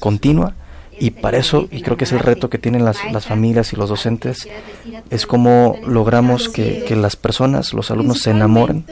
continua, 0.00 0.54
y 0.98 1.10
para 1.10 1.38
eso, 1.38 1.68
y 1.70 1.82
creo 1.82 1.96
que 1.96 2.04
es 2.04 2.12
el 2.12 2.18
reto 2.18 2.50
que 2.50 2.58
tienen 2.58 2.84
las, 2.84 2.98
las 3.12 3.26
familias 3.26 3.72
y 3.72 3.76
los 3.76 3.88
docentes, 3.88 4.48
es 5.10 5.26
cómo 5.26 5.76
logramos 5.86 6.48
que, 6.48 6.84
que 6.86 6.96
las 6.96 7.16
personas, 7.16 7.74
los 7.74 7.90
alumnos, 7.90 8.20
se 8.20 8.30
enamoren 8.30 8.86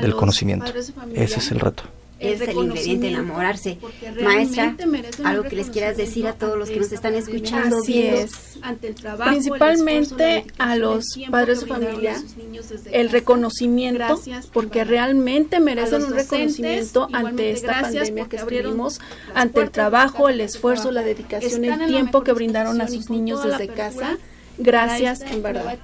del 0.00 0.14
conocimiento. 0.14 0.72
Ese 1.14 1.38
es 1.38 1.50
el 1.52 1.60
reto 1.60 1.84
es 2.20 2.40
el 2.42 2.56
ingrediente 2.56 3.08
enamorarse. 3.08 3.78
Maestra, 4.22 4.76
algo 5.24 5.44
que 5.44 5.56
les 5.56 5.70
quieras 5.70 5.96
decir 5.96 6.26
a 6.26 6.34
todos 6.34 6.56
los 6.58 6.70
que 6.70 6.76
nos 6.78 6.92
están 6.92 7.14
escuchando. 7.14 7.78
Así 7.78 8.02
es. 8.02 8.58
Principalmente 9.28 10.44
a 10.58 10.76
los 10.76 11.18
padres 11.30 11.60
de 11.60 11.66
familia, 11.66 12.22
el 12.92 13.10
reconocimiento, 13.10 14.20
porque 14.52 14.84
realmente 14.84 15.60
merecen 15.60 16.04
un 16.04 16.12
reconocimiento 16.12 17.08
ante 17.12 17.50
esta 17.50 17.80
pandemia 17.80 18.28
que 18.28 18.36
estuvimos, 18.36 19.00
ante 19.34 19.62
el 19.62 19.70
trabajo, 19.70 20.28
el 20.28 20.40
esfuerzo, 20.40 20.90
la 20.90 21.02
dedicación, 21.02 21.64
el 21.64 21.86
tiempo 21.86 22.22
que 22.22 22.32
brindaron 22.32 22.80
a 22.80 22.88
sus 22.88 23.10
niños 23.10 23.42
desde 23.42 23.68
casa 23.68 24.18
gracias 24.58 25.22
en 25.22 25.42
verdad. 25.42 25.78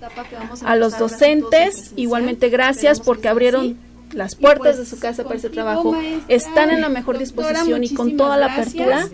A 0.64 0.76
los 0.76 0.98
docentes, 0.98 1.92
igualmente 1.96 2.50
gracias 2.50 3.00
porque 3.00 3.28
abrieron 3.28 3.78
las 4.12 4.34
puertas 4.34 4.78
de 4.78 4.86
su 4.86 4.98
casa 4.98 5.24
para 5.24 5.36
ese 5.36 5.50
trabajo 5.50 5.96
están 6.28 6.70
en 6.70 6.80
la 6.80 6.88
mejor 6.88 7.18
disposición 7.18 7.84
y 7.84 7.94
con 7.94 8.16
toda 8.16 8.36
la 8.36 8.52
apertura 8.52 9.08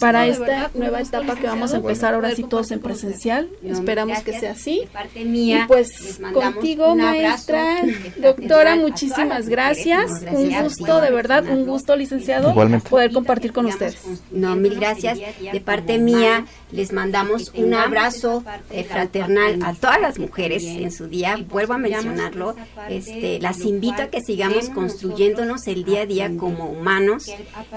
para 0.00 0.26
esta 0.26 0.70
nueva 0.74 1.00
etapa 1.00 1.34
que 1.36 1.46
vamos 1.46 1.72
a 1.72 1.76
empezar 1.76 2.14
ahora 2.14 2.34
sí 2.34 2.44
todos 2.44 2.70
en 2.70 2.80
presencial. 2.80 3.48
Esperamos 3.64 4.20
que 4.20 4.38
sea 4.38 4.52
así. 4.52 4.82
Y 5.14 5.56
pues 5.66 6.20
contigo, 6.32 6.94
maestra, 6.96 7.82
doctora, 8.20 8.76
muchísimas 8.76 9.48
gracias. 9.48 10.24
Un 10.30 10.62
gusto, 10.62 11.00
de 11.00 11.10
verdad, 11.10 11.44
un 11.48 11.66
gusto, 11.66 11.96
licenciado, 11.96 12.54
poder 12.88 13.12
compartir 13.12 13.52
con 13.52 13.66
ustedes. 13.66 13.98
No, 14.30 14.56
mil 14.56 14.74
gracias. 14.76 15.18
De 15.52 15.60
parte 15.60 15.98
mía, 15.98 16.46
les 16.74 16.92
mandamos 16.92 17.52
un 17.54 17.72
abrazo 17.72 18.44
eh, 18.70 18.84
fraternal 18.84 19.60
a 19.62 19.74
todas 19.74 20.00
las 20.00 20.18
mujeres 20.18 20.64
en 20.64 20.90
su 20.90 21.06
día. 21.06 21.36
Vuelvo 21.48 21.74
a 21.74 21.78
mencionarlo. 21.78 22.56
Este, 22.88 23.38
las 23.40 23.60
invito 23.60 24.02
a 24.02 24.06
que 24.08 24.20
sigamos 24.20 24.70
construyéndonos 24.70 25.66
el 25.68 25.84
día 25.84 26.02
a 26.02 26.06
día 26.06 26.36
como 26.36 26.68
humanos, 26.70 27.26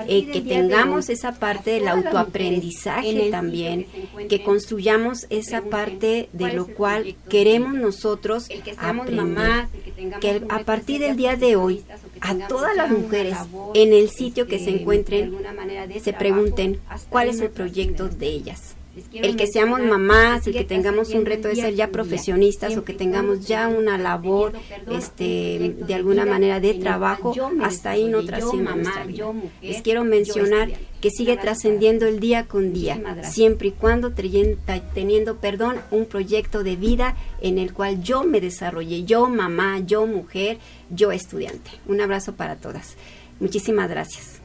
eh, 0.07 0.27
que 0.31 0.41
tengamos 0.41 1.09
esa 1.09 1.33
parte 1.33 1.71
del 1.71 1.87
autoaprendizaje 1.87 3.29
también, 3.29 3.85
que 4.29 4.43
construyamos 4.43 5.27
esa 5.29 5.61
parte 5.61 6.29
de 6.33 6.53
lo 6.53 6.67
cual 6.67 7.15
queremos 7.29 7.73
nosotros 7.73 8.49
aprender, 8.77 9.67
que 10.19 10.41
a 10.49 10.59
partir 10.59 10.99
del 10.99 11.15
día 11.15 11.35
de 11.35 11.55
hoy 11.55 11.83
a 12.21 12.47
todas 12.47 12.75
las 12.75 12.89
mujeres 12.89 13.37
en 13.73 13.93
el 13.93 14.09
sitio 14.09 14.47
que 14.47 14.59
se 14.59 14.71
encuentren 14.71 15.35
se 16.01 16.13
pregunten 16.13 16.79
cuál 17.09 17.29
es 17.29 17.39
el 17.41 17.49
proyecto 17.49 18.09
de 18.09 18.27
ellas 18.27 18.75
el 19.13 19.35
que 19.35 19.47
seamos 19.47 19.81
mamás, 19.81 20.47
el 20.47 20.53
que 20.53 20.63
tengamos 20.63 21.09
un 21.13 21.25
reto 21.25 21.47
de 21.47 21.55
ser 21.55 21.75
ya 21.75 21.89
profesionistas 21.89 22.75
o 22.77 22.83
que 22.83 22.93
tengamos 22.93 23.47
ya 23.47 23.67
una 23.67 23.97
labor 23.97 24.53
este 24.91 25.75
de 25.87 25.93
alguna 25.93 26.25
manera 26.25 26.59
de 26.59 26.73
trabajo, 26.75 27.33
hasta 27.61 27.91
ahí 27.91 28.05
no 28.05 28.23
trasciende 28.23 28.75
nuestra 28.75 29.05
vida. 29.05 29.33
Les 29.61 29.81
quiero 29.81 30.03
mencionar 30.03 30.69
que 31.01 31.11
sigue 31.11 31.37
trascendiendo 31.37 32.05
el 32.05 32.19
día 32.19 32.45
con 32.47 32.73
día, 32.73 32.99
siempre 33.23 33.69
y 33.69 33.71
cuando 33.71 34.11
teniendo, 34.93 35.37
perdón, 35.37 35.77
un 35.91 36.05
proyecto 36.05 36.63
de 36.63 36.75
vida 36.75 37.15
en 37.41 37.57
el 37.57 37.73
cual 37.73 38.01
yo 38.01 38.23
me 38.23 38.41
desarrolle, 38.41 39.03
yo 39.03 39.27
mamá, 39.27 39.79
yo 39.79 40.05
mujer, 40.07 40.57
yo 40.89 41.11
estudiante. 41.11 41.71
Un 41.85 42.01
abrazo 42.01 42.33
para 42.35 42.55
todas. 42.55 42.95
Muchísimas 43.39 43.89
gracias. 43.89 44.41